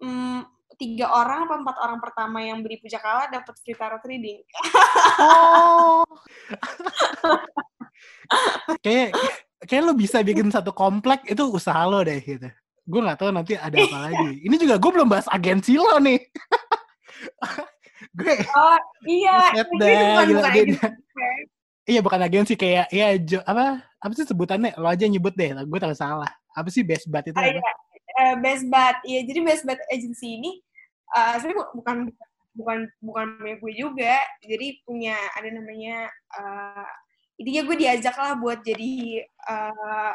Hmm, 0.00 0.40
tiga 0.80 1.12
orang 1.12 1.44
apa 1.44 1.54
empat 1.60 1.76
orang 1.84 2.00
pertama 2.00 2.40
yang 2.40 2.64
beli 2.64 2.80
puja 2.80 2.96
kala 2.96 3.28
dapat 3.28 3.52
free 3.60 3.76
tarot 3.76 4.00
reading. 4.08 4.40
Oh. 5.20 6.08
kayak 8.84 9.12
kayak 9.68 9.82
lo 9.84 9.92
bisa 9.92 10.24
bikin 10.24 10.48
satu 10.48 10.72
komplek 10.72 11.28
itu 11.28 11.44
usaha 11.52 11.84
lo 11.84 12.00
deh 12.00 12.16
gitu. 12.24 12.48
Gue 12.88 13.00
nggak 13.04 13.20
tahu 13.20 13.28
nanti 13.28 13.60
ada 13.60 13.76
apa 13.76 14.08
lagi. 14.08 14.40
Ini 14.40 14.56
juga 14.56 14.80
gue 14.80 14.90
belum 14.90 15.08
bahas 15.12 15.28
agensi 15.28 15.76
lo 15.76 16.00
nih. 16.00 16.16
gue 18.16 18.34
Oh 18.56 18.78
iya, 19.04 19.52
dah, 19.52 19.64
bukan 19.68 19.84
gila, 19.84 20.24
bukan 20.24 20.32
dia- 20.32 20.48
agensi. 20.48 20.86
Iya 21.90 22.00
bukan 22.00 22.20
agensi 22.24 22.54
kayak 22.56 22.86
ya 22.88 23.12
jo, 23.20 23.38
apa 23.44 23.84
apa 23.84 24.12
sih 24.16 24.24
sebutannya 24.24 24.72
lo 24.80 24.88
aja 24.88 25.04
nyebut 25.04 25.36
deh 25.36 25.52
gue 25.52 25.78
tahu 25.82 25.92
salah 25.92 26.30
apa 26.56 26.68
sih 26.72 26.80
best 26.86 27.10
bud 27.10 27.20
itu 27.28 27.36
apa? 27.36 27.50
iya. 27.50 27.72
Eh, 28.20 28.34
best 28.42 28.64
bud. 28.66 28.96
Iya, 29.06 29.20
jadi 29.22 29.40
best 29.44 29.62
bud 29.64 29.80
agency 29.88 30.36
ini 30.36 30.60
eh 31.10 31.34
sebenarnya 31.36 31.58
bu- 31.58 31.72
bukan 31.78 31.96
bukan 32.50 32.78
bukan 33.00 33.26
punya 33.38 33.56
gue 33.58 33.72
juga. 33.74 34.14
Jadi 34.42 34.66
punya 34.82 35.16
ada 35.34 35.48
namanya 35.50 35.96
eh 36.10 36.88
intinya 37.40 37.62
gue 37.64 37.76
diajak 37.78 38.12
lah 38.14 38.36
buat 38.36 38.60
jadi 38.60 38.92
eh 39.24 40.12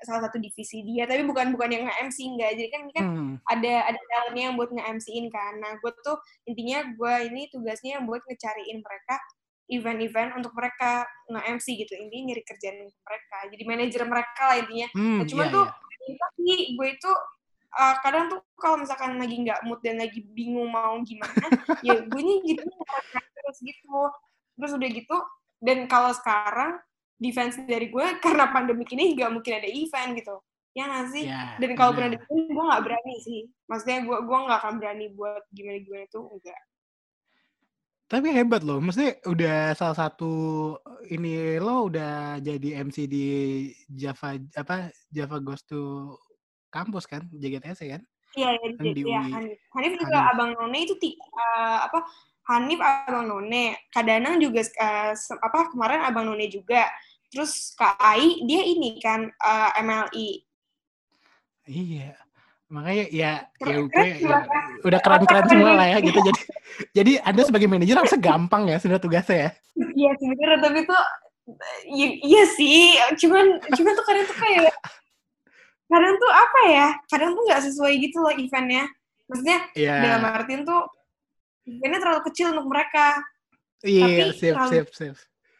salah 0.00 0.20
satu 0.24 0.40
divisi 0.40 0.80
dia, 0.82 1.04
tapi 1.04 1.20
bukan 1.22 1.52
bukan 1.52 1.68
yang 1.68 1.84
nge-MC 1.84 2.18
enggak. 2.32 2.50
Jadi 2.56 2.68
kan 2.72 2.80
ini 2.82 2.92
kan 2.92 3.06
Hmm. 3.12 3.34
ada 3.44 3.74
ada 3.86 4.00
talentnya 4.00 4.42
yang 4.48 4.56
buat 4.56 4.70
nge-MC-in 4.72 5.28
kan. 5.28 5.60
Nah, 5.60 5.76
gue 5.76 5.92
tuh 6.00 6.16
intinya 6.44 6.80
gue 6.90 7.14
ini 7.28 7.46
tugasnya 7.48 8.00
buat 8.02 8.24
ngecariin 8.24 8.80
mereka 8.80 9.20
event-event 9.68 10.36
untuk 10.36 10.52
mereka 10.52 11.04
nge-MC 11.28 11.66
gitu. 11.76 11.92
Intinya 11.94 12.32
nyari 12.32 12.42
kerjaan 12.42 12.76
mereka. 12.82 13.38
Jadi 13.48 13.62
manajer 13.64 14.02
mereka 14.04 14.42
lah 14.42 14.56
intinya. 14.58 14.88
Hmm, 14.92 15.16
Nah, 15.20 15.26
cuman 15.28 15.46
iya, 15.46 15.54
tuh 15.54 15.66
iya. 16.02 16.14
tapi 16.18 16.44
gue 16.72 16.88
itu 16.88 17.12
uh, 17.72 17.94
kadang 18.04 18.28
tuh 18.28 18.40
kalau 18.56 18.80
misalkan 18.80 19.16
lagi 19.16 19.36
nggak 19.40 19.64
mood 19.64 19.80
dan 19.80 20.00
lagi 20.00 20.20
bingung 20.32 20.68
mau 20.68 20.96
gimana, 21.02 21.32
ya 21.86 22.04
gue 22.04 22.20
ini 22.20 22.34
gitu 22.54 22.68
terus 23.42 23.58
gitu. 23.60 23.98
Terus 24.52 24.72
udah 24.76 24.88
gitu, 24.92 25.16
dan 25.64 25.88
kalau 25.88 26.12
sekarang 26.12 26.78
defense 27.16 27.56
dari 27.64 27.88
gue 27.88 28.06
karena 28.24 28.50
pandemik 28.50 28.90
ini 28.92 29.16
nggak 29.16 29.30
mungkin 29.32 29.52
ada 29.58 29.68
event 29.68 30.10
gitu. 30.18 30.36
Ya 30.72 30.88
nggak 30.88 31.06
sih? 31.12 31.24
Ya, 31.28 31.60
Dan 31.60 31.76
kalau 31.76 31.92
pernah 31.92 32.16
ada 32.16 32.20
gue 32.24 32.64
nggak 32.64 32.82
berani 32.84 33.16
sih. 33.20 33.40
Maksudnya 33.68 34.08
gue 34.08 34.18
gue 34.24 34.38
nggak 34.48 34.58
akan 34.64 34.74
berani 34.80 35.06
buat 35.12 35.44
gimana 35.52 35.78
gimana 35.84 36.04
itu 36.08 36.20
enggak. 36.20 36.62
Tapi 38.12 38.28
hebat 38.28 38.60
loh, 38.60 38.76
maksudnya 38.76 39.16
udah 39.24 39.72
salah 39.72 39.96
satu 39.96 40.32
ini 41.08 41.56
lo 41.56 41.88
udah 41.88 42.44
jadi 42.44 42.84
MC 42.84 43.08
di 43.08 43.26
Java 43.88 44.36
apa 44.52 44.92
Java 45.08 45.40
Goes 45.40 45.64
to 45.64 46.12
Campus 46.72 47.04
kan, 47.04 47.28
JGTS 47.30 47.84
ya 47.84 47.90
kan? 47.94 48.02
Iya, 48.32 48.48
ya, 48.56 48.68
Kan 48.72 48.84
di 48.88 49.02
ya, 49.04 49.20
UI. 49.20 49.28
Hanif. 49.28 49.58
Hanif 49.76 49.92
juga 50.00 50.16
Hanif. 50.18 50.32
abang 50.32 50.50
none 50.56 50.78
itu 50.80 50.94
ti, 50.96 51.10
eh, 51.14 51.78
apa 51.84 52.00
Hanif 52.48 52.80
abang 52.80 53.28
none, 53.28 53.76
Kadanang 53.92 54.40
juga 54.40 54.64
se- 54.64 54.80
apa 55.36 55.68
kemarin 55.68 56.00
abang 56.00 56.24
none 56.24 56.48
juga. 56.48 56.88
Terus 57.28 57.76
Kak 57.76 58.00
Ai 58.00 58.40
dia 58.42 58.64
ini 58.64 58.96
kan 58.98 59.28
eh, 59.28 59.70
MLI. 59.78 60.28
Iya. 61.64 62.16
Makanya 62.72 63.04
ya 63.04 63.04
ya 63.12 63.32
Keren- 63.60 63.84
gue 63.84 63.92
keren 63.92 64.16
ya, 64.16 64.28
banget. 64.32 64.64
udah 64.80 65.00
keren-keren 65.04 65.44
semua 65.44 65.72
lah 65.76 65.86
ya 65.92 65.98
gitu. 66.00 66.18
Jadi 66.18 66.40
jadi 66.96 67.12
Anda 67.20 67.42
sebagai 67.44 67.68
manajer 67.68 68.00
harusnya 68.00 68.16
gampang 68.18 68.62
ya 68.64 68.80
sebenarnya 68.80 69.04
tugasnya 69.04 69.36
ya. 69.36 69.50
Iya 69.76 70.10
sebenarnya 70.16 70.58
tapi 70.64 70.80
tuh 70.88 71.02
iya, 71.84 72.08
iya 72.16 72.42
sih, 72.48 72.96
cuman 73.20 73.44
cuman 73.66 73.92
tuh 73.92 74.04
kadang 74.08 74.24
tuh 74.24 74.36
kayak 74.40 74.72
kadang 75.92 76.14
tuh 76.16 76.32
apa 76.32 76.60
ya? 76.72 76.88
Kadang 77.04 77.30
tuh 77.36 77.42
nggak 77.44 77.62
sesuai 77.68 77.92
gitu 78.00 78.16
loh 78.24 78.32
eventnya. 78.32 78.88
Maksudnya 79.28 79.58
Iya. 79.76 79.94
dalam 80.00 80.22
artian 80.24 80.62
tuh 80.64 80.88
eventnya 81.68 82.00
terlalu 82.00 82.20
kecil 82.32 82.46
untuk 82.56 82.66
mereka. 82.72 83.20
Iya, 83.84 84.04
tapi 84.08 84.22
sip 84.38 84.56
sip 84.72 84.88
sip. 84.94 85.14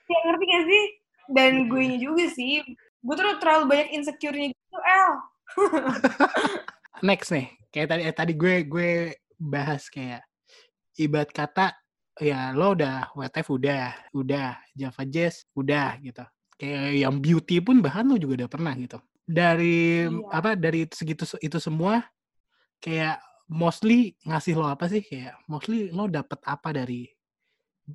Ya 0.09 0.19
ngerti 0.29 0.45
gak 0.47 0.65
sih? 0.69 0.85
Dan 1.33 1.53
Betul. 1.67 1.71
gue 1.71 1.85
juga 2.01 2.25
sih. 2.33 2.53
Gue 3.03 3.15
tuh 3.19 3.39
terlalu 3.43 3.63
banyak 3.67 3.89
insecure-nya 3.99 4.49
gitu, 4.55 4.79
El. 4.79 5.11
Next 7.09 7.35
nih, 7.35 7.51
kayak 7.75 7.89
tadi 7.91 8.03
eh, 8.07 8.15
tadi 8.15 8.33
gue 8.39 8.55
gue 8.63 8.91
bahas 9.43 9.91
kayak 9.91 10.23
ibarat 10.97 11.35
kata 11.35 11.75
ya 12.21 12.55
lo 12.55 12.77
udah 12.79 13.11
WTF 13.17 13.49
udah, 13.51 13.85
udah 14.15 14.55
Java 14.71 15.03
Jazz 15.09 15.43
udah 15.59 15.99
gitu. 15.99 16.23
Kayak 16.55 16.95
yang 16.95 17.19
beauty 17.19 17.59
pun 17.59 17.83
bahkan 17.83 18.07
lo 18.07 18.15
juga 18.21 18.45
udah 18.45 18.51
pernah 18.53 18.75
gitu. 18.79 19.03
Dari 19.23 20.03
Iya. 20.03 20.29
apa 20.35 20.59
dari 20.59 20.85
itu 20.89 20.95
segitu 20.99 21.25
itu 21.39 21.59
semua 21.63 22.03
kayak 22.83 23.23
mostly 23.47 24.19
ngasih 24.27 24.59
lo 24.59 24.67
apa 24.67 24.91
sih? 24.91 25.03
Kayak 25.05 25.39
mostly 25.47 25.89
lo 25.95 26.11
dapet 26.11 26.43
apa 26.43 26.75
dari 26.75 27.07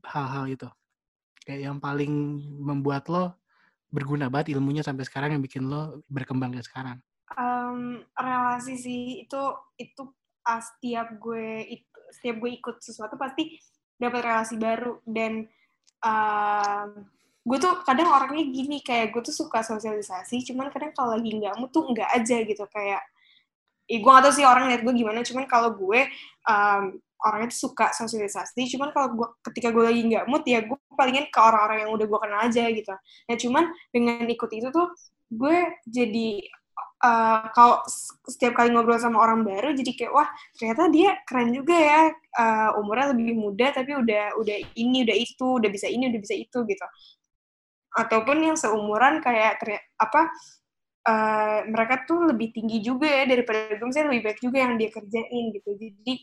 hal-hal 0.07 0.45
itu? 0.47 0.69
Kayak 1.43 1.61
yang 1.71 1.77
paling 1.83 2.11
membuat 2.63 3.07
lo 3.11 3.35
berguna 3.91 4.27
banget 4.27 4.55
ilmunya 4.55 4.83
sampai 4.83 5.03
sekarang 5.07 5.35
yang 5.35 5.43
bikin 5.43 5.67
lo 5.67 6.03
berkembang 6.11 6.55
ke 6.55 6.63
sekarang? 6.63 6.99
Em, 7.35 8.03
relasi 8.15 8.75
sih. 8.79 9.03
Itu 9.27 9.55
itu 9.75 10.03
setiap 10.47 11.11
gue 11.19 11.67
itu 11.67 11.99
setiap 12.15 12.35
gue 12.39 12.51
ikut 12.55 12.75
sesuatu 12.79 13.19
pasti 13.19 13.59
dapat 13.99 14.23
relasi 14.23 14.55
baru 14.55 15.03
dan 15.03 15.43
em, 16.03 16.89
gue 17.47 17.57
tuh 17.63 17.73
kadang 17.87 18.11
orangnya 18.11 18.43
gini 18.51 18.83
kayak 18.83 19.15
gue 19.15 19.21
tuh 19.23 19.35
suka 19.35 19.63
sosialisasi 19.63 20.43
cuman 20.51 20.67
kadang 20.67 20.91
kalau 20.91 21.15
lagi 21.15 21.31
nggak 21.31 21.55
mood 21.55 21.71
tuh 21.71 21.87
nggak 21.87 22.09
aja 22.11 22.43
gitu 22.43 22.63
kayak 22.67 23.01
eh, 23.87 23.99
gue 24.03 24.11
gak 24.11 24.23
tau 24.27 24.33
sih 24.35 24.43
orang 24.43 24.67
liat 24.71 24.81
gue 24.83 24.93
gimana 24.93 25.19
cuman 25.23 25.45
kalau 25.47 25.71
gue 25.79 25.99
em, 26.47 26.83
orangnya 27.23 27.47
tuh 27.55 27.71
suka 27.71 27.95
sosialisasi 27.95 28.61
cuman 28.75 28.89
kalau 28.93 29.07
gue 29.15 29.27
ketika 29.49 29.71
gue 29.73 29.83
lagi 29.87 30.01
nggak 30.05 30.25
mood 30.29 30.43
ya 30.45 30.59
gue 30.61 30.77
palingin 30.99 31.25
ke 31.31 31.39
orang-orang 31.39 31.87
yang 31.87 31.91
udah 31.93 32.05
gue 32.09 32.19
kenal 32.19 32.39
aja 32.45 32.63
gitu. 32.73 32.93
Nah 33.29 33.35
cuman 33.37 33.63
dengan 33.93 34.25
ikut 34.27 34.49
itu 34.53 34.67
tuh 34.73 34.87
gue 35.31 35.57
jadi 35.87 36.29
eh, 37.07 37.41
kalau 37.55 37.81
setiap 38.27 38.53
kali 38.57 38.69
ngobrol 38.73 38.97
sama 38.99 39.17
orang 39.23 39.41
baru 39.47 39.73
jadi 39.77 39.91
kayak 39.97 40.11
wah 40.13 40.29
ternyata 40.57 40.83
dia 40.93 41.09
keren 41.27 41.49
juga 41.55 41.75
ya 41.77 42.01
eh, 42.13 42.69
umurnya 42.79 43.13
lebih 43.15 43.33
muda 43.37 43.67
tapi 43.73 43.91
udah 43.97 44.37
udah 44.41 44.57
ini 44.77 45.05
udah 45.05 45.17
itu 45.17 45.45
udah 45.61 45.69
bisa 45.73 45.87
ini 45.89 46.09
udah 46.11 46.21
bisa 46.21 46.35
itu 46.37 46.57
gitu 46.65 46.85
ataupun 47.95 48.37
yang 48.43 48.57
seumuran 48.59 49.23
kayak 49.23 49.61
apa 49.99 50.21
eh, 51.07 51.59
mereka 51.71 52.03
tuh 52.03 52.27
lebih 52.33 52.51
tinggi 52.51 52.83
juga 52.83 53.07
ya 53.07 53.23
daripada 53.29 53.75
gue 53.77 53.87
misalnya 53.87 54.09
lebih 54.11 54.23
baik 54.31 54.39
juga 54.43 54.57
yang 54.59 54.73
dia 54.75 54.89
kerjain 54.91 55.45
gitu 55.55 55.69
jadi 55.79 56.13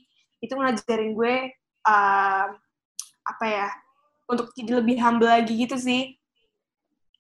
itu 0.44 0.52
ngajarin 0.52 1.10
gue 1.16 1.34
eh, 1.88 2.46
apa 3.24 3.44
ya 3.48 3.68
untuk 4.28 4.52
jadi 4.56 4.80
lebih 4.84 5.00
humble 5.00 5.28
lagi 5.28 5.52
gitu 5.56 5.76
sih 5.76 6.16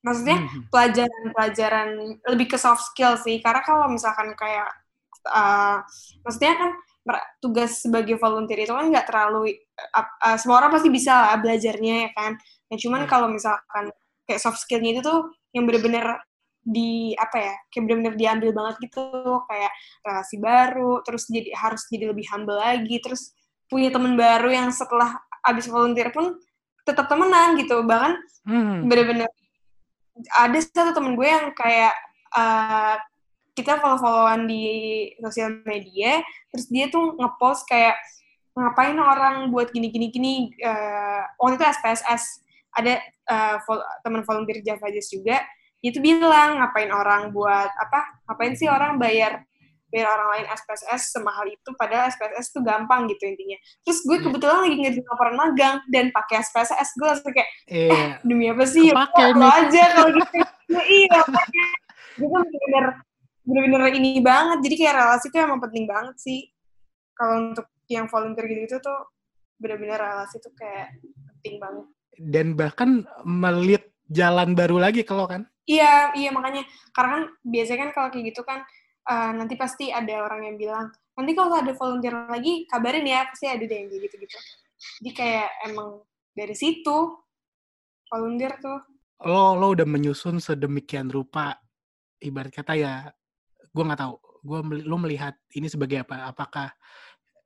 maksudnya 0.04 0.36
Mhm. 0.36 0.68
pelajaran-pelajaran 0.68 1.88
lebih 2.28 2.46
ke 2.52 2.58
soft 2.60 2.92
skill 2.92 3.16
sih 3.16 3.40
karena 3.40 3.64
kalau 3.64 3.88
misalkan 3.88 4.36
kayak 4.36 4.68
uh, 5.32 5.80
maksudnya 6.20 6.52
kan 6.60 6.70
tugas 7.40 7.80
sebagai 7.80 8.20
volunteer 8.20 8.68
itu 8.68 8.72
kan 8.76 8.92
nggak 8.92 9.08
terlalu 9.08 9.56
uh, 9.96 10.08
uh, 10.28 10.36
semua 10.36 10.60
orang 10.60 10.76
pasti 10.76 10.92
bisa 10.92 11.12
lah 11.12 11.36
belajarnya 11.40 12.08
ya 12.08 12.10
kan 12.12 12.32
nah 12.68 12.76
cuman 12.76 13.00
Iya. 13.04 13.08
kalau 13.08 13.28
misalkan 13.32 13.84
kayak 14.24 14.40
soft 14.40 14.60
skillnya 14.60 14.98
itu 14.98 15.02
tuh 15.04 15.32
yang 15.52 15.64
bener-bener 15.68 16.20
di 16.64 17.12
apa 17.20 17.36
ya 17.36 17.54
kayak 17.68 17.82
bener-bener 17.84 18.14
diambil 18.16 18.50
banget 18.56 18.74
gitu. 18.88 19.04
Kayak 19.48 19.72
relasi 20.04 20.36
baru 20.40 20.92
terus 21.04 21.28
jadi 21.28 21.50
harus 21.54 21.82
jadi 21.88 22.10
lebih 22.12 22.26
humble 22.32 22.56
lagi 22.58 22.96
terus 23.00 23.36
punya 23.68 23.88
teman 23.92 24.16
baru 24.16 24.48
yang 24.52 24.68
setelah 24.72 25.16
abis 25.44 25.68
volunteer 25.68 26.08
pun 26.12 26.36
tetap 26.84 27.08
temenan 27.08 27.56
gitu. 27.60 27.84
Bahkan 27.84 28.12
Hmm. 28.44 28.84
bener-bener 28.84 29.24
ada 30.36 30.58
satu 30.60 30.92
temen 30.92 31.16
gue 31.16 31.24
yang 31.24 31.56
kayak 31.56 31.96
uh, 32.36 33.00
kita 33.56 33.80
follow-followan 33.80 34.44
di 34.44 34.64
sosial 35.16 35.64
media 35.64 36.20
terus 36.52 36.68
dia 36.68 36.92
tuh 36.92 37.16
ngepost 37.16 37.64
kayak 37.64 37.96
ngapain 38.54 38.94
orang 39.00 39.48
buat 39.50 39.72
gini 39.72 39.90
gini 39.90 40.12
gini 40.12 40.32
uh, 40.62 41.24
waktu 41.40 41.56
itu 41.58 41.64
SPSS 41.66 42.44
ada 42.74 42.94
uh, 43.26 43.56
vol- 43.62 43.86
teman 44.02 44.22
volunteer 44.22 44.58
Java 44.60 44.86
Jazz 44.88 45.08
juga 45.08 45.40
dia 45.78 45.90
tuh 45.90 46.00
bilang 46.00 46.58
ngapain 46.58 46.88
orang 46.88 47.28
buat 47.30 47.70
apa 47.70 48.00
ngapain 48.24 48.54
sih 48.54 48.66
orang 48.66 48.96
bayar 48.96 49.44
bayar 49.88 50.10
orang 50.10 50.28
lain 50.34 50.46
SPSS 50.50 51.12
semahal 51.12 51.46
itu 51.46 51.70
padahal 51.76 52.08
SPSS 52.08 52.50
tuh 52.50 52.62
gampang 52.62 53.06
gitu 53.06 53.24
intinya 53.24 53.54
terus 53.80 54.02
gue 54.02 54.16
Iya. 54.16 54.24
kebetulan 54.26 54.58
lagi 54.60 54.76
ngerjain 54.80 55.06
laporan 55.06 55.34
magang 55.36 55.76
dan 55.86 56.10
pakai 56.10 56.36
SPSS 56.40 56.88
gue 56.94 57.06
langsung 57.06 57.30
kayak 57.30 57.50
Iya. 57.68 58.18
demi 58.22 58.44
apa 58.48 58.64
sih 58.64 58.90
ya 58.90 58.94
Kepake 58.96 59.22
lo 59.22 59.38
nih. 59.38 59.52
aja 59.54 59.82
kalau 59.92 60.10
gitu 60.10 60.34
ya, 60.34 60.48
iya 60.98 61.18
gue 62.14 62.28
kan 62.28 62.42
bener-bener 62.42 62.86
bener-bener 63.44 63.82
ini 63.92 64.10
banget 64.18 64.58
jadi 64.64 64.74
kayak 64.80 64.94
relasi 64.96 65.26
tuh 65.28 65.40
emang 65.42 65.60
penting 65.60 65.84
banget 65.84 66.16
sih 66.18 66.40
kalau 67.12 67.52
untuk 67.52 67.66
yang 67.86 68.08
volunteer 68.08 68.46
gitu 68.48 68.80
tuh 68.80 68.98
bener-bener 69.60 70.00
relasi 70.00 70.40
tuh 70.40 70.50
kayak 70.56 70.96
penting 71.38 71.60
banget 71.60 71.86
Dan 72.18 72.54
bahkan 72.54 73.04
melit 73.26 73.90
jalan 74.10 74.52
baru 74.54 74.78
lagi 74.78 75.02
kalau 75.02 75.26
kan. 75.26 75.48
iya 75.64 76.12
iya 76.12 76.28
makanya. 76.28 76.64
Karena 76.92 77.10
kan 77.16 77.24
biasanya 77.40 77.80
kan 77.88 77.90
kalau 77.96 78.08
kayak 78.12 78.24
gitu 78.34 78.42
kan 78.44 78.60
eh, 79.08 79.30
nanti 79.32 79.54
pasti 79.56 79.88
ada 79.88 80.24
orang 80.24 80.44
yang 80.52 80.56
bilang 80.60 80.86
nanti 81.14 81.32
kalau 81.32 81.54
ada 81.54 81.72
volunteer 81.78 82.26
lagi 82.26 82.66
kabarin 82.66 83.06
ya 83.06 83.22
pasti 83.30 83.46
ada 83.46 83.62
deh 83.62 83.76
yang 83.76 83.88
kayak 83.88 84.02
gitu-gitu. 84.10 84.38
Jadi 85.00 85.10
kayak 85.14 85.48
emang 85.70 86.02
dari 86.34 86.54
situ 86.58 86.96
volunteer 88.10 88.58
tuh. 88.58 88.78
Lo 89.24 89.54
lo 89.54 89.72
udah 89.72 89.86
menyusun 89.86 90.42
sedemikian 90.42 91.08
rupa 91.08 91.54
ibarat 92.18 92.50
kata 92.50 92.74
ya 92.74 92.92
gue 93.70 93.84
nggak 93.86 94.00
tahu. 94.02 94.14
Gue 94.44 94.60
lo 94.84 94.96
melihat 95.00 95.38
ini 95.54 95.70
sebagai 95.70 96.02
apa? 96.04 96.28
Apakah 96.28 96.68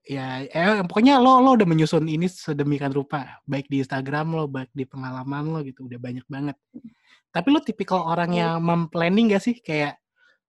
ya 0.09 0.49
eh 0.49 0.81
pokoknya 0.89 1.21
lo 1.21 1.45
lo 1.45 1.53
udah 1.53 1.69
menyusun 1.69 2.09
ini 2.09 2.25
sedemikian 2.33 2.97
rupa 2.97 3.39
baik 3.45 3.69
di 3.69 3.85
Instagram 3.85 4.33
lo 4.33 4.49
baik 4.49 4.73
di 4.73 4.89
pengalaman 4.89 5.53
lo 5.53 5.61
gitu 5.61 5.85
udah 5.85 6.01
banyak 6.01 6.25
banget. 6.25 6.57
Tapi 7.29 7.49
lo 7.53 7.61
tipikal 7.61 8.09
orang 8.09 8.33
Iya. 8.33 8.41
yang 8.41 8.65
memplanning 8.65 9.29
gak 9.29 9.45
sih? 9.45 9.61
Kayak 9.61 10.01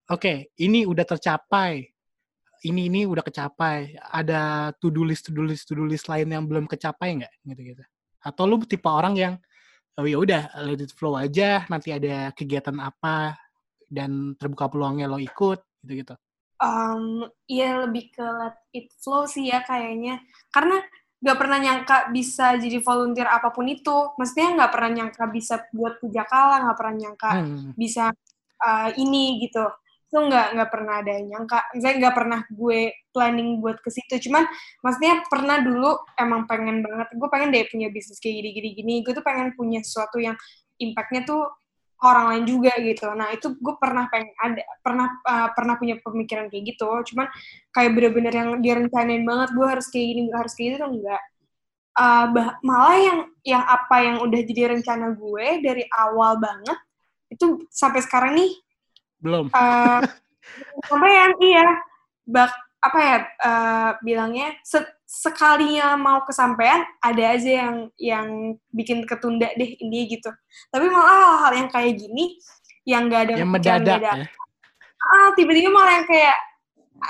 oke 0.07 0.55
ini 0.55 0.87
udah 0.87 1.03
tercapai 1.03 1.91
ini 2.63 2.87
ini 2.87 3.03
udah 3.03 3.23
kecapai 3.23 3.99
ada 3.99 4.71
to 4.79 4.87
do 4.91 5.03
list 5.03 5.27
to 5.27 5.31
do 5.35 5.43
list 5.43 5.67
to 5.67 5.75
do 5.75 5.83
list 5.83 6.07
lain 6.07 6.31
yang 6.31 6.47
belum 6.47 6.65
kecapai 6.71 7.19
nggak? 7.19 7.33
Gitu 7.43 7.75
gitu 7.75 7.83
atau 8.19 8.43
lu 8.43 8.59
tipe 8.67 8.87
orang 8.87 9.15
yang 9.15 9.33
oh 9.95 10.03
ya 10.07 10.19
udah 10.19 10.41
let 10.67 10.79
it 10.79 10.91
flow 10.91 11.15
aja 11.15 11.63
nanti 11.71 11.95
ada 11.95 12.31
kegiatan 12.35 12.75
apa 12.79 13.35
dan 13.87 14.35
terbuka 14.35 14.67
peluangnya 14.71 15.07
lo 15.07 15.19
ikut 15.19 15.59
gitu 15.83 15.93
gitu 16.03 16.15
um, 16.59 17.25
ya 17.47 17.87
lebih 17.87 18.11
ke 18.13 18.23
let 18.23 18.59
it 18.75 18.91
flow 18.99 19.25
sih 19.25 19.49
ya 19.49 19.63
kayaknya. 19.63 20.21
Karena 20.51 20.79
nggak 21.19 21.37
pernah 21.39 21.59
nyangka 21.59 21.97
bisa 22.15 22.55
jadi 22.55 22.79
volunteer 22.79 23.27
apa 23.27 23.51
pun 23.51 23.67
itu. 23.67 24.13
Maksudnya 24.15 24.55
nggak 24.55 24.71
pernah 24.71 24.91
nyangka 25.03 25.23
bisa 25.31 25.55
buat 25.75 25.99
puja 25.99 26.23
kala 26.27 26.67
nggak 26.67 26.77
pernah 26.79 26.95
nyangka 26.95 27.31
hmm. 27.43 27.71
bisa 27.75 28.11
uh, 28.63 28.89
ini 28.95 29.43
gitu. 29.43 29.65
Itu 30.09 30.17
nggak 30.25 30.47
nggak 30.57 30.69
pernah 30.71 30.93
ada 31.03 31.11
yang 31.15 31.27
nyangka. 31.31 31.59
Saya 31.75 31.93
nggak 31.99 32.15
pernah 32.15 32.39
gue 32.47 32.79
planning 33.11 33.49
buat 33.59 33.77
ke 33.83 33.89
situ. 33.91 34.29
Cuman 34.29 34.47
maksudnya 34.83 35.23
pernah 35.27 35.57
dulu 35.59 35.91
emang 36.15 36.47
pengen 36.47 36.83
banget. 36.83 37.07
Gue 37.15 37.29
pengen 37.31 37.49
deh 37.51 37.67
punya 37.67 37.87
bisnis 37.91 38.19
kayak 38.19 38.39
gini 38.39 38.49
gini 38.55 38.69
gini. 38.75 38.93
Gue 39.03 39.13
tuh 39.15 39.25
pengen 39.25 39.55
punya 39.55 39.83
sesuatu 39.83 40.19
yang 40.19 40.35
impactnya 40.79 41.27
tuh 41.27 41.43
orang 41.99 42.25
lain 42.31 42.43
juga 42.47 42.71
gitu. 42.79 43.11
Nah 43.11 43.31
itu 43.35 43.55
gue 43.59 43.75
pernah 43.75 44.07
pengen 44.07 44.31
ada 44.39 44.63
pernah 44.79 45.07
uh, 45.27 45.49
pernah 45.51 45.75
punya 45.75 45.99
pemikiran 45.99 46.47
kayak 46.47 46.75
gitu. 46.75 46.87
Cuman 47.13 47.27
kayak 47.75 47.91
bener-bener 47.95 48.33
yang 48.33 48.49
direncanain 48.63 49.23
banget 49.27 49.49
gue 49.51 49.67
harus 49.67 49.87
kayak 49.91 50.05
gini 50.15 50.21
harus 50.31 50.53
kayak 50.55 50.79
gitu 50.79 50.85
enggak. 50.87 51.23
Uh, 51.99 52.25
bah, 52.31 52.49
malah 52.63 52.97
yang 52.99 53.19
yang 53.43 53.63
apa 53.67 53.95
yang 53.99 54.17
udah 54.23 54.39
jadi 54.47 54.79
rencana 54.79 55.11
gue 55.19 55.47
dari 55.59 55.83
awal 55.91 56.39
banget 56.39 56.79
itu 57.27 57.67
sampai 57.69 57.99
sekarang 58.03 58.31
nih 58.39 58.51
belum. 59.19 59.51
Uh, 59.59 60.01
sampai 60.89 61.13
yang 61.13 61.33
iya 61.45 61.67
bak 62.25 62.49
apa 62.79 62.99
ya 63.03 63.17
uh, 63.43 63.91
bilangnya 63.99 64.55
set, 64.63 64.87
sekalinya 65.03 65.99
mau 65.99 66.23
kesampaian 66.23 66.87
ada 67.03 67.35
aja 67.35 67.51
yang 67.65 67.75
yang 67.99 68.27
bikin 68.71 69.03
ketunda 69.03 69.51
deh 69.59 69.75
ini 69.83 70.07
gitu. 70.07 70.31
Tapi 70.71 70.85
malah 70.87 71.15
hal-hal 71.35 71.53
yang 71.65 71.69
kayak 71.69 71.99
gini 71.99 72.39
yang 72.87 73.11
gak 73.11 73.29
ada 73.29 73.33
yang 73.35 73.51
mendadak 73.51 73.99
ya. 73.99 74.25
Ah 74.99 75.29
tiba-tiba 75.35 75.69
malah 75.71 75.99
yang 75.99 76.07
kayak 76.07 76.37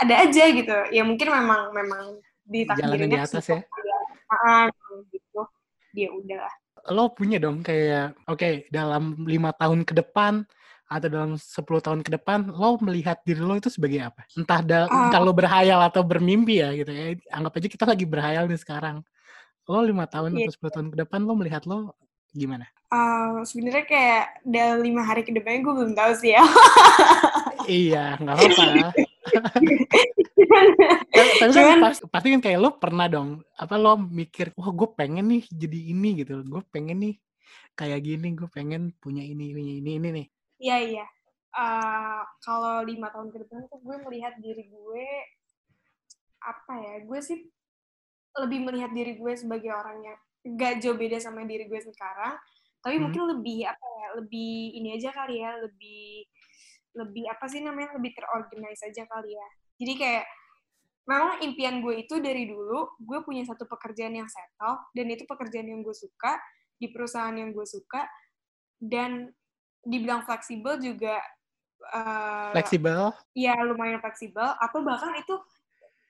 ada 0.01 0.13
aja 0.25 0.43
gitu. 0.49 0.77
Ya 0.89 1.01
mungkin 1.05 1.27
memang 1.29 1.69
memang 1.73 2.03
di 2.45 2.65
di 2.65 3.17
atas 3.17 3.45
ya. 3.45 3.61
Ah, 4.29 4.69
gitu. 5.13 5.41
Dia 5.93 6.09
udah 6.13 6.49
lo 6.87 7.11
punya 7.11 7.37
dong 7.37 7.59
kayak 7.59 8.15
oke 8.25 8.39
okay, 8.39 8.53
dalam 8.71 9.27
lima 9.27 9.51
tahun 9.51 9.83
ke 9.83 9.93
depan 9.99 10.47
atau 10.89 11.05
dalam 11.05 11.31
10 11.37 11.85
tahun 11.85 12.01
ke 12.01 12.17
depan 12.17 12.49
lo 12.49 12.81
melihat 12.81 13.21
diri 13.21 13.45
lo 13.45 13.53
itu 13.53 13.69
sebagai 13.69 14.09
apa? 14.09 14.25
Entah 14.33 14.59
da- 14.65 14.89
uh, 14.89 15.07
entah 15.07 15.21
lo 15.21 15.29
berhayal 15.37 15.85
atau 15.85 16.01
bermimpi 16.01 16.65
ya 16.65 16.73
gitu 16.73 16.89
ya. 16.89 17.13
Anggap 17.29 17.61
aja 17.61 17.67
kita 17.69 17.85
lagi 17.85 18.05
berhayal 18.09 18.49
nih 18.49 18.57
sekarang. 18.57 19.05
Lo 19.69 19.85
lima 19.85 20.09
tahun 20.09 20.33
iya. 20.33 20.49
atau 20.49 20.65
10 20.65 20.73
tahun 20.73 20.87
ke 20.89 20.97
depan 21.05 21.21
lo 21.21 21.37
melihat 21.37 21.69
lo 21.69 21.93
gimana? 22.33 22.65
Uh, 22.89 23.45
sebenarnya 23.45 23.85
kayak 23.85 24.25
dalam 24.41 24.81
lima 24.81 25.05
hari 25.05 25.21
ke 25.21 25.29
depannya 25.29 25.61
gue 25.61 25.73
belum 25.77 25.93
tahu 25.93 26.11
sih 26.17 26.33
ya. 26.33 26.41
iya, 27.69 28.17
nggak 28.17 28.33
apa-apa. 28.33 28.65
Tapi 31.13 31.53
kan 31.53 31.85
pasti, 31.85 32.03
pasti 32.09 32.27
kan 32.33 32.41
kayak 32.41 32.57
lo 32.57 32.81
pernah 32.81 33.05
dong, 33.05 33.45
apa 33.53 33.77
lo 33.77 33.93
mikir, 33.93 34.57
wah 34.57 34.73
gue 34.73 34.89
pengen 34.97 35.37
nih 35.37 35.45
jadi 35.53 35.93
ini 35.93 36.25
gitu, 36.25 36.41
gue 36.41 36.65
pengen 36.73 36.97
nih 37.05 37.15
kayak 37.77 38.01
gini, 38.01 38.33
gue 38.33 38.49
pengen 38.49 38.89
punya 38.97 39.21
ini, 39.21 39.53
ini, 39.53 39.85
ini, 39.85 39.91
ini 40.01 40.09
nih. 40.09 40.27
Iya 40.59 40.77
iya. 40.83 41.05
Uh, 41.49 42.21
kalau 42.45 42.85
lima 42.85 43.09
tahun 43.09 43.33
ke 43.33 43.47
depan 43.47 43.65
tuh 43.71 43.81
gue 43.81 43.97
melihat 44.05 44.37
diri 44.37 44.69
gue 44.69 45.07
apa 46.43 46.73
ya? 46.77 46.93
Gue 47.07 47.19
sih 47.23 47.47
lebih 48.37 48.67
melihat 48.67 48.91
diri 48.93 49.17
gue 49.17 49.33
sebagai 49.33 49.71
orang 49.73 49.97
yang 50.05 50.17
gak 50.59 50.83
jauh 50.83 50.95
beda 50.95 51.17
sama 51.19 51.43
diri 51.43 51.67
gue 51.67 51.81
sekarang, 51.81 52.37
tapi 52.79 52.95
hmm. 52.95 53.03
mungkin 53.07 53.23
lebih 53.39 53.65
apa 53.65 53.87
ya? 53.87 54.07
Lebih 54.21 54.53
ini 54.77 54.89
aja 54.99 55.09
kali 55.15 55.41
ya, 55.41 55.57
lebih 55.57 56.27
lebih 56.99 57.23
apa 57.31 57.45
sih 57.47 57.63
namanya? 57.63 57.95
Lebih 57.97 58.11
terorganize 58.13 58.83
aja 58.85 59.03
kali 59.07 59.33
ya. 59.33 59.49
Jadi 59.79 59.93
kayak 59.95 60.25
memang 61.09 61.41
impian 61.41 61.81
gue 61.81 62.05
itu 62.05 62.21
dari 62.21 62.45
dulu 62.45 63.01
gue 63.01 63.19
punya 63.25 63.41
satu 63.41 63.65
pekerjaan 63.65 64.13
yang 64.13 64.29
settle 64.29 64.77
dan 64.93 65.09
itu 65.09 65.25
pekerjaan 65.25 65.65
yang 65.65 65.81
gue 65.81 65.95
suka 65.97 66.37
di 66.77 66.93
perusahaan 66.93 67.33
yang 67.33 67.49
gue 67.49 67.65
suka 67.65 68.05
dan 68.77 69.33
dibilang 69.85 70.23
fleksibel 70.27 70.79
juga 70.79 71.19
uh, 71.93 72.51
fleksibel? 72.55 73.11
ya 73.35 73.55
lumayan 73.63 73.99
fleksibel. 74.03 74.45
Atau 74.59 74.83
bahkan 74.83 75.15
itu 75.19 75.37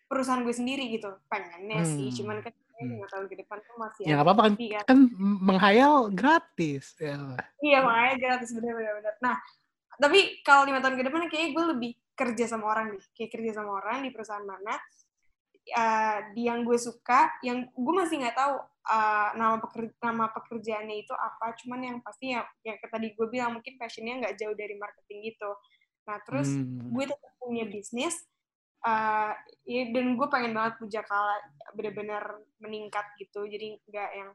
perusahaan 0.10 0.42
gue 0.42 0.52
sendiri 0.52 0.90
gitu 0.90 1.14
pengennya 1.30 1.86
hmm. 1.86 1.92
sih 1.94 2.10
cuman 2.18 2.42
kan 2.42 2.50
hmm. 2.82 3.06
tahun 3.14 3.26
ke 3.30 3.46
depan 3.46 3.62
tuh 3.62 3.78
masih 3.78 4.04
ya 4.10 4.18
nggak 4.18 4.26
apa-apa 4.26 4.42
kan, 4.42 4.54
kan 4.58 4.84
kan 4.90 5.00
menghayal 5.22 6.10
gratis 6.10 6.98
ya. 6.98 7.38
iya 7.62 7.86
menghayal 7.86 8.18
gratis 8.18 8.50
benar-benar 8.58 9.16
nah 9.22 9.38
tapi 10.02 10.42
kalau 10.42 10.66
lima 10.66 10.82
tahun 10.82 10.98
ke 10.98 11.04
depan 11.06 11.22
kayaknya 11.30 11.50
gue 11.54 11.66
lebih 11.78 11.92
kerja 12.18 12.46
sama 12.50 12.74
orang 12.74 12.98
nih 12.98 13.04
kayak 13.14 13.32
kerja 13.38 13.52
sama 13.62 13.72
orang 13.78 14.02
di 14.02 14.10
perusahaan 14.10 14.44
mana 14.44 14.76
uh, 15.78 16.18
di 16.34 16.50
yang 16.50 16.66
gue 16.66 16.80
suka 16.82 17.30
yang 17.46 17.70
gue 17.70 17.94
masih 17.94 18.26
nggak 18.26 18.34
tahu 18.36 18.56
uh, 18.90 19.30
nama 19.38 19.62
pekerja, 19.62 19.94
nama 20.02 20.26
pekerjaannya 20.34 20.98
itu 21.06 21.14
apa. 21.14 21.54
Cuman 21.62 21.80
yang 21.86 21.98
pasti 22.02 22.34
ya 22.34 22.42
yang 22.66 22.82
tadi 22.82 23.14
gue 23.14 23.28
bilang 23.30 23.56
mungkin 23.56 23.78
passionnya 23.78 24.26
nggak 24.26 24.36
jauh 24.42 24.56
dari 24.58 24.76
marketing 24.76 25.34
gitu. 25.34 25.52
Nah 26.10 26.18
terus 26.26 26.50
hmm. 26.50 26.90
gue 26.90 27.06
tetap 27.06 27.34
punya 27.38 27.66
bisnis 27.70 28.18
uh, 28.84 29.32
ya, 29.64 29.84
dan 29.94 30.18
gue 30.18 30.28
pengen 30.28 30.52
banget 30.58 30.74
puja 30.82 31.02
kala 31.06 31.38
benar-benar 31.78 32.24
meningkat 32.58 33.06
gitu. 33.22 33.46
Jadi 33.46 33.78
nggak 33.86 34.10
yang 34.18 34.30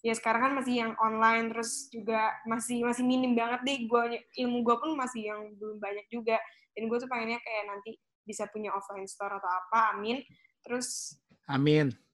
ya 0.00 0.16
sekarang 0.16 0.40
kan 0.48 0.52
masih 0.56 0.74
yang 0.80 0.92
online 0.96 1.52
terus 1.52 1.92
juga 1.92 2.32
masih 2.48 2.80
masih 2.88 3.04
minim 3.04 3.36
banget 3.36 3.60
deh. 3.68 3.78
Gue 3.84 4.24
ilmu 4.40 4.64
gue 4.64 4.76
pun 4.80 4.96
masih 4.96 5.28
yang 5.28 5.40
belum 5.60 5.76
banyak 5.76 6.08
juga. 6.08 6.40
Dan 6.72 6.88
gue 6.88 6.98
tuh 6.98 7.10
pengennya 7.10 7.38
kayak 7.44 7.64
nanti 7.68 8.00
bisa 8.24 8.46
punya 8.48 8.72
offline 8.72 9.04
store 9.04 9.36
atau 9.36 9.50
apa 9.50 9.94
amin. 9.96 10.24
Terus 10.64 11.16
amin 11.50 12.09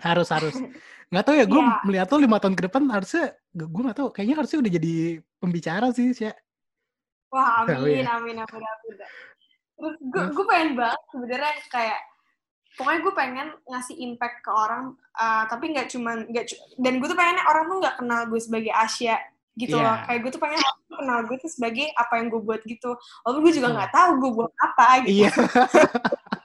harus 0.00 0.28
harus. 0.30 0.54
Nggak 1.12 1.24
tahu 1.24 1.36
ya 1.40 1.46
gue 1.48 1.62
yeah. 1.62 1.80
melihat 1.88 2.06
tuh 2.12 2.20
lima 2.20 2.36
tahun 2.36 2.52
ke 2.52 2.62
depan 2.68 2.84
harusnya 2.92 3.32
gue 3.56 3.64
nggak 3.80 3.96
tahu. 3.96 4.08
Kayaknya 4.12 4.36
harusnya 4.44 4.58
udah 4.60 4.72
jadi 4.76 4.94
pembicara 5.40 5.88
sih 5.96 6.12
sih 6.12 6.28
wah 7.32 7.64
amin, 7.64 8.04
ya. 8.04 8.18
amin 8.18 8.36
amin 8.40 8.64
amin. 8.64 8.94
Terus 9.78 9.94
gue 10.02 10.24
gue 10.34 10.46
pengen 10.48 10.70
banget 10.74 11.00
sebenarnya 11.12 11.54
kayak 11.70 12.00
pokoknya 12.74 13.00
gue 13.02 13.14
pengen 13.14 13.48
ngasih 13.68 13.96
impact 14.00 14.36
ke 14.42 14.50
orang 14.50 14.94
uh, 15.18 15.44
tapi 15.46 15.74
nggak 15.74 15.88
cuman 15.92 16.26
nggak 16.30 16.44
dan 16.78 16.92
gue 16.98 17.08
tuh 17.10 17.18
pengennya 17.18 17.44
orang 17.46 17.64
tuh 17.70 17.76
nggak 17.82 17.96
kenal 17.98 18.20
gue 18.26 18.40
sebagai 18.42 18.72
Asia 18.74 19.18
gitu 19.58 19.74
yeah. 19.74 19.86
loh 19.86 19.96
kayak 20.06 20.20
gue 20.22 20.30
tuh 20.34 20.42
pengen 20.42 20.60
orang 20.62 20.82
kenal 20.98 21.18
gue 21.26 21.36
tuh 21.42 21.50
sebagai 21.50 21.86
apa 21.94 22.12
yang 22.18 22.26
gue 22.30 22.42
buat 22.42 22.62
gitu. 22.64 22.90
Walaupun 23.22 23.42
gue 23.46 23.54
juga 23.54 23.68
nggak 23.74 23.92
tahu 23.94 24.10
gue 24.18 24.30
buat 24.34 24.52
apa 24.62 24.86
gitu. 25.06 25.26
Yeah. 25.26 25.34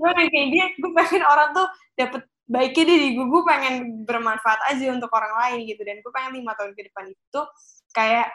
gue 0.00 0.10
kayak 0.14 0.48
dia 0.52 0.66
gue 0.76 0.92
pengen 0.92 1.22
orang 1.24 1.50
tuh 1.56 1.68
dapet 1.96 2.22
baiknya 2.44 2.84
deh 2.84 3.10
gue 3.16 3.26
gue 3.26 3.42
pengen 3.48 3.74
bermanfaat 4.04 4.60
aja 4.72 4.84
untuk 4.92 5.10
orang 5.12 5.32
lain 5.44 5.68
gitu. 5.68 5.82
Dan 5.82 6.00
gue 6.04 6.12
pengen 6.12 6.32
lima 6.36 6.52
tahun 6.56 6.72
ke 6.76 6.92
depan 6.92 7.04
itu 7.10 7.40
kayak 7.96 8.28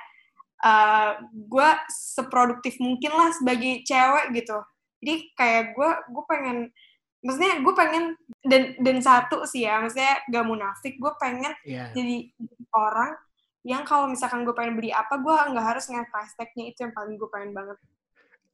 uh, 0.66 1.22
gue 1.30 1.70
seproduktif 1.90 2.78
mungkin 2.82 3.12
lah 3.14 3.30
sebagai 3.36 3.86
cewek 3.86 4.34
gitu. 4.34 4.58
Jadi 5.00 5.16
kayak 5.38 5.64
gue 5.78 5.90
gue 6.10 6.24
pengen 6.28 6.58
maksudnya 7.20 7.60
gue 7.60 7.74
pengen 7.76 8.16
dan 8.48 8.64
dan 8.80 8.98
satu 9.04 9.44
sih 9.44 9.68
ya 9.68 9.84
maksudnya 9.84 10.24
gak 10.32 10.46
munafik 10.48 10.96
gue 10.96 11.12
pengen 11.20 11.52
yeah. 11.68 11.92
jadi 11.92 12.32
orang 12.72 13.12
yang 13.68 13.84
kalau 13.84 14.08
misalkan 14.08 14.48
gue 14.48 14.56
pengen 14.56 14.80
beli 14.80 14.96
apa 14.96 15.20
gue 15.20 15.36
nggak 15.52 15.66
harus 15.68 15.92
nge 15.92 16.08
price 16.08 16.32
tag-nya 16.40 16.72
itu 16.72 16.80
yang 16.88 16.96
paling 16.96 17.20
gue 17.20 17.28
pengen 17.28 17.52
banget 17.52 17.78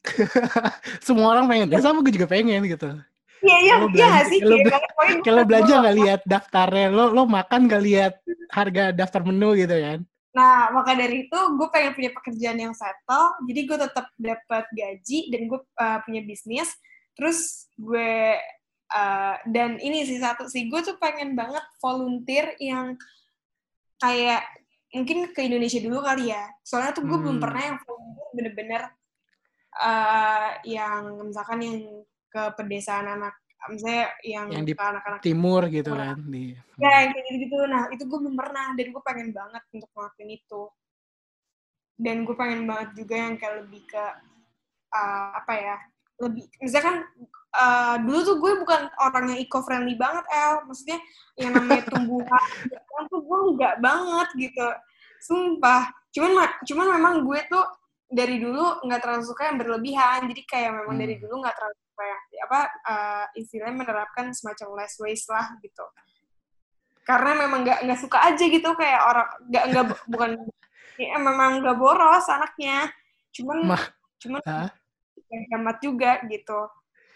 semua 1.06 1.36
orang 1.36 1.46
pengen 1.50 1.68
ya 1.74 1.80
sama 1.82 2.02
gue 2.06 2.14
juga 2.14 2.30
pengen 2.30 2.62
gitu 2.66 2.90
Iya 3.46 3.58
iya 3.62 3.76
iya 3.94 4.12
sih. 4.26 4.40
Kalau 4.42 4.58
kalau 5.22 5.42
belanja 5.46 5.74
nggak 5.78 5.98
lihat 6.02 6.22
daftarnya, 6.26 6.88
lo 6.90 7.14
lo 7.14 7.24
makan 7.30 7.70
nggak 7.70 7.84
lihat 7.86 8.14
harga 8.50 8.90
daftar 8.90 9.22
menu 9.22 9.54
gitu 9.54 9.76
kan? 9.78 10.00
Nah 10.34 10.74
maka 10.74 10.98
dari 10.98 11.30
itu 11.30 11.40
gue 11.56 11.68
pengen 11.70 11.94
punya 11.94 12.12
pekerjaan 12.12 12.60
yang 12.60 12.74
settle, 12.74 13.38
jadi 13.46 13.60
gue 13.70 13.78
tetap 13.86 14.06
dapat 14.18 14.66
gaji 14.74 15.20
dan 15.30 15.42
gue 15.46 15.60
uh, 15.62 16.00
punya 16.04 16.22
bisnis. 16.26 16.74
Terus 17.16 17.70
gue 17.78 18.36
uh, 18.92 19.36
dan 19.48 19.78
ini 19.80 20.04
sih 20.04 20.18
satu 20.18 20.50
sih 20.50 20.68
gue 20.68 20.82
tuh 20.82 20.98
pengen 20.98 21.38
banget 21.38 21.64
volunteer 21.80 22.58
yang 22.58 22.98
kayak 24.02 24.44
mungkin 24.92 25.32
ke 25.32 25.46
Indonesia 25.46 25.80
dulu 25.80 26.02
kali 26.02 26.34
ya. 26.34 26.50
Soalnya 26.66 26.98
tuh 26.98 27.06
gue 27.06 27.14
hmm. 27.14 27.24
belum 27.30 27.38
pernah 27.38 27.62
yang 27.62 27.78
volunteer 27.86 28.28
bener-bener 28.36 28.82
uh, 29.80 30.50
yang 30.64 31.28
misalkan 31.28 31.60
yang 31.64 31.78
ke 32.32 32.44
pedesaan 32.60 33.08
anak 33.08 33.36
misalnya 33.72 34.14
yang, 34.22 34.48
yang 34.54 34.66
di 34.66 34.74
anak-anak 34.78 35.20
timur 35.26 35.66
gitu 35.74 35.98
kan 35.98 36.22
di 36.30 36.54
ya 36.78 37.02
yang 37.02 37.12
kayak 37.18 37.26
gitu 37.34 37.38
gitu 37.50 37.58
nah 37.66 37.90
itu 37.90 38.04
gue 38.06 38.20
belum 38.22 38.36
pernah 38.38 38.78
dan 38.78 38.86
gue 38.94 39.04
pengen 39.04 39.30
banget 39.34 39.64
untuk 39.74 39.90
ngelakuin 39.96 40.32
itu. 40.36 40.64
Dan 41.96 42.28
gue 42.28 42.36
pengen 42.36 42.68
banget 42.68 42.90
juga 43.00 43.16
yang 43.16 43.36
kayak 43.40 43.56
lebih 43.64 43.88
ke 43.88 44.06
uh, 44.92 45.30
apa 45.40 45.54
ya 45.56 45.78
lebih 46.16 46.44
misalkan 46.60 47.08
uh, 47.56 47.96
dulu 48.04 48.20
tuh 48.24 48.38
gue 48.40 48.52
bukan 48.64 48.82
orang 49.00 49.32
yang 49.32 49.40
eco 49.40 49.64
friendly 49.64 49.96
banget 49.96 50.28
El. 50.28 50.68
Maksudnya 50.68 51.00
yang 51.40 51.56
namanya 51.56 51.88
tumbuhan 51.88 52.46
tuh 53.12 53.22
gue 53.24 53.40
nggak 53.56 53.76
banget 53.80 54.30
gitu. 54.36 54.68
Sumpah. 55.24 55.88
Cuman 56.12 56.52
cuman 56.68 56.88
memang 57.00 57.16
gue 57.24 57.40
tuh 57.48 57.64
dari 58.06 58.38
dulu 58.38 58.86
nggak 58.86 59.02
terlalu 59.02 59.24
suka 59.26 59.50
yang 59.50 59.58
berlebihan 59.58 60.20
jadi 60.30 60.42
kayak 60.46 60.72
memang 60.78 60.96
hmm. 60.96 61.04
dari 61.04 61.16
dulu 61.18 61.34
nggak 61.42 61.56
terlalu 61.58 61.78
suka 61.82 62.04
yang 62.06 62.22
apa 62.46 62.60
uh, 62.86 63.26
istilahnya 63.34 63.76
menerapkan 63.82 64.26
semacam 64.32 64.68
less 64.78 64.96
waste 65.02 65.30
lah 65.34 65.46
gitu 65.62 65.86
karena 67.06 67.32
memang 67.46 67.62
nggak 67.66 67.80
nggak 67.86 68.00
suka 68.02 68.18
aja 68.30 68.46
gitu 68.46 68.70
kayak 68.74 69.02
orang 69.06 69.30
nggak 69.50 69.64
nggak 69.74 69.86
bukan 70.12 70.32
ya, 70.98 71.18
memang 71.22 71.62
nggak 71.62 71.78
boros 71.78 72.26
anaknya 72.30 72.90
cuman 73.34 73.58
Ma, 73.70 73.78
cuman 74.22 74.42
huh? 74.42 74.70
hemat 75.54 75.78
juga 75.82 76.22
gitu 76.30 76.60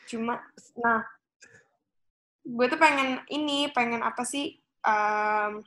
cuma 0.09 0.41
nah 0.77 1.05
gue 2.45 2.65
tuh 2.65 2.79
pengen 2.81 3.21
ini 3.29 3.69
pengen 3.69 4.01
apa 4.01 4.25
sih 4.25 4.57
um, 4.81 5.61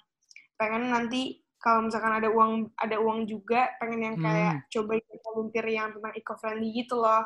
pengen 0.59 0.91
nanti 0.91 1.41
kalau 1.63 1.87
misalkan 1.87 2.13
ada 2.19 2.29
uang 2.29 2.75
ada 2.75 2.97
uang 2.99 3.31
juga 3.31 3.71
pengen 3.79 4.01
yang 4.03 4.17
kayak 4.19 4.53
hmm. 4.59 4.65
coba 4.67 4.93
ikut 4.99 5.19
volunteer 5.23 5.67
yang 5.71 5.89
tentang 5.95 6.13
eco 6.19 6.35
friendly 6.43 6.69
gitu 6.75 6.99
loh 6.99 7.23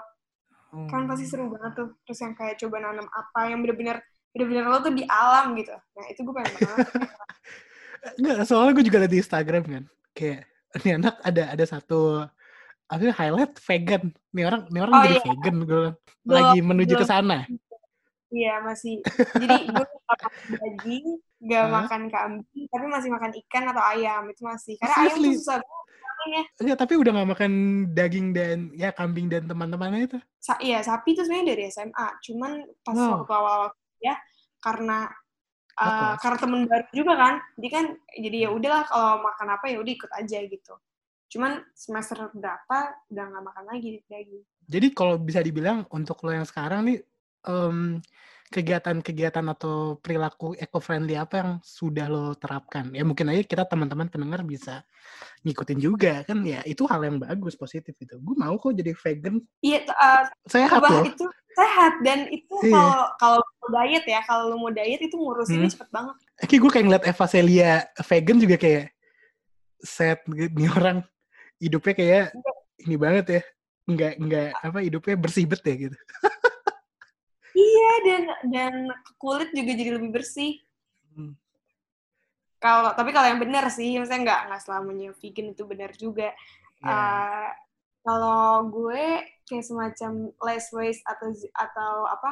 hmm. 0.76 0.88
kan 0.92 1.08
pasti 1.08 1.24
seru 1.24 1.48
banget 1.48 1.72
tuh 1.72 1.88
terus 2.04 2.20
yang 2.20 2.36
kayak 2.36 2.60
coba 2.60 2.76
nanam 2.84 3.08
apa 3.08 3.40
yang 3.48 3.64
bener-bener 3.64 3.98
bener-bener 4.36 4.64
lo 4.68 4.78
tuh 4.84 4.92
di 4.92 5.08
alam 5.08 5.56
gitu 5.56 5.72
nah 5.72 6.04
itu 6.12 6.20
gue 6.20 6.34
pengen 6.36 6.54
banget 6.60 6.88
Enggak, 8.22 8.46
soalnya 8.46 8.70
gue 8.78 8.86
juga 8.86 9.02
liat 9.02 9.10
di 9.10 9.18
Instagram 9.18 9.64
kan 9.66 9.84
kayak 10.14 10.46
ini 10.84 10.90
anak 11.00 11.18
ada 11.24 11.42
ada 11.50 11.64
satu 11.66 12.22
apa 12.86 13.02
highlight 13.18 13.58
vegan 13.58 14.14
nih 14.30 14.46
orang 14.46 14.62
nih 14.70 14.80
orang 14.84 14.94
oh, 14.94 15.02
jadi 15.02 15.16
iya. 15.18 15.24
vegan 15.26 15.56
gue 15.66 15.84
lagi 16.28 16.58
menuju 16.62 16.94
ke 16.94 17.06
sana 17.08 17.48
Iya 18.26 18.58
masih. 18.66 19.06
Jadi 19.38 19.70
gue 19.70 19.86
daging, 20.58 21.06
gak 21.36 21.64
huh? 21.68 21.72
makan 21.72 22.02
kambing, 22.08 22.64
tapi 22.72 22.86
masih 22.88 23.10
makan 23.12 23.32
ikan 23.44 23.64
atau 23.68 23.82
ayam 23.84 24.22
itu 24.32 24.42
masih. 24.42 24.74
Karena 24.80 24.96
ayam 25.04 25.16
tuh 25.20 25.32
susah 25.36 25.58
banget 25.60 26.28
ya. 26.64 26.74
Tapi 26.76 26.94
udah 26.96 27.10
gak 27.12 27.30
makan 27.36 27.52
daging 27.92 28.26
dan 28.32 28.58
ya 28.72 28.90
kambing 28.92 29.28
dan 29.28 29.44
teman-temannya 29.44 30.08
itu. 30.08 30.18
Sa 30.40 30.56
iya 30.64 30.80
sapi 30.80 31.12
itu 31.12 31.22
sebenarnya 31.22 31.46
dari 31.52 31.62
SMA. 31.68 32.08
Cuman 32.24 32.52
pas 32.80 32.96
wow. 32.96 33.20
waktu 33.20 33.32
awal-awal 33.36 33.70
ya 34.00 34.14
karena 34.64 35.08
uh, 35.76 36.14
karena 36.18 36.38
temen 36.40 36.62
baru 36.64 36.86
juga 36.96 37.12
kan. 37.20 37.34
Jadi 37.60 37.68
kan 37.68 37.86
jadi 38.16 38.36
ya 38.48 38.50
udahlah 38.56 38.82
kalau 38.88 39.12
makan 39.20 39.48
apa 39.52 39.64
ya 39.68 39.76
udah 39.80 39.92
ikut 39.92 40.10
aja 40.16 40.38
gitu. 40.40 40.74
Cuman 41.26 41.52
semester 41.76 42.32
berapa 42.32 42.78
udah 43.12 43.24
gak 43.28 43.44
makan 43.44 43.64
lagi 43.68 44.00
daging. 44.08 44.44
Jadi 44.66 44.86
kalau 44.96 45.20
bisa 45.20 45.44
dibilang 45.44 45.84
untuk 45.92 46.16
lo 46.24 46.32
yang 46.32 46.48
sekarang 46.48 46.90
nih 46.90 46.98
um, 47.46 48.02
kegiatan-kegiatan 48.46 49.46
atau 49.52 49.98
perilaku 49.98 50.54
eco-friendly 50.54 51.18
apa 51.18 51.34
yang 51.42 51.50
sudah 51.62 52.06
lo 52.06 52.34
terapkan? 52.38 52.90
Ya 52.94 53.02
mungkin 53.02 53.30
aja 53.30 53.42
kita 53.42 53.64
teman-teman 53.66 54.06
pendengar 54.06 54.46
bisa 54.46 54.86
ngikutin 55.42 55.78
juga 55.78 56.22
kan 56.26 56.42
ya 56.46 56.62
itu 56.66 56.86
hal 56.86 57.02
yang 57.02 57.18
bagus 57.18 57.58
positif 57.58 57.94
itu. 57.98 58.14
Gue 58.18 58.36
mau 58.38 58.54
kok 58.58 58.74
jadi 58.74 58.94
vegan. 58.94 59.42
Iya, 59.62 59.86
uh, 59.90 60.24
sehat 60.46 60.80
loh. 60.82 61.02
Itu 61.02 61.26
sehat 61.56 62.04
dan 62.04 62.28
itu 62.28 62.56
iya. 62.68 62.76
kalau 63.16 63.40
kalau 63.56 63.68
diet 63.80 64.04
ya 64.04 64.20
kalau 64.28 64.52
lo 64.52 64.56
mau 64.60 64.68
diet 64.68 65.00
itu 65.00 65.16
ngurusinnya 65.16 65.72
hmm. 65.72 65.74
cepet 65.74 65.88
banget. 65.88 66.16
Oke, 66.44 66.54
gue 66.60 66.70
kayak 66.70 66.84
ngeliat 66.84 67.04
Eva 67.08 67.26
Celia 67.26 67.72
vegan 68.04 68.38
juga 68.38 68.56
kayak 68.60 68.84
set 69.80 70.20
nih 70.56 70.70
orang 70.70 71.00
hidupnya 71.56 71.94
kayak 71.96 72.24
iya. 72.36 72.52
ini 72.84 72.96
banget 73.00 73.26
ya. 73.26 73.42
Enggak 73.86 74.12
enggak 74.18 74.48
apa 74.60 74.78
hidupnya 74.82 75.14
bersih 75.16 75.44
bet 75.48 75.62
ya 75.64 75.74
gitu. 75.88 75.98
Iya 77.76 77.92
dan 78.06 78.22
dan 78.48 78.74
kulit 79.20 79.52
juga 79.52 79.72
jadi 79.76 79.90
lebih 80.00 80.10
bersih. 80.16 80.64
Hmm. 81.12 81.36
Kalau 82.56 82.96
tapi 82.96 83.12
kalau 83.12 83.28
yang 83.28 83.42
benar 83.42 83.68
sih, 83.68 84.00
misalnya 84.00 84.22
nggak 84.32 84.40
nggak 84.48 84.62
selamanya 84.64 85.08
vegan 85.20 85.52
itu 85.52 85.62
benar 85.68 85.90
juga. 85.92 86.32
Yeah. 86.80 86.88
Iya. 86.88 86.96
Uh, 86.96 87.50
kalau 88.06 88.70
gue 88.70 89.04
kayak 89.50 89.66
semacam 89.66 90.30
less 90.46 90.70
waste 90.70 91.02
atau 91.02 91.34
atau 91.58 91.92
apa 92.06 92.30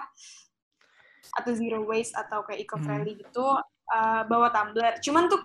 atau 1.42 1.50
zero 1.50 1.82
waste 1.82 2.14
atau 2.14 2.46
kayak 2.46 2.62
eco 2.62 2.78
friendly 2.78 3.18
hmm. 3.18 3.20
gitu 3.26 3.46
uh, 3.90 4.22
bawa 4.30 4.54
tumbler. 4.54 4.96
Cuman 5.02 5.26
tuh 5.26 5.42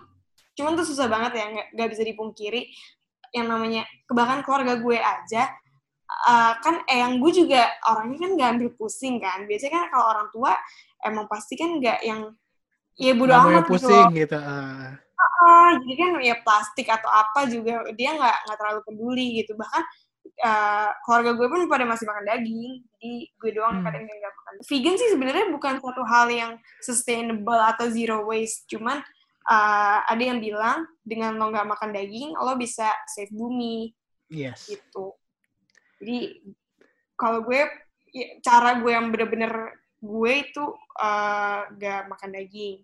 cuman 0.54 0.78
tuh 0.78 0.86
susah 0.86 1.06
banget 1.10 1.32
ya 1.40 1.44
nggak 1.72 1.88
bisa 1.90 2.02
dipungkiri 2.04 2.70
yang 3.30 3.46
namanya 3.46 3.86
bahkan 4.10 4.42
keluarga 4.42 4.76
gue 4.78 4.98
aja 4.98 5.50
uh, 6.28 6.52
kan 6.60 6.82
eyang 6.90 7.22
gue 7.22 7.32
juga 7.44 7.70
orangnya 7.86 8.18
kan 8.26 8.30
nggak 8.36 8.50
ambil 8.58 8.70
pusing 8.76 9.16
kan 9.22 9.46
biasanya 9.46 9.72
kan 9.78 9.84
kalau 9.92 10.06
orang 10.10 10.28
tua 10.34 10.52
emang 11.06 11.26
pasti 11.30 11.54
kan 11.56 11.78
nggak 11.78 12.00
yang 12.04 12.20
ya 13.00 13.12
bodo 13.16 13.32
amat 13.32 13.64
gitu 13.64 13.70
pusing 13.72 14.08
gitu, 14.12 14.36
gitu. 14.36 14.38
Uh. 14.38 14.92
Uh, 15.20 15.70
jadi 15.84 15.94
kan 15.96 16.10
ya 16.20 16.36
plastik 16.40 16.88
atau 16.88 17.08
apa 17.08 17.48
juga 17.48 17.84
dia 17.96 18.16
nggak 18.16 18.36
nggak 18.48 18.58
terlalu 18.60 18.80
peduli 18.84 19.26
gitu 19.40 19.52
bahkan 19.56 19.84
uh, 20.44 20.90
keluarga 21.04 21.36
gue 21.36 21.46
pun 21.48 21.60
pada 21.68 21.84
masih 21.84 22.04
makan 22.08 22.24
daging 22.28 22.72
jadi 22.96 23.12
gue 23.40 23.50
doang 23.56 23.80
hmm. 23.80 23.84
kadang 23.88 24.04
nggak 24.04 24.34
makan 24.36 24.54
vegan 24.64 24.96
sih 24.96 25.08
sebenarnya 25.12 25.46
bukan 25.52 25.74
suatu 25.80 26.02
hal 26.08 26.26
yang 26.32 26.52
sustainable 26.84 27.60
atau 27.60 27.86
zero 27.92 28.24
waste 28.28 28.68
cuman 28.68 29.00
uh, 29.48 29.98
ada 30.08 30.22
yang 30.22 30.40
bilang 30.40 30.88
dengan 31.04 31.36
lo 31.36 31.52
nggak 31.52 31.68
makan 31.68 31.90
daging 31.92 32.36
lo 32.36 32.56
bisa 32.56 32.88
save 33.08 33.32
bumi 33.32 33.92
yes. 34.32 34.68
gitu 34.68 35.16
jadi 36.00 36.40
kalau 37.20 37.44
gue 37.44 37.60
ya, 38.16 38.26
cara 38.40 38.80
gue 38.80 38.90
yang 38.90 39.12
bener-bener 39.12 39.76
gue 40.00 40.32
itu 40.40 40.64
uh, 40.96 41.68
gak 41.76 42.08
makan 42.08 42.30
daging. 42.32 42.80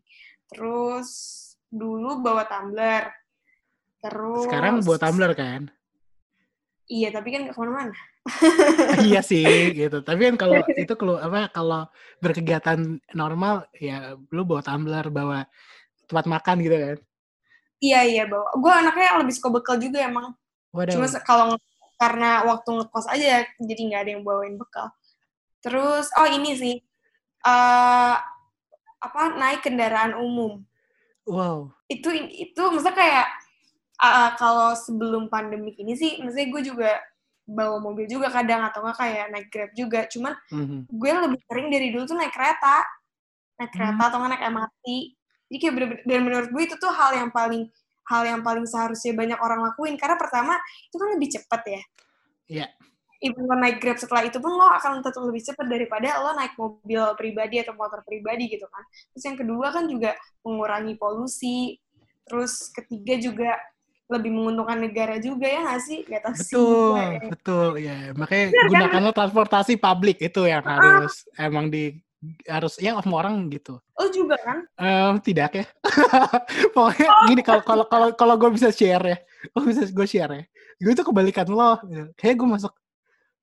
Terus 0.52 1.08
dulu 1.72 2.20
bawa 2.20 2.44
tumbler. 2.44 3.08
Terus 4.04 4.44
sekarang 4.44 4.84
bawa 4.84 4.98
tumbler 5.00 5.32
kan? 5.32 5.62
Iya 6.86 7.10
tapi 7.10 7.32
kan 7.32 7.48
gak 7.48 7.56
ke 7.56 7.60
mana-mana. 7.64 7.96
Iya 9.08 9.24
sih 9.24 9.72
gitu. 9.72 10.04
Tapi 10.04 10.28
kan 10.28 10.36
kalau 10.36 10.60
itu 10.84 10.94
kalau 10.94 11.16
apa 11.16 11.48
kalau 11.50 11.88
berkegiatan 12.20 13.00
normal 13.16 13.64
ya 13.80 14.12
lu 14.28 14.44
bawa 14.44 14.60
tumbler 14.60 15.08
bawa 15.08 15.48
tempat 16.04 16.26
makan 16.28 16.56
gitu 16.60 16.76
kan? 16.76 16.98
Iya 17.80 18.00
iya 18.04 18.24
bawa. 18.28 18.52
Gue 18.60 18.72
anaknya 18.76 19.24
lebih 19.24 19.32
suka 19.32 19.48
bekal 19.48 19.80
juga 19.80 20.04
emang. 20.04 20.36
Waduh. 20.76 20.92
cuma 20.92 21.08
kalau 21.24 21.56
karena 21.96 22.44
waktu 22.44 22.68
ngekos 22.76 23.06
aja 23.08 23.44
jadi 23.60 23.80
nggak 23.88 24.02
ada 24.04 24.10
yang 24.16 24.24
bawain 24.24 24.56
bekal. 24.60 24.92
Terus 25.64 26.12
oh 26.16 26.28
ini 26.28 26.52
sih 26.56 26.74
uh, 27.44 28.16
apa 29.00 29.22
naik 29.36 29.64
kendaraan 29.64 30.16
umum. 30.16 30.64
Wow. 31.26 31.72
Itu 31.88 32.12
itu 32.14 32.62
maksudnya 32.70 32.96
kayak 32.96 33.26
uh, 34.00 34.30
kalau 34.36 34.76
sebelum 34.76 35.32
pandemi 35.32 35.72
ini 35.80 35.96
sih 35.96 36.20
maksudnya 36.20 36.48
gue 36.52 36.62
juga 36.62 36.90
bawa 37.46 37.78
mobil 37.78 38.10
juga 38.10 38.26
kadang 38.28 38.66
atau 38.66 38.82
nggak 38.82 38.98
kayak 38.98 39.26
naik 39.32 39.48
grab 39.48 39.70
juga. 39.72 40.00
Cuman 40.06 40.36
mm-hmm. 40.52 40.80
gue 40.92 41.10
lebih 41.10 41.40
sering 41.48 41.68
dari 41.72 41.88
dulu 41.90 42.04
tuh 42.04 42.18
naik 42.18 42.34
kereta. 42.34 42.84
Naik 43.56 43.72
kereta 43.72 43.92
mm-hmm. 43.92 44.08
atau 44.08 44.18
nggak 44.20 44.30
naik 44.36 44.46
MRT 44.52 44.86
jadi 45.46 45.56
kayak 45.62 45.74
bener-bener 45.74 46.02
dan 46.06 46.20
menurut 46.26 46.48
gue 46.50 46.62
itu 46.66 46.76
tuh 46.78 46.90
hal 46.90 47.10
yang 47.14 47.30
paling 47.30 47.70
hal 48.06 48.22
yang 48.26 48.40
paling 48.46 48.66
seharusnya 48.66 49.12
banyak 49.14 49.38
orang 49.38 49.66
lakuin 49.66 49.98
karena 49.98 50.14
pertama 50.14 50.54
itu 50.86 50.96
kan 50.96 51.08
lebih 51.14 51.28
cepat 51.34 51.62
ya. 51.66 51.72
Iya. 51.72 51.82
Yeah. 52.66 52.70
Even 53.16 53.48
lo 53.48 53.56
naik 53.56 53.80
Grab 53.80 53.96
setelah 53.96 54.28
itu 54.28 54.36
pun 54.36 54.52
lo 54.52 54.68
akan 54.76 55.00
tetap 55.00 55.24
lebih 55.24 55.40
cepat 55.40 55.66
daripada 55.66 56.20
lo 56.20 56.36
naik 56.36 56.52
mobil 56.60 57.00
pribadi 57.16 57.64
atau 57.64 57.72
motor 57.72 58.04
pribadi 58.04 58.52
gitu 58.52 58.68
kan. 58.68 58.84
Terus 59.16 59.24
yang 59.24 59.36
kedua 59.40 59.66
kan 59.72 59.88
juga 59.88 60.12
mengurangi 60.44 60.94
polusi. 61.00 61.80
Terus 62.28 62.68
ketiga 62.76 63.16
juga 63.16 63.56
lebih 64.06 64.30
menguntungkan 64.30 64.78
negara 64.78 65.16
juga 65.18 65.48
ya 65.48 65.64
nggak 65.64 65.82
sih? 65.82 65.98
Gak 66.06 66.22
tahu 66.22 66.34
betul, 66.36 66.46
sih. 66.46 67.16
Betul, 67.32 67.68
ya. 67.82 67.96
Makanya 68.14 68.44
Benar, 68.52 68.60
kan? 68.60 68.70
gunakanlah 68.70 69.12
kan? 69.12 69.18
transportasi 69.18 69.72
publik 69.80 70.18
itu 70.22 70.42
yang 70.46 70.62
ah. 70.62 70.76
harus 70.78 71.26
emang 71.40 71.66
di 71.72 71.96
harus 72.46 72.78
ya 72.80 72.96
semua 73.02 73.18
orang 73.24 73.46
gitu. 73.52 73.78
Oh 73.96 74.08
juga 74.10 74.36
kan? 74.40 74.58
Um, 74.78 75.14
tidak 75.20 75.50
ya. 75.54 75.64
Pokoknya 76.74 77.08
oh. 77.10 77.26
gini 77.30 77.42
kalau 77.42 77.62
kalau 77.62 77.84
kalau 77.86 78.08
kalau 78.14 78.34
gue 78.38 78.50
bisa 78.54 78.68
share 78.70 79.04
ya, 79.04 79.16
gue 79.52 79.62
bisa 79.66 79.82
gue 79.90 80.06
share 80.06 80.32
ya. 80.32 80.44
Gue 80.80 80.92
tuh 80.92 81.06
kebalikan 81.06 81.48
lo. 81.48 81.80
Kayak 82.18 82.42
gue 82.42 82.48
masuk 82.48 82.72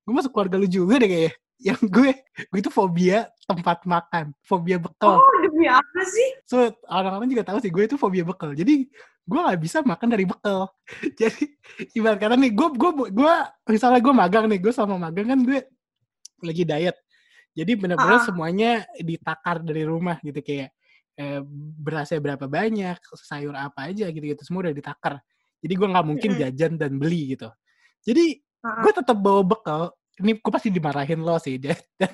gue 0.04 0.14
masuk 0.14 0.32
keluarga 0.36 0.56
lu 0.60 0.68
juga 0.68 1.00
deh 1.02 1.10
kayaknya. 1.10 1.34
Yang 1.64 1.82
gue 1.88 2.12
gue 2.52 2.60
itu 2.60 2.72
fobia 2.72 3.32
tempat 3.48 3.84
makan, 3.88 4.36
fobia 4.44 4.78
bekal. 4.80 5.20
Oh 5.20 5.38
demi 5.44 5.68
apa 5.68 6.02
sih? 6.08 6.30
So 6.44 6.72
orang-orang 6.88 7.28
juga 7.32 7.44
tahu 7.48 7.58
sih 7.64 7.72
gue 7.72 7.84
itu 7.88 7.96
fobia 7.96 8.24
bekal. 8.28 8.52
Jadi 8.56 8.88
gue 9.24 9.40
gak 9.40 9.62
bisa 9.64 9.80
makan 9.84 10.08
dari 10.12 10.26
bekal. 10.28 10.68
Jadi 11.20 11.56
ibarat 11.96 12.20
kata 12.20 12.36
nih, 12.36 12.52
gue 12.52 12.68
gue 12.76 12.92
gue 13.12 13.34
misalnya 13.72 14.00
gue 14.04 14.14
magang 14.14 14.46
nih, 14.52 14.60
gue 14.60 14.74
sama 14.76 15.00
magang 15.00 15.32
kan 15.32 15.40
gue 15.40 15.60
lagi 16.44 16.64
diet 16.68 16.96
jadi 17.54 17.72
benar-benar 17.78 18.20
uh. 18.22 18.26
semuanya 18.26 18.72
ditakar 18.98 19.62
dari 19.62 19.86
rumah 19.86 20.18
gitu 20.26 20.42
kayak 20.42 20.74
eh, 21.18 21.42
berasnya 21.78 22.18
berapa 22.22 22.46
banyak, 22.50 22.98
sayur 23.22 23.54
apa 23.54 23.94
aja 23.94 24.10
gitu-gitu 24.10 24.42
semua 24.42 24.70
udah 24.70 24.76
ditakar. 24.76 25.22
Jadi 25.64 25.74
gue 25.78 25.88
nggak 25.88 26.06
mungkin 26.06 26.32
jajan 26.36 26.76
dan 26.76 26.98
beli 26.98 27.38
gitu. 27.38 27.54
Jadi 28.04 28.42
uh. 28.66 28.82
gue 28.82 28.92
tetap 28.92 29.18
bawa 29.22 29.42
bekal 29.46 29.94
ini 30.22 30.38
gue 30.38 30.52
pasti 30.52 30.70
dimarahin 30.70 31.22
lo 31.26 31.42
sih 31.42 31.58
dan 31.58 31.78
dan, 31.98 32.14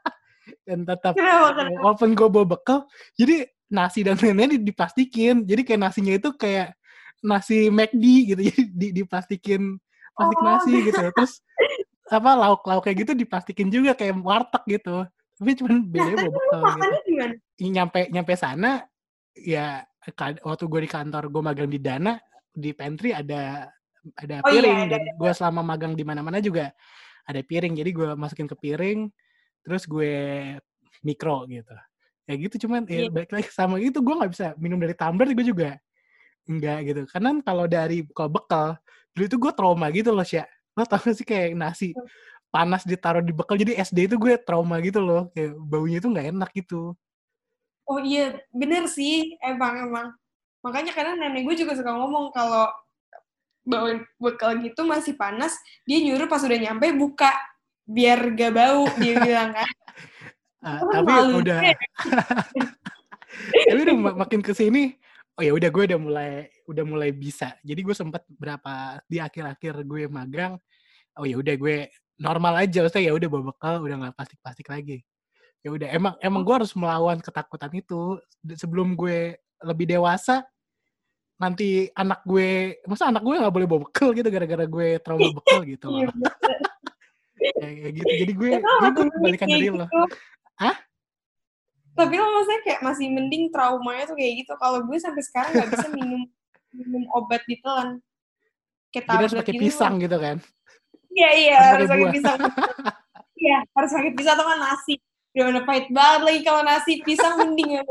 dan 0.66 0.78
tetap 0.88 1.12
kenapa? 1.12 1.68
walaupun 1.84 2.16
gue 2.16 2.28
bawa 2.32 2.46
bekal 2.56 2.78
jadi 3.18 3.44
nasi 3.68 4.06
dan 4.06 4.16
lain-lain 4.16 4.62
diplastikin 4.62 5.44
jadi 5.44 5.66
kayak 5.66 5.80
nasinya 5.90 6.14
itu 6.16 6.30
kayak 6.38 6.72
nasi 7.20 7.68
McD 7.68 8.04
gitu 8.32 8.40
jadi 8.48 8.62
di, 8.72 8.88
diplastikin 9.02 9.76
plastik 10.16 10.38
Oh, 10.40 10.48
nasi 10.48 10.72
gitu 10.80 10.96
terus 11.12 11.44
apa 12.06 12.30
lauk 12.38 12.62
lauk 12.62 12.82
kayak 12.86 13.02
gitu 13.02 13.12
diplastikin 13.18 13.68
juga 13.68 13.92
kayak 13.98 14.14
warteg 14.22 14.62
gitu. 14.78 15.02
Tapi 15.36 15.50
cuman 15.58 15.74
Nah, 15.76 15.84
bedanya 15.90 16.14
tapi 16.16 16.22
bawa 16.22 16.30
lu 16.30 16.38
bekal 16.38 16.60
gitu. 16.62 16.76
gimana? 17.10 17.34
Nyampe 17.56 18.00
nyampe 18.12 18.32
sana 18.36 18.70
ya 19.36 19.66
waktu 20.46 20.64
gue 20.70 20.80
di 20.86 20.90
kantor 20.90 21.24
gue 21.28 21.42
magang 21.42 21.68
di 21.68 21.78
Dana 21.82 22.14
di 22.54 22.70
pantry 22.72 23.10
ada 23.12 23.68
ada 24.16 24.36
Oh 24.46 24.54
iya, 24.54 24.62
piring. 24.62 24.78
ada, 24.86 24.96
dan 24.96 25.02
gue 25.18 25.32
selama 25.34 25.60
magang 25.66 25.92
di 25.98 26.04
mana-mana 26.06 26.38
juga 26.38 26.70
ada 27.26 27.40
piring. 27.42 27.74
Jadi 27.74 27.90
gue 27.90 28.08
masukin 28.14 28.46
ke 28.46 28.54
piring 28.54 29.10
terus 29.66 29.82
gue 29.84 30.14
mikro 31.02 31.42
gitu. 31.50 31.74
Ya 32.30 32.34
gitu 32.38 32.66
cuman 32.66 32.86
ya 32.86 33.06
Iya. 33.06 33.10
balik 33.10 33.30
lagi 33.34 33.50
sama 33.50 33.82
itu 33.82 33.98
gue 33.98 34.14
nggak 34.14 34.30
bisa 34.30 34.46
minum 34.62 34.78
dari 34.78 34.94
tumbler 34.94 35.26
gue 35.34 35.42
juga. 35.46 35.70
Enggak 36.46 36.78
gitu. 36.86 37.02
Karena 37.10 37.34
kalau 37.42 37.66
dari 37.66 38.06
kalau 38.14 38.30
bekal 38.30 38.78
dulu 39.12 39.24
itu 39.26 39.36
gue 39.42 39.52
trauma 39.58 39.86
gitu 39.90 40.14
loh 40.14 40.22
sih 40.22 40.38
lo 40.76 40.84
tau 40.84 41.00
gak 41.00 41.16
sih 41.16 41.24
kayak 41.24 41.56
nasi 41.56 41.96
panas 42.52 42.84
ditaruh 42.84 43.24
di 43.24 43.32
bekal 43.32 43.56
jadi 43.56 43.80
SD 43.80 44.12
itu 44.12 44.16
gue 44.20 44.36
trauma 44.36 44.76
gitu 44.84 45.00
loh 45.00 45.32
kayak 45.32 45.56
baunya 45.56 45.98
itu 45.98 46.08
nggak 46.12 46.28
enak 46.36 46.50
gitu 46.52 46.92
Oh 47.86 48.02
iya, 48.02 48.34
bener 48.50 48.90
sih, 48.90 49.38
emang 49.38 49.86
emang. 49.86 50.10
Makanya 50.58 50.90
kadang 50.90 51.22
nenek 51.22 51.46
gue 51.46 51.54
juga 51.62 51.78
suka 51.78 51.94
ngomong 51.94 52.34
kalau 52.34 52.66
bawain 53.62 54.02
bekal 54.18 54.58
gitu 54.58 54.82
masih 54.82 55.14
panas, 55.14 55.54
dia 55.86 56.02
nyuruh 56.02 56.26
pas 56.26 56.42
udah 56.42 56.58
nyampe 56.58 56.90
buka 56.98 57.30
biar 57.86 58.34
gak 58.34 58.52
bau 58.58 58.90
dia 58.98 59.14
bilang 59.22 59.54
kan. 59.54 59.70
Kan 60.66 60.82
tapi 60.90 61.12
udah 61.30 61.60
tapi 63.70 63.80
udah 63.86 63.94
ma- 63.94 64.18
makin 64.26 64.42
ke 64.42 64.50
sini 64.50 64.98
oh 65.36 65.42
ya 65.44 65.52
udah 65.52 65.68
gue 65.68 65.84
udah 65.92 66.00
mulai 66.00 66.30
udah 66.64 66.84
mulai 66.84 67.10
bisa. 67.12 67.52
Jadi 67.60 67.80
gue 67.84 67.92
sempat 67.92 68.24
berapa 68.28 69.00
di 69.04 69.20
akhir-akhir 69.20 69.84
gue 69.84 70.08
magang 70.08 70.56
oh 71.16 71.24
ya 71.28 71.36
udah 71.36 71.54
gue 71.54 71.88
normal 72.16 72.64
aja. 72.64 72.80
Maksudnya 72.84 73.04
ya 73.08 73.14
udah 73.14 73.28
bawa 73.28 73.42
bekal 73.52 73.74
udah 73.84 73.96
nggak 74.00 74.14
plastik-plastik 74.16 74.68
lagi. 74.68 75.04
Ya 75.60 75.72
udah 75.74 75.88
emang 75.92 76.14
emang 76.24 76.40
gue 76.40 76.54
harus 76.56 76.72
melawan 76.72 77.20
ketakutan 77.20 77.72
itu. 77.76 78.16
Sebelum 78.56 78.96
gue 78.96 79.36
lebih 79.64 79.86
dewasa 79.88 80.44
nanti 81.36 81.92
anak 81.92 82.24
gue 82.24 82.80
masa 82.88 83.12
anak 83.12 83.20
gue 83.20 83.36
nggak 83.36 83.52
boleh 83.52 83.68
bawa 83.68 83.80
bekal 83.84 84.16
gitu 84.16 84.24
gara-gara 84.32 84.64
gue 84.64 84.88
trauma 85.04 85.28
bekal 85.36 85.60
gitu 85.68 85.92
Iya, 85.92 86.08
loh 86.08 86.12
bener. 86.16 86.32
kayak 87.36 87.74
kayak 87.84 87.92
gitu. 87.92 88.12
Jadi 88.24 88.32
gue 88.32 88.48
ya 88.56 88.60
gue 88.88 89.04
kebalikan 89.12 89.48
dari 89.52 89.68
lo. 89.68 89.84
gitu. 89.84 89.86
Tapi 91.96 92.14
lo 92.20 92.28
maksudnya 92.28 92.60
kayak 92.62 92.80
masih 92.84 93.06
mending 93.08 93.48
traumanya 93.48 94.04
tuh 94.04 94.16
kayak 94.20 94.44
gitu. 94.44 94.52
Kalau 94.60 94.84
gue 94.84 94.96
sampai 95.00 95.22
sekarang 95.24 95.50
gak 95.56 95.70
bisa 95.72 95.88
minum 95.96 96.22
minum 96.76 97.04
obat 97.16 97.40
ditelan. 97.48 98.04
Jadi 98.92 99.08
harus 99.08 99.32
pakai 99.36 99.54
gitu. 99.56 99.62
pisang 99.68 100.00
gitu 100.00 100.16
kan 100.16 100.40
Iya, 101.16 101.30
iya, 101.32 101.56
harus 101.72 101.88
pakai 101.88 102.08
pisang. 102.12 102.38
Iya, 103.36 103.60
harus 103.76 103.92
pakai 103.92 104.12
pisang 104.16 104.32
atau 104.32 104.48
kan 104.48 104.58
nasi. 104.64 104.96
Udah 105.36 105.44
udah 105.52 105.62
pahit 105.68 105.92
banget 105.92 106.20
lagi 106.24 106.40
kalau 106.40 106.64
nasi 106.64 107.04
pisang 107.04 107.36
mending 107.36 107.76
ya. 107.76 107.82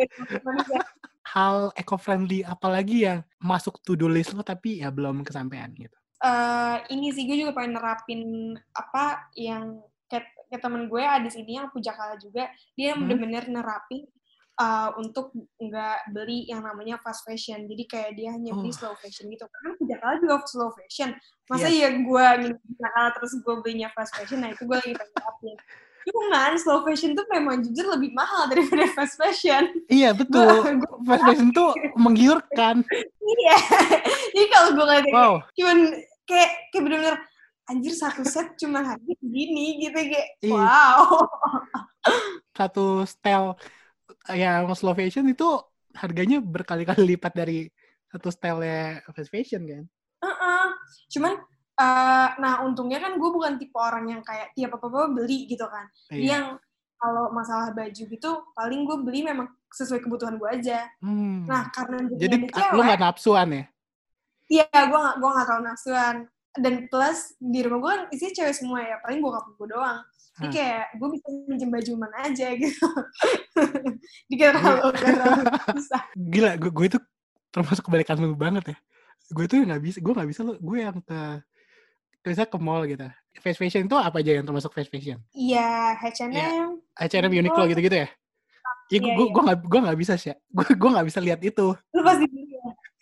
Hal 1.22 1.70
eco-friendly 1.78 2.42
apalagi 2.42 3.06
yang 3.06 3.22
masuk 3.38 3.78
to 3.86 3.94
do 3.94 4.10
list 4.10 4.34
lo 4.34 4.42
tapi 4.42 4.82
ya 4.82 4.90
belum 4.90 5.22
kesampaian 5.22 5.70
gitu. 5.78 5.94
eh 6.26 6.78
ini 6.90 7.14
sih 7.14 7.30
gue 7.30 7.38
juga 7.38 7.54
pengen 7.54 7.78
nerapin 7.78 8.22
apa 8.74 9.30
yang 9.38 9.78
kayak, 10.56 10.64
temen 10.64 10.88
gue 10.88 11.04
ada 11.04 11.28
sini 11.28 11.52
yang 11.56 11.68
pujakala 11.68 12.16
juga 12.16 12.48
dia 12.74 12.96
Hmm. 12.96 13.04
bener-bener 13.04 13.44
nerapin 13.46 14.08
eh, 14.56 14.90
untuk 14.96 15.36
nggak 15.58 15.98
beli 16.10 16.48
yang 16.48 16.64
namanya 16.64 16.96
fast 16.98 17.24
fashion 17.24 17.68
jadi 17.68 17.84
kayak 17.86 18.12
dia 18.16 18.32
hanya 18.32 18.52
beli 18.52 18.72
Oh. 18.72 18.78
slow 18.78 18.96
fashion 18.96 19.28
gitu 19.28 19.44
karena 19.46 19.76
pujakala 19.76 20.14
juga 20.16 20.36
slow 20.48 20.72
fashion 20.72 21.12
masa 21.46 21.68
Yes. 21.68 21.76
ya 21.78 21.90
gue 21.92 22.26
minum 22.40 22.58
pujakala 22.58 23.10
terus 23.12 23.32
gue 23.36 23.56
belinya 23.60 23.92
fast 23.92 24.16
fashion 24.16 24.40
nah 24.40 24.50
itu 24.50 24.64
gue 24.64 24.72
lagi 24.74 24.92
pengen 24.92 25.12
nerapin 25.14 25.56
cuman 26.06 26.54
slow 26.56 26.80
fashion 26.82 27.12
tuh 27.12 27.26
memang 27.28 27.60
jujur 27.62 27.84
lebih 27.92 28.14
mahal 28.14 28.46
daripada 28.48 28.86
fast 28.94 29.18
fashion 29.18 29.74
Iya 29.90 30.14
betul. 30.14 30.48
Gua- 30.80 31.02
Fast 31.04 31.24
fashion 31.26 31.50
tuh 31.52 31.74
menggiurkan. 32.04 32.86
iya 33.20 33.56
jadi 34.32 34.48
kalau 34.48 34.70
gue 34.72 34.86
ngeliat 34.86 35.04
kayak 35.04 35.18
Wow. 35.18 35.34
cuman 35.52 35.78
kayak 36.24 36.50
kayak 36.72 36.82
bener-bener 36.82 37.16
anjir 37.66 37.94
satu 37.94 38.22
set 38.24 38.54
cuma 38.58 38.86
harga 38.86 39.12
segini 39.18 39.82
gitu 39.82 39.98
kayak 39.98 40.28
Iya. 40.42 40.54
wow 40.54 41.00
Satu 42.56 43.04
style 43.04 43.58
yang 44.32 44.70
slow 44.78 44.94
fashion 44.94 45.26
itu 45.28 45.48
harganya 45.98 46.40
berkali-kali 46.40 47.16
lipat 47.16 47.34
dari 47.34 47.68
satu 48.08 48.30
style 48.30 48.62
fast 49.12 49.28
fashion 49.28 49.66
kan. 49.66 49.84
Heeh. 50.24 50.66
cuman 51.12 51.34
eh, 51.76 52.30
nah 52.40 52.64
untungnya 52.64 52.98
kan 52.98 53.18
gue 53.20 53.30
bukan 53.30 53.60
tipe 53.60 53.76
orang 53.76 54.08
yang 54.08 54.22
kayak 54.24 54.54
tiap 54.56 54.78
apa 54.78 54.86
apa 54.88 55.02
beli 55.12 55.46
gitu 55.46 55.66
kan 55.68 55.86
Iya. 56.10 56.22
yang 56.32 56.46
kalau 56.96 57.30
masalah 57.30 57.76
baju 57.76 58.04
gitu 58.08 58.32
paling 58.56 58.88
gue 58.88 58.98
beli 59.04 59.20
memang 59.22 59.52
sesuai 59.70 60.00
kebutuhan 60.02 60.40
gue 60.40 60.50
aja 60.50 60.88
Hmm. 61.04 61.44
nah 61.46 61.68
karena 61.70 62.08
Jadi 62.16 62.48
lu 62.72 62.82
nggak 62.82 63.02
nafsuan 63.02 63.48
ya? 63.52 63.64
iya 64.48 64.66
gue 64.72 64.96
gak 64.96 65.16
gue 65.20 65.30
gak 65.30 65.46
terlalu 65.50 65.64
nafsuan 65.68 66.16
dan 66.62 66.88
plus 66.88 67.36
di 67.40 67.60
rumah 67.64 67.80
gue 67.82 67.92
kan 67.92 68.02
isinya 68.16 68.34
cewek 68.42 68.56
semua 68.56 68.80
ya 68.84 68.96
paling 69.04 69.20
bokap 69.20 69.46
gue 69.56 69.68
doang 69.70 70.00
jadi 70.36 70.48
kayak 70.52 70.86
gue 71.00 71.08
bisa 71.16 71.28
minjem 71.48 71.70
baju 71.72 71.92
mana 71.96 72.18
aja 72.28 72.48
gitu 72.60 72.88
terlalu 74.36 75.44
susah 75.80 76.04
Gila, 76.16 76.52
gue, 76.60 76.72
gue 76.72 76.86
itu 76.92 77.00
termasuk 77.56 77.88
kebalikan 77.88 78.20
lu 78.20 78.36
banget 78.36 78.76
ya. 78.76 78.78
Gue 79.32 79.48
tuh 79.48 79.64
nggak 79.64 79.80
bisa, 79.80 79.98
gue 80.04 80.12
nggak 80.12 80.30
bisa 80.30 80.42
lo. 80.44 80.54
Gue 80.60 80.84
yang 80.84 81.00
ke 81.00 81.20
bisa 82.26 82.44
ke 82.44 82.58
mall 82.60 82.84
gitu. 82.84 83.08
Fast 83.40 83.60
fashion 83.62 83.88
itu 83.88 83.96
apa 83.96 84.20
aja 84.20 84.32
yang 84.36 84.44
termasuk 84.44 84.76
fast 84.76 84.92
fashion? 84.92 85.22
iya 85.32 85.96
H&M 85.96 86.82
H&M 87.00 87.32
Uniqlo 87.32 87.64
Oh. 87.64 87.68
gitu-gitu 87.70 87.96
ya? 88.04 88.10
Iya, 88.92 88.98
gue 89.02 89.08
Iya, 89.08 89.16
gue 89.18 89.26
iya. 89.26 89.34
gue 89.34 89.42
nggak 89.46 89.58
gue 89.66 89.80
nggak 89.88 89.98
bisa 90.04 90.14
sih. 90.20 90.36
Gue 90.52 90.66
gue 90.68 90.90
nggak 90.92 91.08
bisa 91.08 91.20
lihat 91.24 91.40
itu. 91.42 91.68
lu 91.74 92.02
pasti 92.04 92.26
ya 92.28 92.45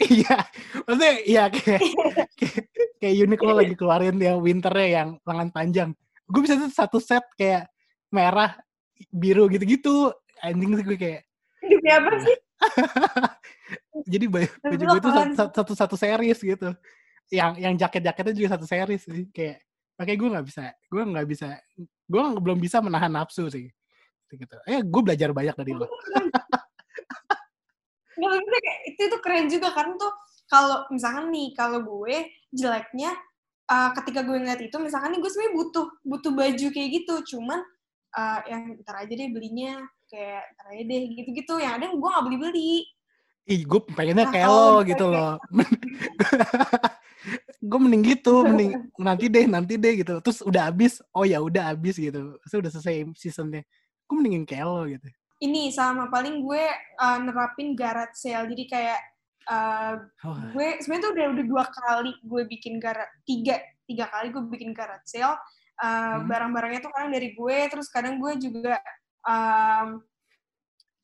Iya, 0.04 0.38
maksudnya 0.84 1.14
iya 1.24 1.44
kayak 1.48 1.82
kayak, 2.40 2.64
kayak 3.00 3.16
Uniqlo 3.24 3.54
lagi 3.56 3.74
keluarin 3.78 4.18
yang 4.20 4.40
winternya 4.42 4.88
yang 4.90 5.10
lengan 5.24 5.50
panjang. 5.54 5.90
Gue 6.28 6.42
bisa 6.44 6.60
tuh 6.60 6.72
satu 6.72 6.98
set 7.00 7.24
kayak 7.40 7.70
merah, 8.12 8.58
biru 9.12 9.48
gitu-gitu. 9.52 10.12
Anjing 10.44 10.76
sih 10.76 10.86
gue 10.86 10.98
kayak. 11.00 11.22
demi 11.64 11.88
apa 11.96 12.12
sih 12.20 12.36
Jadi 14.12 14.26
baju, 14.28 14.50
baju 14.60 14.84
lo 14.84 14.92
gue 14.92 15.02
tuh 15.04 15.14
satu, 15.16 15.34
satu 15.56 15.74
satu 15.76 15.96
series 15.96 16.40
gitu. 16.40 16.70
Yang 17.32 17.52
yang 17.64 17.74
jaket-jaketnya 17.80 18.34
juga 18.36 18.50
satu 18.60 18.66
series 18.68 19.04
sih. 19.08 19.26
Kayak 19.32 19.64
makanya 19.96 20.18
gue 20.20 20.30
nggak 20.36 20.46
bisa, 20.48 20.64
gue 20.92 21.04
nggak 21.08 21.28
bisa, 21.30 21.48
gue 22.10 22.22
belum 22.44 22.60
bisa 22.60 22.78
menahan 22.84 23.12
nafsu 23.12 23.48
sih. 23.48 23.72
Gitu. 24.34 24.58
Eh, 24.66 24.82
gue 24.82 25.02
belajar 25.06 25.30
banyak 25.30 25.56
dari 25.56 25.74
lo. 25.78 25.88
Nggak, 28.14 28.30
maksudnya 28.30 28.62
kayak 28.62 28.80
itu 28.88 29.02
itu 29.04 29.18
keren 29.20 29.46
juga 29.48 29.68
karena 29.72 29.94
tuh 29.96 30.14
kalau 30.46 30.78
misalkan 30.90 31.26
nih 31.30 31.48
kalau 31.54 31.80
gue 31.82 32.16
jeleknya 32.52 33.12
uh, 33.68 33.90
ketika 33.98 34.22
gue 34.22 34.38
ngeliat 34.38 34.62
itu 34.62 34.76
misalkan 34.78 35.12
nih 35.12 35.20
gue 35.20 35.30
sebenarnya 35.32 35.56
butuh 35.56 35.86
butuh 36.04 36.32
baju 36.32 36.68
kayak 36.70 36.90
gitu 36.94 37.14
cuman 37.36 37.60
uh, 38.14 38.40
yang 38.46 38.78
ntar 38.86 39.02
aja 39.02 39.14
deh 39.14 39.30
belinya 39.30 39.82
kayak 40.06 40.44
ntar 40.54 40.66
aja 40.72 40.84
deh 40.86 41.02
gitu-gitu 41.18 41.54
yang 41.58 41.82
ada 41.82 41.90
gue 41.90 41.98
nggak 41.98 42.26
beli 42.26 42.38
beli 42.38 42.74
Ih, 43.44 43.68
gue 43.68 43.76
pengennya 43.92 44.24
Nah, 44.24 44.32
kayak 44.32 44.48
kalau 44.48 44.72
lo 44.72 44.88
gitu 44.88 45.04
kayak- 45.04 45.20
loh. 45.20 45.36
gue 47.60 47.80
mending 47.80 48.04
gitu, 48.08 48.34
mending 48.44 48.72
nanti 49.04 49.26
deh, 49.28 49.46
nanti 49.48 49.74
deh 49.76 49.94
gitu. 50.00 50.20
Terus 50.24 50.40
udah 50.44 50.72
habis, 50.72 51.04
oh 51.12 51.24
ya 51.24 51.40
udah 51.40 51.76
habis 51.76 51.96
gitu. 51.96 52.40
Terus 52.40 52.54
udah 52.56 52.72
selesai 52.72 53.04
seasonnya. 53.16 53.64
Gue 54.08 54.16
mendingin 54.16 54.44
kayak 54.44 54.64
lo 54.64 54.88
gitu. 54.88 55.08
Ini 55.44 55.70
sama 55.76 56.08
paling 56.08 56.40
gue 56.40 56.64
uh, 57.04 57.18
nerapin 57.20 57.76
garage 57.76 58.16
sale 58.16 58.48
jadi 58.48 58.64
kayak 58.66 59.02
uh, 59.52 59.94
gue 60.56 60.68
sebenarnya 60.80 61.04
tuh 61.04 61.12
udah 61.12 61.26
udah 61.36 61.46
dua 61.46 61.64
kali 61.68 62.12
gue 62.24 62.42
bikin 62.48 62.80
garage 62.80 63.12
tiga 63.28 63.60
tiga 63.84 64.08
kali 64.08 64.32
gue 64.32 64.44
bikin 64.48 64.72
garage 64.72 65.08
sale 65.08 65.38
Uh, 65.74 66.22
Hmm. 66.22 66.30
barang-barangnya 66.30 66.86
tuh 66.86 66.94
kadang 66.94 67.10
dari 67.10 67.34
gue 67.34 67.58
terus 67.66 67.90
kadang 67.90 68.22
gue 68.22 68.38
juga 68.38 68.78
um, 69.26 70.06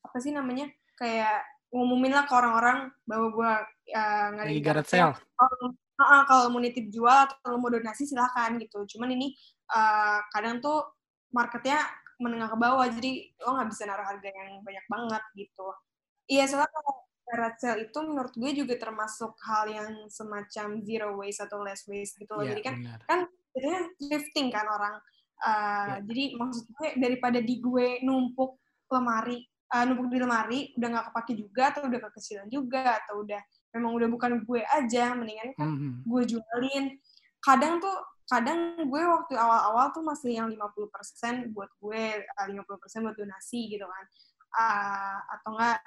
apa 0.06 0.16
sih 0.22 0.30
namanya 0.30 0.70
kayak 0.94 1.42
ngumumin 1.74 2.14
lah 2.14 2.22
ke 2.22 2.32
orang-orang 2.38 2.86
bahwa 3.02 3.26
gue 3.34 3.52
uh, 3.98 4.26
ngadain 4.38 4.62
garage 4.62 4.94
sale. 4.94 5.18
sale. 5.18 5.26
Kalau 5.34 5.74
uh, 6.00 6.22
kalau 6.22 6.44
mau 6.54 6.62
nitip 6.62 6.86
jual 6.86 7.18
atau 7.28 7.58
mau 7.58 7.66
donasi 7.66 8.06
silahkan 8.06 8.56
gitu 8.62 8.86
cuman 8.96 9.10
ini 9.10 9.34
uh, 9.74 10.22
kadang 10.30 10.62
tuh 10.62 10.86
marketnya 11.34 11.82
menengah 12.20 12.52
ke 12.52 12.58
bawah 12.60 12.86
jadi 12.86 13.10
lo 13.40 13.56
nggak 13.56 13.68
bisa 13.72 13.82
naruh 13.88 14.06
harga 14.06 14.28
yang 14.28 14.60
banyak 14.60 14.86
banget 14.86 15.22
gitu 15.34 15.66
iya 16.28 16.44
soalnya 16.44 16.68
kalau 16.68 16.92
garage 17.24 17.58
sale 17.58 17.80
itu 17.86 17.98
menurut 18.02 18.34
gue 18.34 18.50
juga 18.52 18.74
termasuk 18.76 19.32
hal 19.40 19.66
yang 19.66 19.90
semacam 20.06 20.66
zero 20.82 21.08
waste 21.16 21.40
atau 21.40 21.62
less 21.62 21.86
waste 21.86 22.18
gitu 22.18 22.32
loh 22.34 22.44
Iya, 22.44 22.50
jadi 22.52 22.62
kan 22.62 22.74
benar. 22.76 22.98
kan 23.06 23.18
biasanya 23.50 23.80
thrifting 23.98 24.48
kan 24.50 24.68
orang 24.68 24.96
Uh, 25.40 25.96
Ya. 25.96 26.04
Jadi 26.04 26.36
maksud 26.36 26.68
gue 26.68 26.88
daripada 27.00 27.40
di 27.40 27.64
gue 27.64 28.04
numpuk 28.04 28.60
lemari, 28.92 29.40
uh, 29.72 29.88
numpuk 29.88 30.12
di 30.12 30.20
lemari 30.20 30.60
udah 30.76 30.88
nggak 30.92 31.06
kepake 31.08 31.32
juga 31.32 31.62
atau 31.72 31.88
udah 31.88 31.96
kekecilan 31.96 32.44
juga 32.52 33.00
atau 33.00 33.24
udah 33.24 33.40
memang 33.72 33.96
udah 33.96 34.08
bukan 34.12 34.44
gue 34.44 34.60
aja, 34.60 35.16
mendingan 35.16 35.56
kan 35.56 35.72
Mhm. 35.72 36.04
gue 36.04 36.22
jualin. 36.28 36.84
Kadang 37.40 37.80
tuh 37.80 37.96
kadang 38.30 38.78
gue 38.86 39.02
waktu 39.02 39.34
awal-awal 39.34 39.90
tuh 39.90 40.06
masih 40.06 40.38
yang 40.38 40.46
50% 40.54 41.50
buat 41.50 41.66
gue, 41.82 42.02
uh, 42.22 42.46
50% 42.46 43.02
buat 43.02 43.16
donasi 43.18 43.74
gitu 43.74 43.82
kan. 43.82 44.04
Uh, 44.50 45.18
atau 45.34 45.50
enggak 45.58 45.78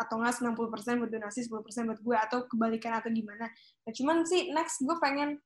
atau 0.00 0.14
enggak 0.16 0.34
90% 0.40 1.00
buat 1.04 1.12
donasi, 1.12 1.44
10% 1.44 1.88
buat 1.92 2.00
gue 2.00 2.16
atau 2.16 2.38
kebalikan 2.48 2.96
atau 2.96 3.12
gimana. 3.12 3.52
Nah, 3.84 3.92
cuman 3.92 4.24
sih 4.24 4.48
next 4.48 4.80
gue 4.80 4.96
pengen 4.96 5.36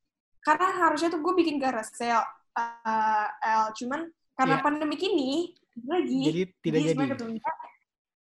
karena 0.46 0.68
harusnya 0.86 1.10
tuh 1.10 1.18
gue 1.24 1.34
bikin 1.34 1.58
garage 1.58 1.90
sale 1.96 2.22
uh, 2.54 3.26
L, 3.42 3.74
cuman 3.74 4.06
karena 4.38 4.56
Iya. 4.60 4.64
pandemi 4.66 4.96
ini 4.98 5.54
lagi 5.82 6.22
Jadi 6.30 6.42
tidak 6.62 6.78
jadi. 6.78 6.90
sebenarnya 6.94 7.14
ketunda. 7.18 7.50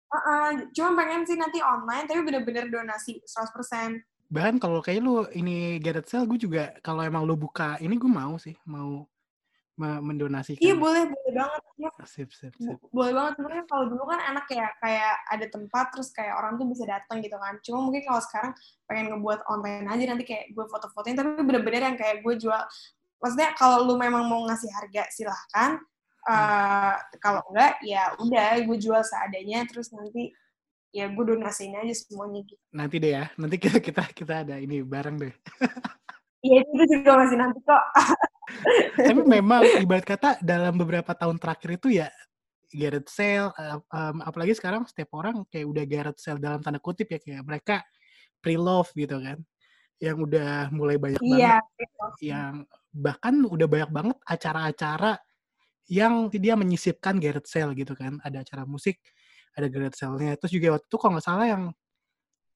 Uh, 0.07 0.53
cuma 0.73 0.91
pengen 0.99 1.23
sih 1.27 1.37
nanti 1.37 1.59
online 1.63 2.07
tapi 2.11 2.21
bener-bener 2.27 2.67
donasi 2.71 3.23
100%. 3.23 4.03
Bahkan 4.27 4.57
kalau 4.59 4.83
kayak 4.83 5.01
lu 5.03 5.23
ini 5.33 5.79
garage 5.79 6.11
sale, 6.11 6.27
gue 6.27 6.39
juga 6.39 6.75
kalau 6.83 7.03
emang 7.03 7.23
lu 7.23 7.39
buka 7.39 7.79
ini 7.79 7.95
gue 7.95 8.11
mau 8.11 8.35
sih, 8.37 8.55
mau 8.67 9.07
me- 9.77 10.01
mendonasikan. 10.03 10.59
Iya 10.59 10.75
boleh, 10.75 11.03
boleh 11.13 11.33
banget. 11.37 11.61
Ya, 11.77 11.91
Sip, 12.09 12.33
sip, 12.33 12.53
sip. 12.57 12.79
boleh 12.91 13.13
banget. 13.13 13.33
Sebenarnya 13.39 13.65
kalau 13.69 13.85
dulu 13.93 14.05
kan 14.09 14.21
enak 14.33 14.47
ya, 14.49 14.67
kayak 14.81 15.15
ada 15.29 15.47
tempat 15.53 15.87
terus 15.93 16.09
kayak 16.11 16.35
orang 16.35 16.57
tuh 16.57 16.67
bisa 16.67 16.85
datang 16.89 17.21
gitu 17.21 17.37
kan. 17.37 17.61
Cuma 17.61 17.79
mungkin 17.85 18.03
kalau 18.03 18.21
sekarang 18.25 18.53
pengen 18.89 19.13
ngebuat 19.13 19.45
online 19.47 19.87
aja 19.87 20.05
nanti 20.11 20.25
kayak 20.25 20.51
gue 20.57 20.65
foto-fotoin, 20.65 21.15
tapi 21.15 21.37
bener-bener 21.45 21.83
yang 21.93 21.97
kayak 22.01 22.25
gue 22.25 22.35
jual. 22.41 22.63
Maksudnya 23.21 23.53
kalau 23.55 23.85
lu 23.85 23.95
memang 24.01 24.25
mau 24.27 24.43
ngasih 24.49 24.71
harga 24.73 25.07
silahkan. 25.13 25.79
Eh, 26.27 26.95
kalau 27.23 27.39
enggak 27.55 27.79
ya 27.87 28.11
udah 28.19 28.59
gue 28.59 28.77
jual 28.83 28.99
seadanya 29.07 29.63
terus 29.71 29.95
nanti 29.95 30.35
ya 30.95 31.07
gue 31.11 31.25
donasiin 31.25 31.75
aja 31.77 31.95
semuanya 31.95 32.41
gitu. 32.47 32.63
Nanti 32.73 32.97
deh 33.03 33.13
ya, 33.13 33.25
nanti 33.37 33.57
kita 33.59 33.79
kita 33.83 34.03
kita 34.15 34.35
ada 34.47 34.57
ini 34.61 34.81
bareng 34.83 35.17
deh. 35.21 35.35
Iya 36.45 36.63
itu 36.63 36.85
juga 37.01 37.11
masih 37.27 37.37
nanti 37.39 37.59
kok. 37.65 37.85
Tapi 39.11 39.21
memang 39.27 39.63
ibarat 39.83 40.07
kata 40.07 40.31
dalam 40.39 40.79
beberapa 40.79 41.11
tahun 41.13 41.43
terakhir 41.43 41.83
itu 41.83 41.99
ya 41.99 42.09
garage 42.71 43.11
sale, 43.11 43.51
um, 43.91 44.17
apalagi 44.23 44.55
sekarang 44.55 44.87
setiap 44.87 45.15
orang 45.19 45.43
kayak 45.51 45.67
udah 45.67 45.85
garage 45.87 46.21
sale 46.23 46.39
dalam 46.39 46.63
tanda 46.63 46.79
kutip 46.79 47.11
ya 47.11 47.19
kayak 47.19 47.43
mereka 47.47 47.77
pre-love 48.43 48.91
gitu 48.95 49.19
kan, 49.19 49.39
yang 50.03 50.19
udah 50.23 50.71
mulai 50.71 50.99
banyak 51.01 51.19
Iya. 51.23 51.63
banget, 51.63 51.65
yang 52.23 52.53
bahkan 52.95 53.35
udah 53.43 53.67
banyak 53.67 53.91
banget 53.91 54.19
acara-acara 54.27 55.19
yang 55.87 56.27
dia 56.31 56.59
menyisipkan 56.59 57.19
garage 57.23 57.51
sale 57.51 57.73
gitu 57.79 57.95
kan, 57.95 58.19
ada 58.23 58.43
acara 58.43 58.67
musik, 58.67 58.99
ada 59.57 59.67
garage 59.73 59.97
sale-nya, 59.97 60.37
terus 60.37 60.53
juga 60.53 60.77
waktu 60.77 60.87
itu 60.87 60.97
kalau 61.01 61.13
nggak 61.17 61.27
salah 61.27 61.47
yang 61.49 61.63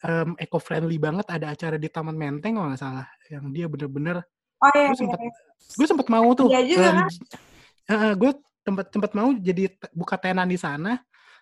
um, 0.05 0.31
eco-friendly 0.37 1.01
banget 1.01 1.27
ada 1.33 1.51
acara 1.51 1.81
di 1.81 1.89
Taman 1.89 2.15
Menteng 2.15 2.61
kalau 2.61 2.69
nggak 2.69 2.83
salah, 2.85 3.09
yang 3.33 3.49
dia 3.51 3.67
bener-bener 3.67 4.21
Oh 4.61 4.69
iya. 4.77 4.93
gue 4.93 4.97
iya, 4.97 5.01
sempet 5.01 5.19
iya. 5.25 5.33
gue 5.73 5.87
sempet 5.89 6.07
mau 6.13 6.29
tuh 6.37 6.49
Iya 6.53 6.61
juga 6.69 6.89
kan? 6.93 7.09
gue 8.21 8.33
tempat 8.61 8.87
tempat 8.93 9.11
mau 9.17 9.29
jadi 9.33 9.73
buka 9.97 10.21
tenan 10.21 10.47
di 10.47 10.61
sana 10.61 11.01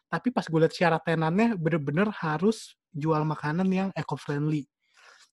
tapi 0.09 0.31
pas 0.33 0.47
gue 0.47 0.59
liat 0.65 0.73
syarat 0.73 1.03
tenannya 1.05 1.59
bener-bener 1.59 2.09
harus 2.15 2.79
jual 2.95 3.21
makanan 3.27 3.69
yang 3.69 3.89
eco 3.93 4.17
friendly 4.17 4.65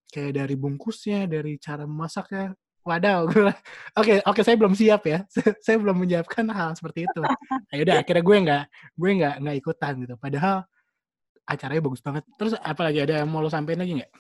kayak 0.10 0.36
dari 0.44 0.56
bungkusnya 0.58 1.30
dari 1.30 1.56
cara 1.62 1.86
masaknya 1.88 2.52
wadaw 2.86 3.26
gue 3.26 3.50
oke 3.98 4.14
oke 4.30 4.42
saya 4.46 4.56
belum 4.56 4.78
siap 4.78 5.10
ya. 5.10 5.26
Saya 5.66 5.82
belum 5.82 5.98
menyiapkan 6.06 6.46
hal 6.54 6.78
seperti 6.78 7.10
itu. 7.10 7.22
Nah, 7.66 7.82
yaudah 7.82 8.06
akhirnya 8.06 8.24
gue 8.24 8.38
nggak 8.46 8.64
gue 8.94 9.12
nggak 9.20 9.36
nggak 9.42 9.56
ikutan 9.58 9.94
gitu. 10.06 10.16
Padahal 10.22 10.58
acaranya 11.50 11.82
bagus 11.82 12.02
banget. 12.06 12.24
Terus 12.38 12.54
apalagi 12.62 13.00
ada 13.02 13.26
yang 13.26 13.30
mau 13.34 13.42
lo 13.42 13.50
sampein 13.50 13.82
lagi 13.82 13.98
nggak? 13.98 14.12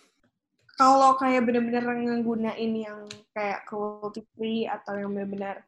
Kalau 0.75 1.15
kayak 1.15 1.45
bener-bener 1.45 1.85
ngegunain 1.85 2.71
yang 2.73 3.05
kayak 3.31 3.63
cruelty 3.69 4.25
free 4.35 4.67
atau 4.67 4.97
yang 4.97 5.13
bener-bener 5.13 5.63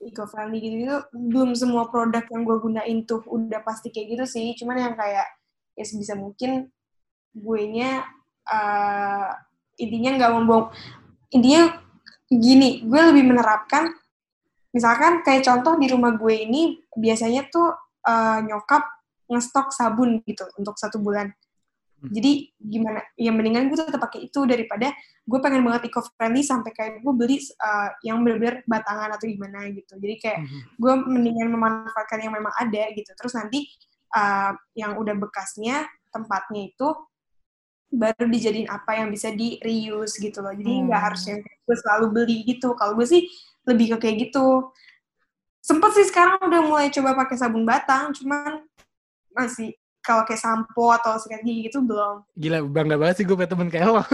eco-friendly 0.00 0.58
gitu 0.60 0.74
gitu 0.84 0.96
belum 1.12 1.52
semua 1.52 1.92
produk 1.92 2.24
yang 2.32 2.42
gue 2.44 2.56
gunain 2.56 2.98
tuh 3.04 3.20
udah 3.30 3.62
pasti 3.62 3.94
kayak 3.94 4.18
gitu 4.18 4.24
sih. 4.26 4.52
Cuman 4.58 4.76
yang 4.90 4.94
kayak 4.98 5.24
ya 5.78 5.84
sebisa 5.86 6.18
mungkin 6.18 6.68
gue 7.30 7.62
nya 7.70 8.04
uh, 8.50 9.30
intinya 9.78 10.10
nggak 10.18 10.32
membuang 10.34 10.66
intinya 11.30 11.79
gini 12.30 12.86
gue 12.86 13.00
lebih 13.10 13.26
menerapkan 13.26 13.90
misalkan 14.70 15.26
kayak 15.26 15.42
contoh 15.42 15.74
di 15.76 15.90
rumah 15.90 16.14
gue 16.14 16.46
ini 16.46 16.78
biasanya 16.94 17.50
tuh 17.50 17.74
uh, 18.06 18.38
nyokap 18.46 18.86
ngestok 19.26 19.74
sabun 19.74 20.22
gitu 20.26 20.46
untuk 20.58 20.78
satu 20.78 21.02
bulan 21.02 21.34
Hmm. 22.00 22.16
jadi 22.16 22.32
gimana 22.56 23.04
ya 23.12 23.28
mendingan 23.28 23.68
gue 23.68 23.76
tetap 23.76 24.00
pakai 24.00 24.32
itu 24.32 24.40
daripada 24.48 24.88
gue 25.20 25.38
pengen 25.44 25.60
banget 25.60 25.92
eco 25.92 26.00
friendly 26.16 26.40
sampai 26.40 26.72
kayak 26.72 27.04
gue 27.04 27.12
beli 27.12 27.36
uh, 27.60 27.92
yang 28.00 28.24
bener-bener 28.24 28.64
batangan 28.64 29.12
atau 29.20 29.28
gimana 29.28 29.68
gitu 29.68 30.00
jadi 30.00 30.16
kayak 30.16 30.38
Mhm. 30.40 30.60
gue 30.80 30.92
mendingan 30.96 31.48
memanfaatkan 31.52 32.24
yang 32.24 32.32
memang 32.32 32.56
ada 32.56 32.88
gitu 32.96 33.12
terus 33.12 33.36
nanti 33.36 33.68
uh, 34.16 34.56
yang 34.72 34.96
udah 34.96 35.12
bekasnya 35.12 35.84
tempatnya 36.08 36.72
itu 36.72 36.88
baru 37.90 38.30
dijadiin 38.30 38.70
apa 38.70 39.02
yang 39.02 39.10
bisa 39.10 39.34
di 39.34 39.58
reuse 39.60 40.16
gitu 40.22 40.38
loh. 40.40 40.54
Jadi 40.54 40.86
nggak 40.86 40.94
Hmm. 41.02 41.06
harus 41.10 41.22
yang 41.26 41.40
gue 41.42 41.76
selalu 41.76 42.06
beli 42.14 42.38
gitu. 42.46 42.72
Kalau 42.78 42.94
gue 42.94 43.06
sih 43.06 43.26
lebih 43.66 43.98
ke 43.98 44.06
kayak 44.06 44.16
gitu. 44.30 44.70
Sempet 45.60 45.90
sih 45.92 46.06
sekarang 46.08 46.40
udah 46.40 46.62
mulai 46.64 46.88
coba 46.88 47.12
pakai 47.18 47.36
sabun 47.36 47.68
batang 47.68 48.14
cuman 48.16 48.64
masih 49.36 49.76
kalau 50.00 50.24
kayak 50.24 50.40
sampo 50.40 50.88
atau 50.96 51.20
sikat 51.20 51.44
gigi 51.44 51.68
gitu 51.68 51.84
belum. 51.84 52.24
Gila 52.38 52.64
bangga 52.64 52.96
banget 52.96 53.20
sih 53.20 53.24
gue 53.28 53.36
punya 53.36 53.50
temen 53.50 53.68
kayak 53.68 53.86
lo. 53.90 54.00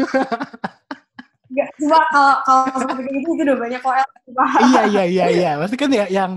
Nggak, 1.47 1.68
cuma 1.79 1.99
kalau 2.11 2.35
kalau 2.43 2.62
seperti 2.83 3.11
itu 3.22 3.29
udah 3.39 3.57
banyak 3.57 3.81
kok 3.81 3.95
iya 4.66 4.83
iya 4.91 5.05
iya 5.07 5.24
iya. 5.39 5.51
Maksudnya 5.55 5.81
kan 5.87 5.91
ya 5.95 6.05
yang 6.11 6.33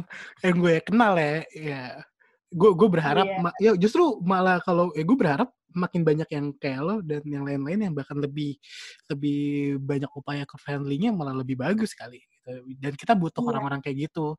yang 0.46 0.56
gue 0.62 0.76
kenal 0.86 1.14
ya 1.18 1.32
ya. 1.50 1.82
Gue 2.54 2.70
gue 2.78 2.90
berharap 2.90 3.26
ma- 3.42 3.58
ya 3.58 3.74
justru 3.74 4.22
malah 4.22 4.62
kalau 4.62 4.94
ya 4.94 5.02
gue 5.02 5.18
berharap 5.18 5.50
makin 5.76 6.02
banyak 6.08 6.30
yang 6.34 6.46
kayak 6.58 6.82
lo 6.82 6.96
dan 7.06 7.22
yang 7.26 7.44
lain-lain 7.46 7.90
yang 7.90 7.94
bahkan 7.96 8.18
lebih 8.18 8.58
lebih 9.12 9.78
banyak 9.82 10.10
upaya 10.14 10.44
ke 10.46 10.56
friendly-nya 10.58 11.14
malah 11.14 11.34
lebih 11.38 11.58
bagus 11.60 11.94
kali 11.94 12.20
gitu. 12.22 12.66
Dan 12.80 12.94
kita 12.98 13.14
butuh 13.18 13.42
Iya. 13.46 13.50
orang-orang 13.54 13.80
kayak 13.86 14.10
gitu. 14.10 14.38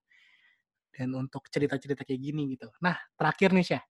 Dan 0.95 1.15
untuk 1.15 1.47
cerita-cerita 1.49 2.03
kayak 2.05 2.21
gini 2.21 2.55
gitu. 2.59 2.69
Nah 2.83 2.99
terakhir 3.19 3.55
nih 3.55 3.67
Syah 3.77 3.85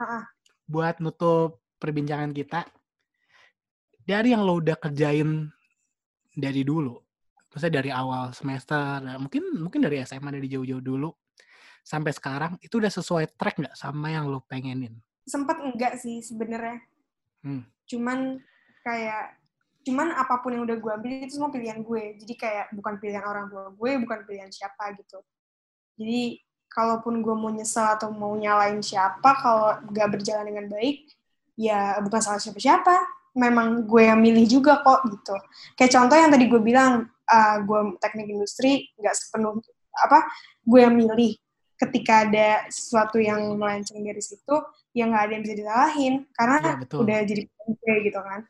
Ah, 0.00 0.22
ah. 0.22 0.24
buat 0.66 0.98
nutup 1.04 1.60
perbincangan 1.76 2.32
kita 2.32 2.64
dari 4.00 4.32
yang 4.32 4.42
lo 4.42 4.58
udah 4.58 4.76
kerjain 4.80 5.48
dari 6.34 6.62
dulu 6.64 6.96
maksudnya 7.50 7.82
dari 7.82 7.90
awal 7.92 8.30
semester 8.32 9.02
mungkin 9.18 9.60
mungkin 9.60 9.80
dari 9.84 10.00
SMA 10.06 10.30
dari 10.32 10.46
jauh-jauh 10.48 10.80
dulu 10.80 11.10
sampai 11.82 12.12
sekarang 12.14 12.52
itu 12.62 12.78
udah 12.80 12.92
sesuai 12.92 13.34
track 13.36 13.60
nggak 13.60 13.76
sama 13.76 14.12
yang 14.14 14.30
lo 14.30 14.40
pengenin 14.46 14.94
sempet 15.30 15.56
enggak 15.62 16.02
sih 16.02 16.18
sebenarnya. 16.20 16.82
Hmm. 17.40 17.64
cuman 17.88 18.36
kayak 18.84 19.40
cuman 19.80 20.12
apa 20.12 20.44
pun 20.44 20.52
yang 20.52 20.68
udah 20.68 20.76
gue 20.76 20.92
ambil 20.92 21.24
itu 21.24 21.40
semua 21.40 21.48
pilihan 21.48 21.80
gue. 21.80 22.20
Jadi 22.20 22.34
kayak 22.36 22.68
bukan 22.76 23.00
pilihan 23.00 23.24
orang 23.24 23.48
tua 23.48 23.72
gue 23.72 23.90
bukan 24.04 24.18
pilihan 24.28 24.52
siapa 24.52 24.92
gitu. 25.00 25.24
Jadi 25.96 26.36
kalaupun 26.68 27.24
gue 27.24 27.34
mau 27.34 27.48
nyesel 27.48 27.82
atau 27.96 28.12
mau 28.12 28.36
nyalain 28.36 28.78
siapa 28.84 29.40
kalau 29.40 29.80
nggak 29.88 30.20
berjalan 30.20 30.52
dengan 30.52 30.66
baik 30.68 31.08
ya 31.56 31.96
bukan 32.04 32.20
salah 32.20 32.40
siapa-siapa. 32.42 32.94
Memang 33.32 33.88
gue 33.88 34.02
yang 34.04 34.20
milih 34.20 34.44
juga 34.44 34.84
kok 34.84 35.06
gitu. 35.08 35.36
Kayak 35.80 35.92
contoh 35.96 36.16
yang 36.20 36.30
tadi 36.34 36.44
gue 36.44 36.60
bilang 36.60 37.08
uh, 37.30 37.56
gue 37.64 37.80
teknik 38.02 38.28
industri 38.28 38.90
nggak 38.98 39.14
sepenuh 39.16 39.58
apa 39.90 40.28
gue 40.66 40.80
yang 40.82 40.94
milih 40.94 41.34
ketika 41.80 42.24
ada 42.24 42.48
sesuatu 42.68 43.16
yang 43.16 43.40
melenceng 43.54 43.98
dari 43.98 44.20
situ 44.20 44.52
ya 44.90 45.06
nggak 45.06 45.22
ada 45.22 45.32
yang 45.32 45.42
bisa 45.42 45.54
disalahin 45.56 46.14
karena 46.30 46.56
Iya, 46.60 46.72
betul. 46.78 46.98
udah 47.02 47.18
jadi 47.24 47.42
pilihan 47.42 47.72
gue 47.74 47.94
gitu 48.04 48.20
kan 48.20 48.40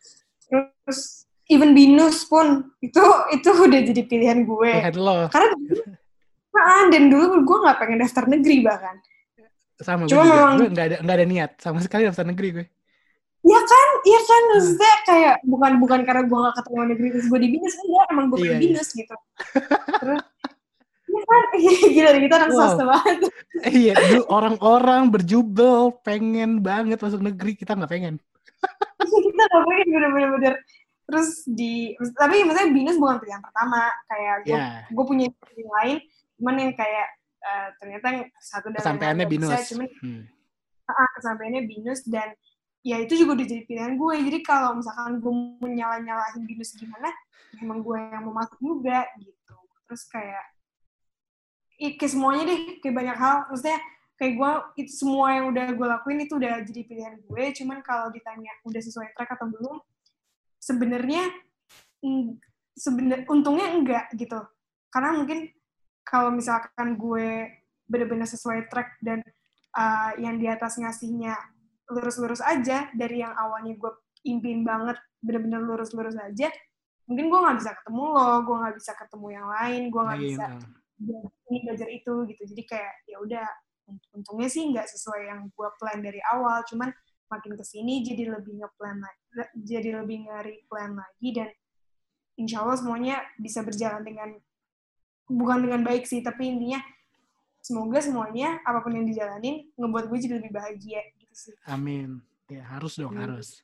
terus 0.42 1.00
even 1.46 1.70
binus 1.70 2.24
pun 2.24 2.46
itu 2.80 3.02
itu 3.30 3.48
udah 3.66 3.80
jadi 3.84 4.02
pilihan 4.02 4.38
gue 4.42 4.72
Pilihan 4.74 4.96
lo 4.96 5.28
karena 5.28 5.48
Nah, 6.50 6.90
dan 6.90 7.06
dulu 7.06 7.40
gue 7.40 7.56
nggak 7.62 7.78
pengen 7.78 7.98
daftar 8.00 8.26
negeri 8.26 8.56
bahkan 8.60 8.98
sama 9.78 10.02
gue 10.02 10.10
Cuma 10.10 10.20
juga 10.20 10.34
memang- 10.34 10.56
gue 10.56 10.68
nggak 10.68 10.86
ada 10.86 10.96
nggak 11.00 11.16
ada 11.16 11.26
niat 11.26 11.50
sama 11.56 11.78
sekali 11.78 12.02
daftar 12.04 12.26
negeri 12.26 12.48
gue 12.52 12.66
Iya 13.40 13.56
kan, 13.56 13.88
iya 14.04 14.20
kan, 14.20 14.36
Hmm. 14.36 14.50
maksudnya 14.52 14.94
kayak 15.02 15.34
bukan 15.48 15.72
bukan 15.80 16.00
karena 16.04 16.22
gue 16.22 16.38
gak 16.38 16.56
ketemu 16.60 16.80
negeri 16.92 17.08
terus 17.08 17.24
gue 17.24 17.40
di 17.40 17.48
binus, 17.48 17.72
enggak, 17.80 18.06
emang 18.12 18.26
gue 18.28 18.36
Iya, 18.36 18.44
pengen 18.44 18.52
iya. 18.52 18.64
binus 18.68 18.88
gitu. 18.92 19.16
Terus, 20.04 20.20
iya 20.20 20.39
kan, 21.20 21.44
gila 21.94 22.10
kita 22.16 22.34
anak 22.38 22.50
Wow. 22.50 22.58
swasta 22.58 22.84
banget. 22.84 23.16
iya 23.82 23.92
dulu 23.96 24.22
orang-orang 24.28 25.02
berjubel 25.10 25.94
pengen 26.00 26.60
banget 26.60 26.98
masuk 26.98 27.20
negeri 27.20 27.52
kita 27.54 27.74
nggak 27.74 27.90
pengen 27.90 28.14
kita 29.26 29.42
gak 29.42 29.62
pengen 29.66 29.86
bener-bener. 29.88 30.54
Terus 31.10 31.42
di, 31.42 31.90
tapi 32.14 32.46
maksudnya 32.46 32.70
binus 32.70 32.94
bukan 32.94 33.18
pilihan 33.18 33.42
pertama, 33.42 33.90
kayak 34.06 34.46
gue 34.46 34.54
ya 34.54 34.86
gue 34.86 35.04
punya 35.04 35.26
pilihan 35.42 35.70
lain, 35.82 35.96
cuman 36.38 36.54
yang 36.54 36.72
kayak 36.78 37.06
uh, 37.42 37.68
ternyata 37.82 38.06
satu 38.38 38.70
dan 38.70 38.78
Kesampaiannya 38.78 39.24
nggak 39.26 39.32
binus. 39.34 39.50
bisa, 39.50 39.68
cuman 39.74 39.88
Hmm. 39.98 40.22
kesampaiannya 41.18 41.62
binus 41.66 42.00
dan 42.06 42.30
ya 42.80 42.96
itu 42.98 43.14
juga 43.14 43.36
udah 43.36 43.46
jadi 43.46 43.62
pilihan 43.62 43.94
gue 43.94 44.14
jadi 44.26 44.38
kalau 44.40 44.78
misalkan 44.78 45.20
gue 45.20 45.32
mau 45.32 45.68
nyala-nyalahin 45.68 46.42
binus 46.48 46.72
gimana 46.74 47.10
ya 47.52 47.60
emang 47.60 47.84
gue 47.84 47.96
yang 47.98 48.24
mau 48.24 48.34
masuk 48.40 48.56
juga 48.58 49.04
gitu 49.20 49.56
terus 49.84 50.02
kayak 50.08 50.40
kayak 51.80 52.12
semuanya 52.12 52.44
deh 52.46 52.60
kayak 52.84 52.94
banyak 52.94 53.16
hal. 53.16 53.36
Maksudnya 53.48 53.78
kayak 54.20 54.32
gue 54.36 54.50
itu 54.84 54.92
semua 54.92 55.26
yang 55.32 55.48
udah 55.48 55.66
gue 55.72 55.86
lakuin 55.96 56.18
itu 56.28 56.36
udah 56.36 56.60
jadi 56.64 56.80
pilihan 56.84 57.14
gue. 57.24 57.44
Cuman 57.56 57.80
kalau 57.80 58.12
ditanya 58.12 58.52
udah 58.68 58.82
sesuai 58.84 59.16
track 59.16 59.30
atau 59.40 59.48
belum 59.48 59.76
sebenarnya 60.60 61.24
sebenar 62.76 63.24
untungnya 63.28 63.72
enggak 63.72 64.06
gitu. 64.16 64.40
Karena 64.92 65.16
mungkin 65.16 65.48
kalau 66.04 66.32
misalkan 66.34 66.96
gue 67.00 67.48
bener-bener 67.88 68.28
sesuai 68.28 68.70
track 68.70 69.00
dan 69.02 69.24
uh, 69.74 70.12
yang 70.20 70.38
di 70.38 70.46
atas 70.46 70.78
ngasihnya 70.78 71.34
lurus-lurus 71.90 72.38
aja 72.38 72.86
dari 72.94 73.22
yang 73.22 73.34
awalnya 73.34 73.74
gue 73.74 73.92
impin 74.26 74.62
banget 74.62 74.94
bener-bener 75.18 75.58
lurus-lurus 75.58 76.14
aja 76.16 76.48
mungkin 77.10 77.26
gue 77.26 77.38
nggak 77.42 77.58
bisa 77.58 77.70
ketemu 77.82 78.04
lo 78.14 78.30
gue 78.46 78.56
nggak 78.62 78.76
bisa 78.78 78.92
ketemu 78.94 79.26
yang 79.34 79.46
lain 79.50 79.82
gue 79.90 80.02
nggak 80.06 80.20
Iya, 80.22 80.26
bisa 80.30 80.44
iya. 80.46 80.79
Belajar 81.00 81.32
ini 81.48 81.58
belajar 81.64 81.88
itu 81.88 82.12
gitu 82.28 82.42
jadi 82.52 82.62
kayak 82.68 82.92
ya 83.08 83.16
udah 83.18 83.46
unt- 83.88 84.08
untungnya 84.12 84.46
sih 84.46 84.68
nggak 84.68 84.84
sesuai 84.86 85.20
yang 85.26 85.40
gue 85.48 85.68
plan 85.80 85.98
dari 85.98 86.20
awal 86.28 86.60
cuman 86.68 86.92
makin 87.26 87.56
ke 87.56 87.64
sini 87.64 88.04
jadi 88.04 88.28
lebih 88.28 88.60
ngeplan 88.60 89.00
lagi 89.00 89.22
jadi 89.56 90.02
lebih 90.02 90.28
nge-replan 90.28 90.92
lagi 90.94 91.28
dan 91.32 91.48
insya 92.36 92.60
Allah 92.60 92.76
semuanya 92.76 93.16
bisa 93.40 93.64
berjalan 93.64 94.04
dengan 94.04 94.36
bukan 95.24 95.58
dengan 95.62 95.80
baik 95.80 96.04
sih 96.04 96.20
tapi 96.20 96.50
intinya 96.50 96.82
semoga 97.60 98.02
semuanya 98.02 98.58
apa 98.66 98.82
pun 98.82 98.92
yang 98.92 99.06
dijalanin 99.06 99.68
ngebuat 99.74 100.10
gue 100.10 100.18
jadi 100.18 100.34
lebih 100.42 100.52
bahagia 100.52 101.00
gitu 101.16 101.34
sih 101.50 101.54
Amin. 101.64 102.20
Ya 102.50 102.66
harus 102.66 102.98
dong, 102.98 103.14
Hmm. 103.14 103.22
harus. 103.24 103.62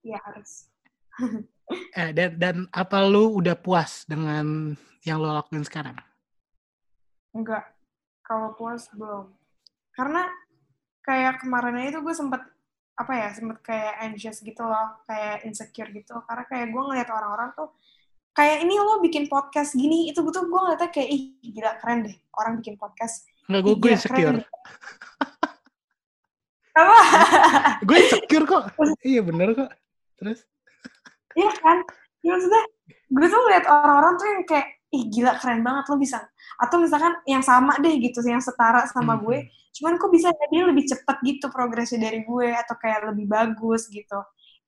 ya 0.00 0.16
harus 0.22 0.70
Eh, 1.92 2.10
dan, 2.12 2.36
dan 2.36 2.56
apa 2.70 3.00
lu 3.02 3.32
udah 3.40 3.56
puas 3.56 4.04
dengan 4.04 4.76
yang 5.02 5.18
lo 5.18 5.32
lakuin 5.32 5.64
sekarang? 5.64 5.96
Enggak 7.32 7.64
kalau 8.24 8.54
puas 8.56 8.88
belum 8.96 9.32
karena 9.92 10.28
kayak 11.02 11.42
kemarin 11.42 11.90
itu 11.90 12.00
gue 12.00 12.14
sempet 12.14 12.40
apa 12.92 13.12
ya 13.16 13.28
sempet 13.32 13.58
kayak 13.64 13.94
anxious 14.04 14.38
gitu 14.44 14.62
loh 14.62 15.00
kayak 15.08 15.42
insecure 15.48 15.90
gitu 15.90 16.20
karena 16.28 16.44
kayak 16.46 16.70
gue 16.70 16.82
ngeliat 16.82 17.08
orang-orang 17.08 17.50
tuh 17.56 17.72
kayak 18.32 18.64
ini 18.64 18.78
lo 18.78 19.00
bikin 19.00 19.26
podcast 19.28 19.74
gini 19.74 20.12
itu 20.12 20.20
gue 20.20 20.32
tuh 20.32 20.44
gue 20.46 20.60
ngeliatnya 20.60 20.90
kayak 20.92 21.08
ih 21.08 21.22
gila 21.40 21.72
keren 21.80 22.06
deh 22.06 22.16
orang 22.36 22.60
bikin 22.60 22.76
podcast 22.76 23.26
Enggak, 23.50 23.62
gue, 23.66 23.74
gue 23.74 23.90
insecure. 23.92 24.38
apa 26.72 26.98
gue 27.84 27.96
insecure 28.00 28.46
kok. 28.48 28.64
iya 29.04 29.20
bener 29.20 29.52
kok. 29.52 29.70
Terus? 30.16 30.46
Iya 31.34 31.50
kan? 31.58 31.78
Ya 32.22 32.38
maksudnya, 32.38 32.62
gue 32.86 33.26
tuh 33.26 33.40
ngeliat 33.42 33.66
orang-orang 33.66 34.14
tuh 34.14 34.26
yang 34.30 34.42
kayak, 34.46 34.68
ih 34.92 35.04
gila 35.08 35.40
keren 35.40 35.64
banget 35.64 35.84
lo 35.90 35.96
bisa. 35.96 36.20
Atau 36.60 36.78
misalkan 36.84 37.16
yang 37.24 37.40
sama 37.44 37.76
deh 37.80 37.96
gitu, 37.98 38.20
yang 38.24 38.44
setara 38.44 38.84
sama 38.92 39.16
Hmm. 39.16 39.24
gue, 39.24 39.38
cuman 39.80 39.96
kok 39.96 40.10
bisa 40.12 40.28
dia 40.52 40.62
lebih 40.68 40.84
cepet 40.84 41.16
gitu 41.24 41.46
progresnya 41.48 42.08
dari 42.12 42.22
gue, 42.24 42.48
atau 42.52 42.76
kayak 42.76 43.08
lebih 43.12 43.26
bagus 43.28 43.88
gitu. 43.88 44.18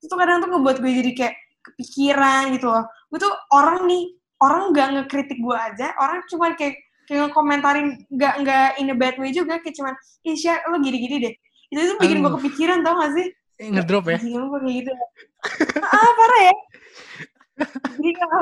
Itu 0.01 0.05
tuh 0.11 0.17
kadang 0.19 0.41
tuh 0.43 0.49
ngebuat 0.53 0.77
gue 0.81 0.93
jadi 1.05 1.13
kayak 1.13 1.35
kepikiran 1.65 2.43
gitu 2.57 2.67
loh. 2.73 2.85
Gue 3.13 3.19
tuh 3.21 3.33
orang 3.53 3.85
nih, 3.85 4.17
orang 4.41 4.73
nggak 4.73 4.89
ngekritik 5.01 5.39
gue 5.41 5.57
aja, 5.57 5.93
orang 6.01 6.25
cuma 6.29 6.53
kayak 6.57 6.81
kayak 7.05 7.29
ngekomentarin 7.29 8.01
nggak 8.09 8.35
nggak 8.41 8.69
in 8.81 8.89
a 8.89 8.97
bad 8.97 9.17
way 9.21 9.29
juga 9.29 9.61
kayak 9.61 9.77
cuman 9.77 9.93
ih 10.25 10.41
lo 10.73 10.77
gini-gini 10.81 11.17
deh 11.21 11.35
itu 11.69 11.81
tuh 11.85 11.99
bikin 12.01 12.25
gue 12.25 12.33
kepikiran 12.41 12.81
tau 12.81 12.97
gak 12.97 13.13
sih 13.13 13.27
ngedrop 13.61 14.09
ya? 14.09 14.19
Anjing, 14.19 14.41
gue 14.41 14.61
kayak 14.65 14.77
gitu 14.81 14.91
ah, 15.85 16.11
parah 16.17 16.41
ya. 16.49 16.55
Jadi 17.95 18.11
kalau 18.19 18.39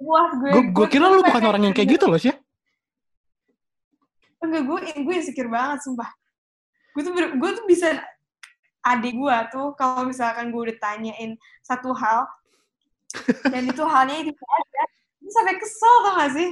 buat 0.00 0.30
gue... 0.40 0.50
Gue 0.50 0.64
gue 0.72 0.86
kira 0.88 1.06
lu 1.12 1.20
bukan 1.20 1.44
orang 1.44 1.62
yang 1.68 1.74
kayak 1.76 2.00
gitu 2.00 2.08
loh 2.08 2.16
sih. 2.16 2.32
Enggak, 4.40 4.62
gue, 4.64 4.78
gue 5.04 5.14
insecure 5.14 5.52
banget, 5.52 5.84
sumpah. 5.84 6.08
Gue 6.96 7.02
tuh, 7.04 7.12
gue 7.12 7.50
tuh 7.54 7.64
bisa... 7.68 8.00
Adik 8.80 9.12
gue 9.12 9.36
tuh, 9.52 9.76
kalau 9.76 10.08
misalkan 10.08 10.48
gue 10.48 10.72
udah 10.72 10.78
tanyain 10.80 11.36
satu 11.60 11.92
hal, 11.92 12.24
dan 13.52 13.68
itu 13.68 13.84
halnya 13.84 14.24
itu 14.24 14.32
aja, 14.32 14.82
dia 15.20 15.30
sampai 15.36 15.54
kesel 15.60 15.94
tau 16.00 16.14
gak 16.16 16.32
sih? 16.32 16.48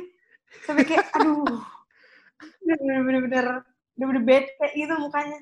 Sampai 0.68 0.84
kayak, 0.84 1.08
aduh, 1.16 1.48
bener-bener 2.60 3.64
bener-bener 3.96 4.22
bete 4.22 4.66
gitu 4.76 4.94
mukanya. 5.00 5.40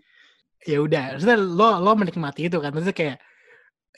Ya 0.64 0.78
udah, 0.80 1.18
maksudnya 1.18 1.38
lo 1.38 1.82
lo 1.82 1.92
menikmati 1.98 2.48
itu 2.48 2.58
kan. 2.58 2.72
Maksudnya 2.72 2.96
kayak 2.96 3.16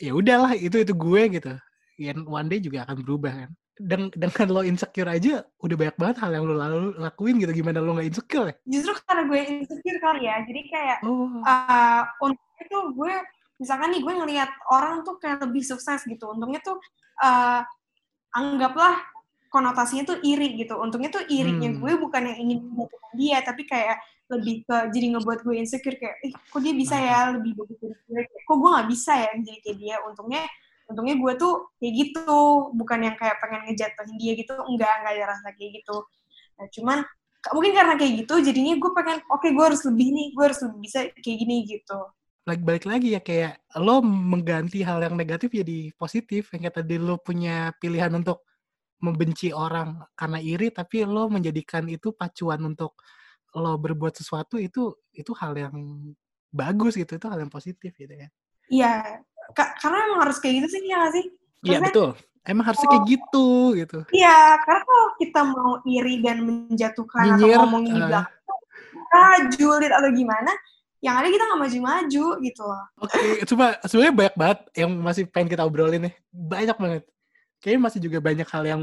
ya 0.02 0.12
udahlah 0.12 0.52
itu 0.58 0.82
itu 0.82 0.92
gue 0.92 1.22
gitu. 1.38 1.52
Yang 2.00 2.18
one 2.26 2.48
day 2.50 2.58
juga 2.58 2.88
akan 2.88 2.96
berubah 3.04 3.32
kan. 3.46 3.50
Dan 3.78 4.10
dengan 4.10 4.46
lo 4.50 4.60
insecure 4.66 5.06
aja 5.08 5.46
udah 5.62 5.76
banyak 5.78 5.96
banget 5.96 6.16
hal 6.20 6.30
yang 6.34 6.44
lo 6.44 6.54
lalu 6.54 6.78
lakuin 6.98 7.38
gitu. 7.38 7.54
Gimana 7.54 7.78
lo 7.78 7.94
nggak 7.94 8.08
insecure 8.10 8.46
ya? 8.50 8.54
Justru 8.66 8.92
karena 9.06 9.22
gue 9.26 9.40
insecure 9.62 9.98
kali 10.02 10.22
ya, 10.26 10.36
jadi 10.42 10.62
kayak 10.66 10.98
Oh. 11.06 11.40
uh, 11.46 12.02
untungnya 12.20 12.64
tuh 12.68 12.84
gue 12.92 13.14
misalkan 13.58 13.90
nih 13.90 14.02
gue 14.06 14.14
ngelihat 14.14 14.50
orang 14.70 15.02
tuh 15.02 15.18
kayak 15.18 15.42
lebih 15.42 15.66
sukses 15.66 16.06
gitu 16.06 16.30
untungnya 16.30 16.62
tuh 16.62 16.78
uh, 17.18 17.62
anggaplah 18.30 19.02
konotasinya 19.50 20.14
tuh 20.14 20.18
iri 20.22 20.54
gitu 20.54 20.78
untungnya 20.78 21.10
tuh 21.10 21.24
irinya 21.26 21.66
Hmm. 21.72 21.80
gue 21.82 21.92
bukan 21.98 22.22
yang 22.22 22.38
ingin 22.38 22.58
menjatuhkan 22.70 23.12
dia 23.18 23.38
tapi 23.42 23.62
kayak 23.66 23.98
lebih 24.28 24.62
ke 24.62 24.76
jadi 24.92 25.06
ngebuat 25.16 25.40
gue 25.42 25.54
insecure 25.56 25.96
kayak 25.96 26.20
ih 26.22 26.32
kok 26.36 26.60
dia 26.60 26.74
bisa 26.76 26.96
ya 27.00 27.32
lebih 27.34 27.56
bagus 27.56 27.76
dari 27.80 27.96
gue 27.96 28.20
kok 28.44 28.56
gue 28.60 28.70
nggak 28.70 28.88
bisa 28.92 29.12
ya 29.16 29.30
jadi 29.40 29.58
kayak 29.64 29.76
dia 29.80 29.96
untungnya 30.04 30.42
untungnya 30.88 31.16
gue 31.20 31.32
tuh 31.36 31.68
kayak 31.76 31.92
gitu 31.94 32.38
bukan 32.72 32.98
yang 33.04 33.16
kayak 33.20 33.36
pengen 33.44 33.60
ngejatuhin 33.68 34.16
dia 34.16 34.32
gitu 34.34 34.52
enggak 34.56 34.92
enggak 35.04 35.12
ada 35.20 35.24
rasa 35.36 35.48
kayak 35.54 35.70
gitu 35.84 35.96
nah 36.58 36.66
cuman 36.72 36.98
mungkin 37.54 37.72
karena 37.76 37.94
kayak 37.94 38.12
gitu 38.24 38.34
jadinya 38.42 38.74
gue 38.80 38.90
pengen 38.96 39.18
oke 39.30 39.46
gue 39.46 39.64
harus 39.64 39.82
lebih 39.86 40.08
nih 40.10 40.26
gue 40.34 40.44
harus 40.44 40.60
lebih 40.64 40.78
bisa 40.82 40.98
kayak 41.22 41.38
gini 41.44 41.56
gitu 41.68 41.98
Lagi 42.48 42.64
balik 42.64 42.88
lagi 42.88 43.12
ya 43.12 43.20
kayak 43.20 43.60
lo 43.84 44.00
mengganti 44.00 44.80
hal 44.80 45.04
yang 45.04 45.20
negatif 45.20 45.52
jadi 45.52 45.92
positif. 46.00 46.48
Yang 46.56 46.60
kayak 46.64 46.76
tadi 46.80 46.96
lo 46.96 47.20
punya 47.20 47.76
pilihan 47.76 48.08
untuk 48.16 48.40
membenci 49.04 49.52
orang 49.52 50.00
karena 50.16 50.40
iri, 50.40 50.72
tapi 50.72 51.04
lo 51.04 51.28
menjadikan 51.28 51.84
itu 51.92 52.16
pacuan 52.16 52.64
untuk 52.64 52.96
lo 53.52 53.76
berbuat 53.76 54.16
sesuatu 54.16 54.56
itu 54.56 54.96
itu 55.12 55.32
hal 55.36 55.60
yang 55.60 55.76
bagus 56.48 56.96
gitu, 56.96 57.20
itu 57.20 57.26
hal 57.28 57.36
yang 57.36 57.52
positif 57.52 57.92
gitu 57.92 58.16
ya. 58.16 58.28
Iya, 58.72 58.92
karena 59.54 59.96
emang 60.08 60.20
harus 60.28 60.38
kayak 60.40 60.64
gitu 60.64 60.68
sih, 60.76 60.80
ya 60.88 60.96
nggak 61.00 61.12
sih? 61.14 61.24
Iya 61.64 61.78
betul. 61.84 62.10
Emang 62.48 62.64
harusnya 62.64 62.88
kayak 62.88 63.06
gitu 63.12 63.48
gitu. 63.76 63.98
Iya, 64.08 64.56
karena 64.64 64.82
kalau 64.88 65.06
kita 65.20 65.40
mau 65.44 65.72
iri 65.84 66.24
dan 66.24 66.38
menjatuhkan 66.48 67.36
Nyinyir, 67.36 67.60
atau 67.60 67.60
ngomongin 67.68 67.92
di 67.92 68.00
eh. 68.00 68.08
belakang, 68.08 68.60
kita 68.88 69.24
julid 69.52 69.92
atau 69.92 70.08
gimana, 70.08 70.52
yang 71.04 71.14
ada 71.20 71.28
kita 71.28 71.44
nggak 71.44 71.60
maju-maju 71.60 72.24
gitu 72.40 72.62
loh. 72.64 72.84
Oke, 73.04 73.20
coba 73.52 73.76
sebenarnya 73.84 74.14
banyak 74.16 74.34
banget 74.40 74.60
yang 74.80 74.90
masih 74.96 75.22
pengen 75.28 75.48
kita 75.52 75.62
obrolin 75.68 76.08
nih. 76.08 76.14
Banyak 76.32 76.76
banget. 76.80 77.02
Kayaknya 77.60 77.80
masih 77.84 78.00
juga 78.00 78.18
banyak 78.24 78.48
hal 78.48 78.64
yang 78.64 78.82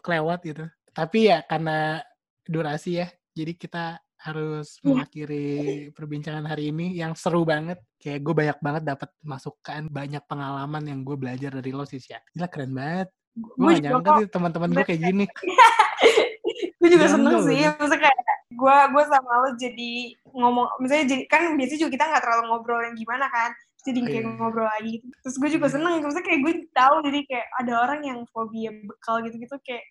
kelewat 0.00 0.40
gitu. 0.46 0.64
Tapi 0.96 1.18
ya 1.28 1.44
karena 1.44 2.00
durasi 2.48 3.04
ya, 3.04 3.06
jadi 3.36 3.52
kita 3.52 4.00
harus 4.16 4.80
Iya. 4.80 4.84
mengakhiri 4.88 5.46
perbincangan 5.92 6.44
hari 6.48 6.72
ini 6.72 6.96
yang 6.96 7.12
seru 7.12 7.44
banget. 7.44 7.78
Kayak 8.00 8.20
gue 8.24 8.34
banyak 8.34 8.58
banget 8.60 8.82
dapat 8.84 9.10
masukan, 9.20 9.82
banyak 9.92 10.22
pengalaman 10.24 10.82
yang 10.88 11.00
gue 11.04 11.16
belajar 11.16 11.50
dari 11.52 11.70
lo 11.72 11.84
sih 11.84 12.00
ya. 12.00 12.20
Gila 12.32 12.48
keren 12.48 12.72
banget. 12.72 13.08
Gue 13.36 13.72
gak 13.76 13.82
nyangka 13.84 14.10
sih 14.24 14.28
teman-teman 14.32 14.70
gue 14.72 14.84
kayak 14.84 15.02
gini. 15.12 15.24
gue 16.80 16.88
juga 16.88 17.06
seneng 17.10 17.44
sih. 17.44 17.60
Maksudnya 17.66 18.00
kayak 18.08 18.18
gue 18.56 18.76
gue 18.94 19.02
sama 19.10 19.32
lo 19.44 19.50
jadi 19.60 19.92
ngomong, 20.32 20.80
misalnya 20.80 21.06
jadi 21.12 21.22
kan 21.28 21.42
biasanya 21.60 21.80
juga 21.84 21.92
kita 21.92 22.04
nggak 22.08 22.22
terlalu 22.24 22.42
ngobrol 22.48 22.80
yang 22.80 22.96
gimana 22.96 23.26
kan, 23.28 23.50
jadi 23.86 24.00
kayak 24.02 24.24
iya. 24.26 24.32
ngobrol 24.34 24.66
lagi. 24.66 24.90
gitu. 24.98 25.06
Terus 25.22 25.36
gue 25.38 25.50
juga 25.54 25.66
Iya. 25.70 25.74
seneng, 25.78 25.92
maksudnya 26.02 26.26
kayak 26.26 26.40
gue 26.42 26.52
tahu 26.74 26.94
jadi 27.06 27.20
kayak 27.30 27.46
ada 27.62 27.72
orang 27.78 28.00
yang 28.02 28.18
fobia 28.34 28.70
bekal 28.74 29.16
gitu-gitu 29.22 29.56
kayak, 29.62 29.84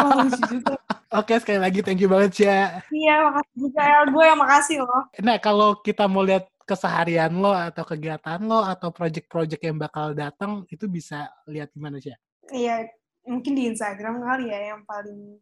oh 0.00 0.10
lucu 0.24 0.42
juga. 0.56 0.74
Oke, 1.12 1.36
sekali 1.36 1.60
lagi 1.60 1.78
thank 1.84 2.00
you 2.00 2.08
banget 2.08 2.32
ya. 2.48 2.80
Iya, 2.88 3.14
makasih 3.28 3.56
juga 3.68 3.80
El. 3.84 4.04
Gue 4.08 4.24
yang 4.24 4.40
makasih 4.40 4.76
loh. 4.80 5.02
Nah, 5.20 5.36
kalau 5.36 5.76
kita 5.84 6.08
mau 6.08 6.24
lihat 6.24 6.48
keseharian 6.64 7.32
lo 7.36 7.52
atau 7.52 7.84
kegiatan 7.84 8.40
lo 8.40 8.64
atau 8.64 8.88
project-project 8.88 9.60
yang 9.60 9.76
bakal 9.76 10.16
datang 10.16 10.64
itu 10.72 10.88
bisa 10.88 11.28
lihat 11.44 11.68
gimana 11.76 12.00
sih? 12.00 12.16
Iya, 12.48 12.88
mungkin 13.28 13.52
di 13.52 13.68
Instagram 13.68 14.24
kali 14.24 14.48
ya 14.48 14.72
yang 14.72 14.82
paling 14.88 15.36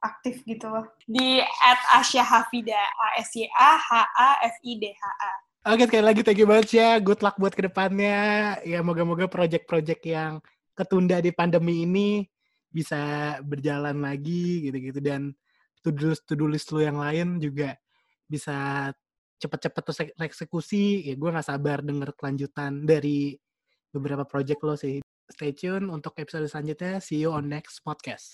aktif 0.00 0.40
gitu 0.46 0.70
loh. 0.70 0.86
Di 1.04 1.42
at 1.42 1.80
Asya 2.00 2.22
Hafida, 2.22 2.78
A 2.78 3.20
S 3.20 3.34
Y 3.34 3.44
A 3.52 3.72
H 3.76 3.90
A 4.16 4.30
F 4.48 4.56
I 4.62 4.72
D 4.78 4.84
H 4.94 5.02
A. 5.02 5.32
Oke, 5.66 5.82
sekali 5.90 6.06
lagi 6.06 6.22
thank 6.22 6.38
you 6.38 6.46
banget 6.46 6.78
ya. 6.78 7.02
Good 7.02 7.26
luck 7.26 7.42
buat 7.42 7.50
ke 7.50 7.66
depannya. 7.66 8.54
Ya, 8.62 8.86
moga-moga 8.86 9.26
project-project 9.26 9.98
yang 10.06 10.38
ketunda 10.78 11.18
di 11.18 11.34
pandemi 11.34 11.82
ini 11.82 12.22
bisa 12.70 13.34
berjalan 13.42 13.98
lagi 13.98 14.62
gitu-gitu. 14.62 15.02
Dan 15.02 15.34
to-do 15.82 16.46
list, 16.46 16.70
lu 16.70 16.86
yang 16.86 17.02
lain 17.02 17.42
juga 17.42 17.74
bisa 18.30 18.94
cepet-cepet 19.42 19.82
terus 19.82 19.98
eksekusi. 20.22 21.02
Ya 21.10 21.18
gue 21.18 21.34
gak 21.34 21.50
sabar 21.50 21.82
denger 21.82 22.14
kelanjutan 22.14 22.86
dari 22.86 23.34
beberapa 23.90 24.22
project 24.22 24.62
lo 24.62 24.78
sih. 24.78 25.02
Stay 25.26 25.50
tune 25.50 25.90
untuk 25.90 26.14
episode 26.22 26.46
selanjutnya. 26.46 27.02
See 27.02 27.18
you 27.18 27.34
on 27.34 27.50
next 27.50 27.82
podcast. 27.82 28.30